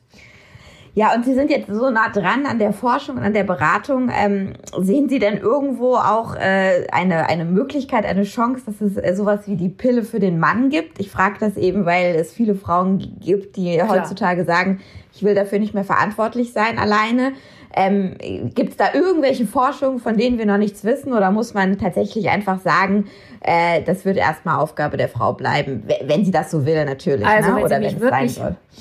Ja, 0.95 1.15
und 1.15 1.25
Sie 1.25 1.35
sind 1.35 1.51
jetzt 1.51 1.69
so 1.69 1.91
nah 1.91 2.09
dran 2.09 2.47
an 2.47 2.59
der 2.59 2.73
Forschung 2.73 3.17
und 3.17 3.23
an 3.23 3.33
der 3.33 3.45
Beratung. 3.45 4.11
Ähm, 4.13 4.55
sehen 4.79 5.09
Sie 5.09 5.19
denn 5.19 5.39
irgendwo 5.39 5.95
auch 5.95 6.35
äh, 6.35 6.87
eine, 6.91 7.29
eine 7.29 7.45
Möglichkeit, 7.45 8.05
eine 8.05 8.25
Chance, 8.25 8.63
dass 8.67 8.81
es 8.81 8.97
äh, 8.97 9.15
sowas 9.15 9.47
wie 9.47 9.57
die 9.57 9.69
Pille 9.69 10.03
für 10.03 10.19
den 10.19 10.39
Mann 10.39 10.69
gibt? 10.69 10.99
Ich 10.99 11.11
frage 11.11 11.37
das 11.39 11.57
eben, 11.57 11.87
weil 11.87 12.17
es 12.17 12.33
viele 12.33 12.55
Frauen 12.55 13.19
gibt, 13.21 13.57
die 13.57 13.77
Klar. 13.77 13.89
heutzutage 13.89 14.45
sagen, 14.45 14.81
ich 15.15 15.23
will 15.23 15.35
dafür 15.35 15.59
nicht 15.59 15.75
mehr 15.75 15.85
verantwortlich 15.85 16.53
sein 16.53 16.79
alleine. 16.79 17.33
Ähm, 17.75 18.17
Gibt 18.55 18.71
es 18.71 18.77
da 18.77 18.93
irgendwelche 18.93 19.47
Forschungen, 19.47 20.01
von 20.01 20.17
denen 20.17 20.39
wir 20.39 20.47
noch 20.47 20.59
nichts 20.59 20.85
wissen? 20.85 21.13
Oder 21.13 21.31
muss 21.31 21.55
man 21.55 21.79
tatsächlich 21.79 22.29
einfach 22.29 22.61
sagen, 22.61 23.07
äh, 23.41 23.83
das 23.83 24.05
wird 24.05 24.17
erstmal 24.17 24.59
Aufgabe 24.59 24.97
der 24.97 25.09
Frau 25.09 25.33
bleiben, 25.33 25.85
wenn 26.03 26.25
sie 26.25 26.31
das 26.31 26.51
so 26.51 26.67
will 26.67 26.85
natürlich. 26.85 27.27
Also, 27.27 27.51
ne? 27.51 27.57
wenn, 27.57 27.65
Oder 27.65 27.77
sie 27.77 27.85
mich 27.85 27.95
wenn, 27.95 28.01
wirklich, 28.01 28.41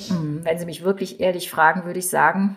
hm, 0.10 0.42
wenn 0.44 0.60
Sie 0.60 0.66
mich 0.66 0.84
wirklich 0.84 1.20
ehrlich 1.20 1.50
fragen, 1.52 1.86
würde 1.86 2.00
ich 2.00 2.10
sagen, 2.10 2.56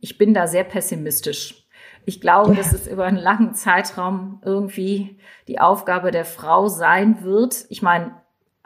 ich 0.00 0.18
bin 0.18 0.34
da 0.34 0.46
sehr 0.46 0.64
pessimistisch. 0.64 1.66
Ich 2.04 2.20
glaube, 2.20 2.54
dass 2.54 2.72
es 2.72 2.88
über 2.88 3.04
einen 3.04 3.16
langen 3.16 3.54
Zeitraum 3.54 4.40
irgendwie 4.44 5.18
die 5.46 5.60
Aufgabe 5.60 6.10
der 6.10 6.24
Frau 6.24 6.68
sein 6.68 7.22
wird. 7.22 7.64
Ich 7.68 7.80
meine, 7.80 8.12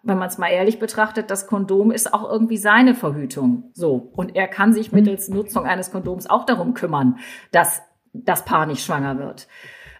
wenn 0.06 0.18
man 0.18 0.28
es 0.28 0.38
mal 0.38 0.48
ehrlich 0.48 0.78
betrachtet, 0.78 1.30
das 1.30 1.46
Kondom 1.46 1.90
ist 1.90 2.14
auch 2.14 2.30
irgendwie 2.30 2.56
seine 2.56 2.94
Verhütung. 2.94 3.70
So. 3.74 4.10
Und 4.14 4.36
er 4.36 4.46
kann 4.46 4.72
sich 4.72 4.92
mittels 4.92 5.28
Nutzung 5.28 5.66
eines 5.66 5.90
Kondoms 5.90 6.28
auch 6.28 6.46
darum 6.46 6.74
kümmern, 6.74 7.18
dass 7.50 7.82
das 8.12 8.44
Paar 8.44 8.66
nicht 8.66 8.84
schwanger 8.84 9.18
wird. 9.18 9.48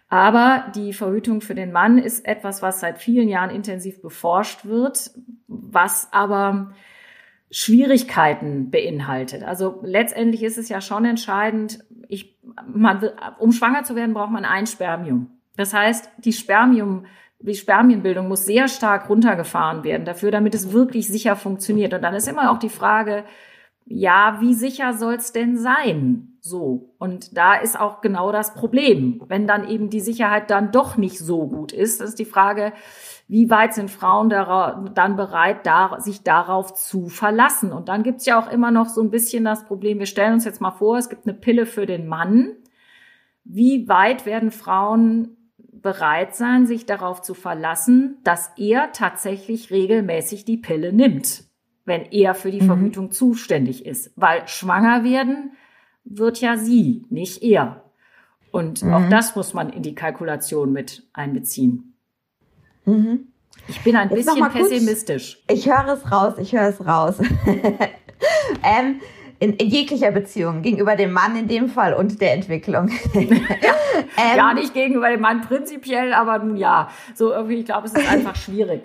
Aber 0.09 0.71
die 0.73 0.93
Verhütung 0.93 1.41
für 1.41 1.55
den 1.55 1.73
Mann 1.73 1.97
ist 1.97 2.25
etwas, 2.25 2.61
was 2.61 2.79
seit 2.79 2.99
vielen 2.99 3.27
Jahren 3.27 3.49
intensiv 3.49 4.01
beforscht 4.01 4.65
wird, 4.65 5.11
was 5.47 6.07
aber 6.11 6.71
Schwierigkeiten 7.51 8.71
beinhaltet. 8.71 9.43
Also 9.43 9.79
letztendlich 9.83 10.43
ist 10.43 10.57
es 10.57 10.69
ja 10.69 10.79
schon 10.79 11.03
entscheidend, 11.03 11.83
ich, 12.07 12.37
man, 12.65 13.09
um 13.39 13.51
schwanger 13.51 13.83
zu 13.83 13.95
werden, 13.95 14.13
braucht 14.13 14.31
man 14.31 14.45
ein 14.45 14.67
Spermium. 14.67 15.31
Das 15.57 15.73
heißt, 15.73 16.09
die 16.19 16.33
Spermium 16.33 17.05
die 17.39 17.55
Spermienbildung 17.55 18.27
muss 18.27 18.45
sehr 18.45 18.67
stark 18.67 19.09
runtergefahren 19.09 19.83
werden 19.83 20.05
dafür, 20.05 20.31
damit 20.31 20.55
es 20.55 20.71
wirklich 20.71 21.07
sicher 21.07 21.35
funktioniert. 21.35 21.93
Und 21.93 22.01
dann 22.01 22.15
ist 22.15 22.27
immer 22.27 22.51
auch 22.51 22.59
die 22.59 22.69
Frage, 22.69 23.23
ja, 23.85 24.37
wie 24.41 24.53
sicher 24.53 24.93
soll 24.93 25.13
es 25.13 25.31
denn 25.31 25.57
sein? 25.57 26.39
So. 26.41 26.93
Und 26.97 27.37
da 27.37 27.55
ist 27.55 27.79
auch 27.79 28.01
genau 28.01 28.31
das 28.31 28.53
Problem. 28.53 29.21
Wenn 29.27 29.47
dann 29.47 29.67
eben 29.67 29.89
die 29.89 30.01
Sicherheit 30.01 30.49
dann 30.49 30.71
doch 30.71 30.97
nicht 30.97 31.19
so 31.19 31.47
gut 31.47 31.71
ist, 31.71 32.01
ist 32.01 32.19
die 32.19 32.25
Frage, 32.25 32.73
wie 33.29 33.49
weit 33.49 33.73
sind 33.73 33.91
Frauen 33.91 34.29
dann 34.29 35.15
bereit, 35.15 35.67
sich 35.99 36.23
darauf 36.23 36.73
zu 36.73 37.07
verlassen? 37.07 37.71
Und 37.71 37.87
dann 37.87 38.03
gibt's 38.03 38.25
ja 38.25 38.39
auch 38.39 38.51
immer 38.51 38.71
noch 38.71 38.87
so 38.87 39.01
ein 39.01 39.11
bisschen 39.11 39.45
das 39.45 39.65
Problem, 39.65 39.99
wir 39.99 40.05
stellen 40.05 40.33
uns 40.33 40.45
jetzt 40.45 40.61
mal 40.61 40.71
vor, 40.71 40.97
es 40.97 41.09
gibt 41.09 41.25
eine 41.25 41.37
Pille 41.37 41.65
für 41.65 41.85
den 41.85 42.07
Mann. 42.07 42.55
Wie 43.45 43.87
weit 43.87 44.25
werden 44.25 44.51
Frauen 44.51 45.36
bereit 45.87 46.35
sein, 46.35 46.67
sich 46.67 46.85
darauf 46.85 47.21
zu 47.21 47.33
verlassen, 47.33 48.17
dass 48.25 48.51
er 48.57 48.91
tatsächlich 48.91 49.71
regelmäßig 49.71 50.43
die 50.43 50.57
Pille 50.57 50.91
nimmt, 50.91 51.45
wenn 51.85 52.01
er 52.11 52.35
für 52.35 52.51
die 52.51 52.59
mhm. 52.59 52.65
Verhütung 52.65 53.11
zuständig 53.11 53.85
ist. 53.85 54.11
Weil 54.17 54.45
schwanger 54.49 55.05
werden 55.05 55.53
wird 56.03 56.41
ja 56.41 56.57
sie, 56.57 57.05
nicht 57.09 57.41
er. 57.41 57.85
Und 58.51 58.83
mhm. 58.83 58.93
auch 58.93 59.07
das 59.07 59.37
muss 59.37 59.53
man 59.53 59.69
in 59.69 59.81
die 59.81 59.95
Kalkulation 59.95 60.73
mit 60.73 61.07
einbeziehen. 61.13 61.93
Mhm. 62.83 63.29
Ich 63.69 63.81
bin 63.85 63.95
ein 63.95 64.09
Jetzt 64.09 64.25
bisschen 64.25 64.49
pessimistisch. 64.49 65.41
Kurz, 65.47 65.57
ich 65.57 65.69
höre 65.69 65.87
es 65.87 66.11
raus, 66.11 66.33
ich 66.37 66.51
höre 66.51 66.67
es 66.67 66.85
raus. 66.85 67.15
ähm, 68.61 68.99
in, 69.39 69.53
in, 69.53 69.69
jeglicher 69.69 70.11
Beziehung, 70.11 70.61
gegenüber 70.61 70.95
dem 70.95 71.11
Mann 71.11 71.37
in 71.37 71.47
dem 71.47 71.69
Fall 71.69 71.93
und 71.93 72.21
der 72.21 72.33
Entwicklung. 72.33 72.89
ja, 73.13 73.21
ähm, 73.21 74.37
ja, 74.37 74.53
nicht 74.53 74.73
gegenüber 74.73 75.09
dem 75.09 75.21
Mann 75.21 75.41
prinzipiell, 75.41 76.13
aber 76.13 76.39
nun 76.39 76.57
ja. 76.57 76.89
So 77.15 77.31
irgendwie, 77.31 77.59
ich 77.59 77.65
glaube, 77.65 77.87
es 77.87 77.93
ist 77.93 78.09
einfach 78.09 78.35
schwierig. 78.35 78.83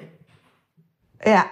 Ja. 1.24 1.44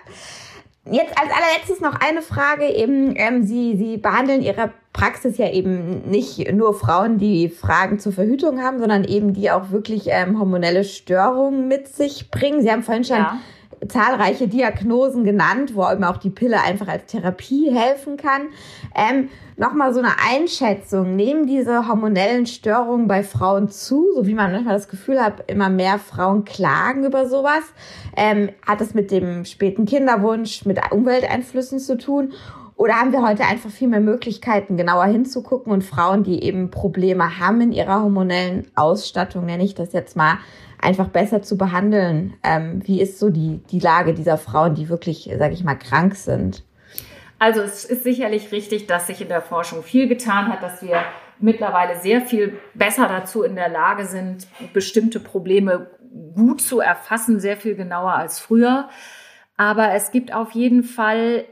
Jetzt 0.90 1.16
als 1.18 1.30
allerletztes 1.30 1.80
noch 1.80 1.94
eine 2.00 2.22
Frage 2.22 2.66
eben. 2.68 3.14
Ähm, 3.16 3.44
Sie, 3.44 3.76
Sie 3.76 3.96
behandeln 3.98 4.42
Ihrer 4.42 4.70
Praxis 4.92 5.38
ja 5.38 5.50
eben 5.50 6.08
nicht 6.10 6.52
nur 6.52 6.74
Frauen, 6.74 7.18
die 7.18 7.48
Fragen 7.48 7.98
zur 7.98 8.12
Verhütung 8.12 8.60
haben, 8.60 8.78
sondern 8.78 9.04
eben 9.04 9.34
die 9.34 9.50
auch 9.50 9.70
wirklich 9.70 10.04
ähm, 10.06 10.38
hormonelle 10.38 10.84
Störungen 10.84 11.68
mit 11.68 11.88
sich 11.88 12.30
bringen. 12.30 12.62
Sie 12.62 12.70
haben 12.70 12.82
vorhin 12.82 13.04
schon 13.04 13.18
ja. 13.18 13.38
Zahlreiche 13.88 14.48
Diagnosen 14.48 15.24
genannt, 15.24 15.74
wo 15.74 15.88
eben 15.90 16.04
auch 16.04 16.18
die 16.18 16.30
Pille 16.30 16.60
einfach 16.62 16.88
als 16.88 17.06
Therapie 17.06 17.70
helfen 17.72 18.16
kann. 18.16 18.48
Ähm, 18.94 19.28
Nochmal 19.60 19.92
so 19.92 20.00
eine 20.00 20.12
Einschätzung. 20.26 21.16
Nehmen 21.16 21.46
diese 21.46 21.86
hormonellen 21.86 22.46
Störungen 22.46 23.06
bei 23.06 23.22
Frauen 23.22 23.68
zu, 23.68 24.06
so 24.14 24.26
wie 24.26 24.32
man 24.32 24.52
manchmal 24.52 24.72
das 24.72 24.88
Gefühl 24.88 25.22
hat, 25.22 25.50
immer 25.50 25.68
mehr 25.68 25.98
Frauen 25.98 26.46
klagen 26.46 27.04
über 27.04 27.28
sowas? 27.28 27.64
Ähm, 28.16 28.48
hat 28.66 28.80
es 28.80 28.94
mit 28.94 29.10
dem 29.10 29.44
späten 29.44 29.84
Kinderwunsch, 29.84 30.64
mit 30.64 30.80
Umwelteinflüssen 30.90 31.78
zu 31.78 31.98
tun? 31.98 32.32
Oder 32.80 32.94
haben 32.94 33.12
wir 33.12 33.20
heute 33.20 33.44
einfach 33.44 33.68
viel 33.68 33.88
mehr 33.88 34.00
Möglichkeiten, 34.00 34.78
genauer 34.78 35.04
hinzugucken 35.04 35.70
und 35.70 35.84
Frauen, 35.84 36.22
die 36.24 36.42
eben 36.42 36.70
Probleme 36.70 37.38
haben 37.38 37.60
in 37.60 37.72
ihrer 37.72 38.00
hormonellen 38.00 38.68
Ausstattung, 38.74 39.44
nenne 39.44 39.62
ich 39.62 39.74
das 39.74 39.92
jetzt 39.92 40.16
mal, 40.16 40.38
einfach 40.80 41.08
besser 41.08 41.42
zu 41.42 41.58
behandeln? 41.58 42.38
Ähm, 42.42 42.80
wie 42.86 43.02
ist 43.02 43.18
so 43.18 43.28
die, 43.28 43.60
die 43.70 43.80
Lage 43.80 44.14
dieser 44.14 44.38
Frauen, 44.38 44.76
die 44.76 44.88
wirklich, 44.88 45.30
sage 45.38 45.52
ich 45.52 45.62
mal, 45.62 45.74
krank 45.74 46.14
sind? 46.14 46.64
Also 47.38 47.60
es 47.60 47.84
ist 47.84 48.02
sicherlich 48.02 48.50
richtig, 48.50 48.86
dass 48.86 49.08
sich 49.08 49.20
in 49.20 49.28
der 49.28 49.42
Forschung 49.42 49.82
viel 49.82 50.08
getan 50.08 50.48
hat, 50.48 50.62
dass 50.62 50.80
wir 50.80 51.02
mittlerweile 51.38 52.00
sehr 52.00 52.22
viel 52.22 52.58
besser 52.72 53.08
dazu 53.08 53.42
in 53.42 53.56
der 53.56 53.68
Lage 53.68 54.06
sind, 54.06 54.48
bestimmte 54.72 55.20
Probleme 55.20 55.90
gut 56.34 56.62
zu 56.62 56.80
erfassen, 56.80 57.40
sehr 57.40 57.58
viel 57.58 57.74
genauer 57.74 58.14
als 58.14 58.38
früher. 58.38 58.88
Aber 59.58 59.92
es 59.92 60.12
gibt 60.12 60.32
auf 60.32 60.52
jeden 60.52 60.82
Fall 60.82 61.44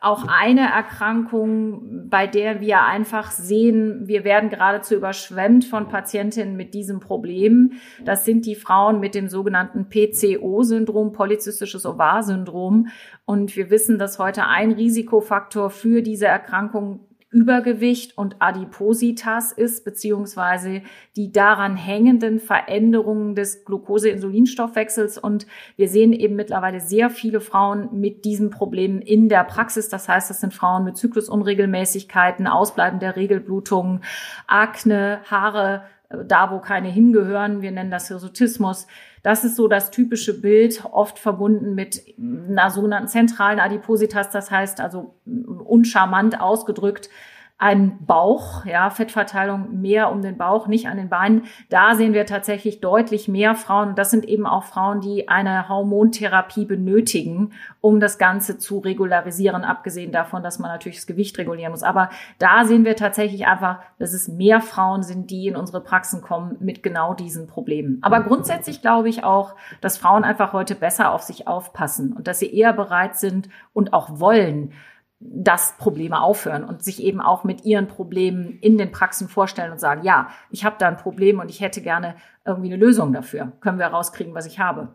auch 0.00 0.26
eine 0.26 0.72
Erkrankung, 0.72 2.08
bei 2.08 2.26
der 2.26 2.60
wir 2.60 2.82
einfach 2.82 3.30
sehen, 3.30 4.06
wir 4.06 4.24
werden 4.24 4.50
geradezu 4.50 4.94
überschwemmt 4.94 5.64
von 5.64 5.88
Patientinnen 5.88 6.56
mit 6.56 6.74
diesem 6.74 7.00
Problem. 7.00 7.72
Das 8.04 8.24
sind 8.24 8.46
die 8.46 8.54
Frauen 8.54 9.00
mit 9.00 9.14
dem 9.14 9.28
sogenannten 9.28 9.88
PCO-Syndrom, 9.88 11.12
polyzystisches 11.12 11.86
Ovar-Syndrom. 11.86 12.88
Und 13.24 13.56
wir 13.56 13.70
wissen, 13.70 13.98
dass 13.98 14.18
heute 14.18 14.46
ein 14.46 14.72
Risikofaktor 14.72 15.70
für 15.70 16.02
diese 16.02 16.26
Erkrankung 16.26 17.06
Übergewicht 17.32 18.16
und 18.18 18.36
Adipositas 18.40 19.52
ist, 19.52 19.84
beziehungsweise 19.84 20.82
die 21.16 21.32
daran 21.32 21.76
hängenden 21.76 22.38
Veränderungen 22.38 23.34
des 23.34 23.64
Glucose-Insulinstoffwechsels. 23.64 25.16
Und 25.18 25.46
wir 25.76 25.88
sehen 25.88 26.12
eben 26.12 26.36
mittlerweile 26.36 26.80
sehr 26.80 27.08
viele 27.08 27.40
Frauen 27.40 27.88
mit 27.98 28.26
diesen 28.26 28.50
Problemen 28.50 29.00
in 29.00 29.30
der 29.30 29.44
Praxis. 29.44 29.88
Das 29.88 30.08
heißt, 30.08 30.28
das 30.28 30.40
sind 30.40 30.52
Frauen 30.52 30.84
mit 30.84 30.98
Zyklusunregelmäßigkeiten, 30.98 32.46
Ausbleiben 32.46 33.00
der 33.00 33.16
Regelblutungen, 33.16 34.04
Akne, 34.46 35.20
Haare, 35.30 35.84
äh, 36.10 36.18
da 36.26 36.50
wo 36.50 36.58
keine 36.58 36.88
hingehören. 36.88 37.62
Wir 37.62 37.72
nennen 37.72 37.90
das 37.90 38.08
Hirsutismus. 38.08 38.86
Das 39.22 39.44
ist 39.44 39.54
so 39.54 39.68
das 39.68 39.92
typische 39.92 40.40
Bild, 40.40 40.84
oft 40.90 41.18
verbunden 41.18 41.76
mit 41.76 42.02
einer 42.18 42.70
sogenannten 42.70 43.06
zentralen 43.06 43.60
Adipositas, 43.60 44.30
das 44.30 44.50
heißt 44.50 44.80
also 44.80 45.14
uncharmant 45.72 46.40
ausgedrückt, 46.40 47.08
ein 47.62 48.04
Bauch, 48.04 48.64
ja, 48.64 48.90
Fettverteilung 48.90 49.80
mehr 49.80 50.10
um 50.10 50.20
den 50.20 50.36
Bauch, 50.36 50.66
nicht 50.66 50.88
an 50.88 50.96
den 50.96 51.08
Beinen. 51.08 51.44
Da 51.68 51.94
sehen 51.94 52.12
wir 52.12 52.26
tatsächlich 52.26 52.80
deutlich 52.80 53.28
mehr 53.28 53.54
Frauen. 53.54 53.94
Das 53.94 54.10
sind 54.10 54.24
eben 54.24 54.46
auch 54.46 54.64
Frauen, 54.64 55.00
die 55.00 55.28
eine 55.28 55.68
Hormontherapie 55.68 56.64
benötigen, 56.64 57.52
um 57.80 58.00
das 58.00 58.18
Ganze 58.18 58.58
zu 58.58 58.80
regularisieren, 58.80 59.62
abgesehen 59.62 60.10
davon, 60.10 60.42
dass 60.42 60.58
man 60.58 60.72
natürlich 60.72 60.96
das 60.98 61.06
Gewicht 61.06 61.38
regulieren 61.38 61.70
muss. 61.70 61.84
Aber 61.84 62.10
da 62.40 62.64
sehen 62.64 62.84
wir 62.84 62.96
tatsächlich 62.96 63.46
einfach, 63.46 63.78
dass 64.00 64.12
es 64.12 64.26
mehr 64.26 64.60
Frauen 64.60 65.04
sind, 65.04 65.30
die 65.30 65.46
in 65.46 65.54
unsere 65.54 65.84
Praxen 65.84 66.20
kommen 66.20 66.56
mit 66.58 66.82
genau 66.82 67.14
diesen 67.14 67.46
Problemen. 67.46 67.98
Aber 68.02 68.22
grundsätzlich 68.24 68.82
glaube 68.82 69.08
ich 69.08 69.22
auch, 69.22 69.54
dass 69.80 69.98
Frauen 69.98 70.24
einfach 70.24 70.52
heute 70.52 70.74
besser 70.74 71.12
auf 71.12 71.22
sich 71.22 71.46
aufpassen 71.46 72.12
und 72.12 72.26
dass 72.26 72.40
sie 72.40 72.52
eher 72.52 72.72
bereit 72.72 73.14
sind 73.16 73.48
und 73.72 73.92
auch 73.92 74.18
wollen, 74.18 74.72
dass 75.24 75.76
Probleme 75.78 76.20
aufhören 76.20 76.64
und 76.64 76.82
sich 76.82 77.02
eben 77.02 77.20
auch 77.20 77.44
mit 77.44 77.64
ihren 77.64 77.86
Problemen 77.86 78.58
in 78.60 78.78
den 78.78 78.90
Praxen 78.90 79.28
vorstellen 79.28 79.72
und 79.72 79.80
sagen, 79.80 80.02
ja, 80.02 80.28
ich 80.50 80.64
habe 80.64 80.76
da 80.78 80.88
ein 80.88 80.96
Problem 80.96 81.38
und 81.38 81.50
ich 81.50 81.60
hätte 81.60 81.80
gerne 81.80 82.16
irgendwie 82.44 82.72
eine 82.72 82.82
Lösung 82.82 83.12
dafür. 83.12 83.52
Können 83.60 83.78
wir 83.78 83.86
rauskriegen, 83.86 84.34
was 84.34 84.46
ich 84.46 84.58
habe. 84.58 84.88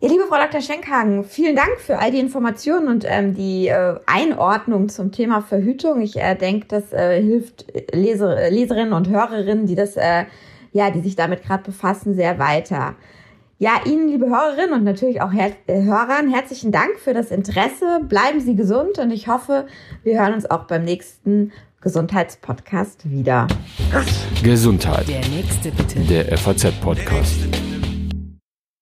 Ja, 0.00 0.10
liebe 0.10 0.24
Frau 0.24 0.36
Dr. 0.36 0.60
Schenkhagen, 0.60 1.24
vielen 1.24 1.56
Dank 1.56 1.78
für 1.78 1.98
all 1.98 2.10
die 2.10 2.18
Informationen 2.18 2.88
und 2.88 3.04
ähm, 3.08 3.34
die 3.34 3.68
äh, 3.68 3.98
Einordnung 4.06 4.88
zum 4.88 5.12
Thema 5.12 5.40
Verhütung. 5.40 6.00
Ich 6.00 6.16
äh, 6.16 6.34
denke, 6.34 6.66
das 6.66 6.92
äh, 6.92 7.22
hilft 7.22 7.66
Leser, 7.92 8.50
Leserinnen 8.50 8.92
und 8.92 9.08
Hörerinnen, 9.08 9.66
die 9.66 9.76
das, 9.76 9.96
äh, 9.96 10.24
ja, 10.72 10.90
die 10.90 11.00
sich 11.00 11.16
damit 11.16 11.42
gerade 11.42 11.62
befassen, 11.62 12.14
sehr 12.14 12.38
weiter. 12.38 12.96
Ja, 13.58 13.80
Ihnen, 13.86 14.08
liebe 14.08 14.26
Hörerinnen 14.26 14.72
und 14.72 14.84
natürlich 14.84 15.22
auch 15.22 15.32
Her 15.32 15.52
äh, 15.68 15.82
Hörern, 15.82 16.28
herzlichen 16.28 16.72
Dank 16.72 16.98
für 16.98 17.14
das 17.14 17.30
Interesse. 17.30 18.00
Bleiben 18.08 18.40
Sie 18.40 18.56
gesund 18.56 18.98
und 18.98 19.12
ich 19.12 19.28
hoffe, 19.28 19.66
wir 20.02 20.20
hören 20.20 20.34
uns 20.34 20.50
auch 20.50 20.64
beim 20.64 20.84
nächsten 20.84 21.52
Gesundheitspodcast 21.80 23.08
wieder. 23.08 23.46
Gesundheit. 24.42 25.06
Der 25.06 25.26
nächste 25.28 25.70
bitte. 25.70 26.00
Der 26.00 26.36
FAZ-Podcast. 26.36 27.63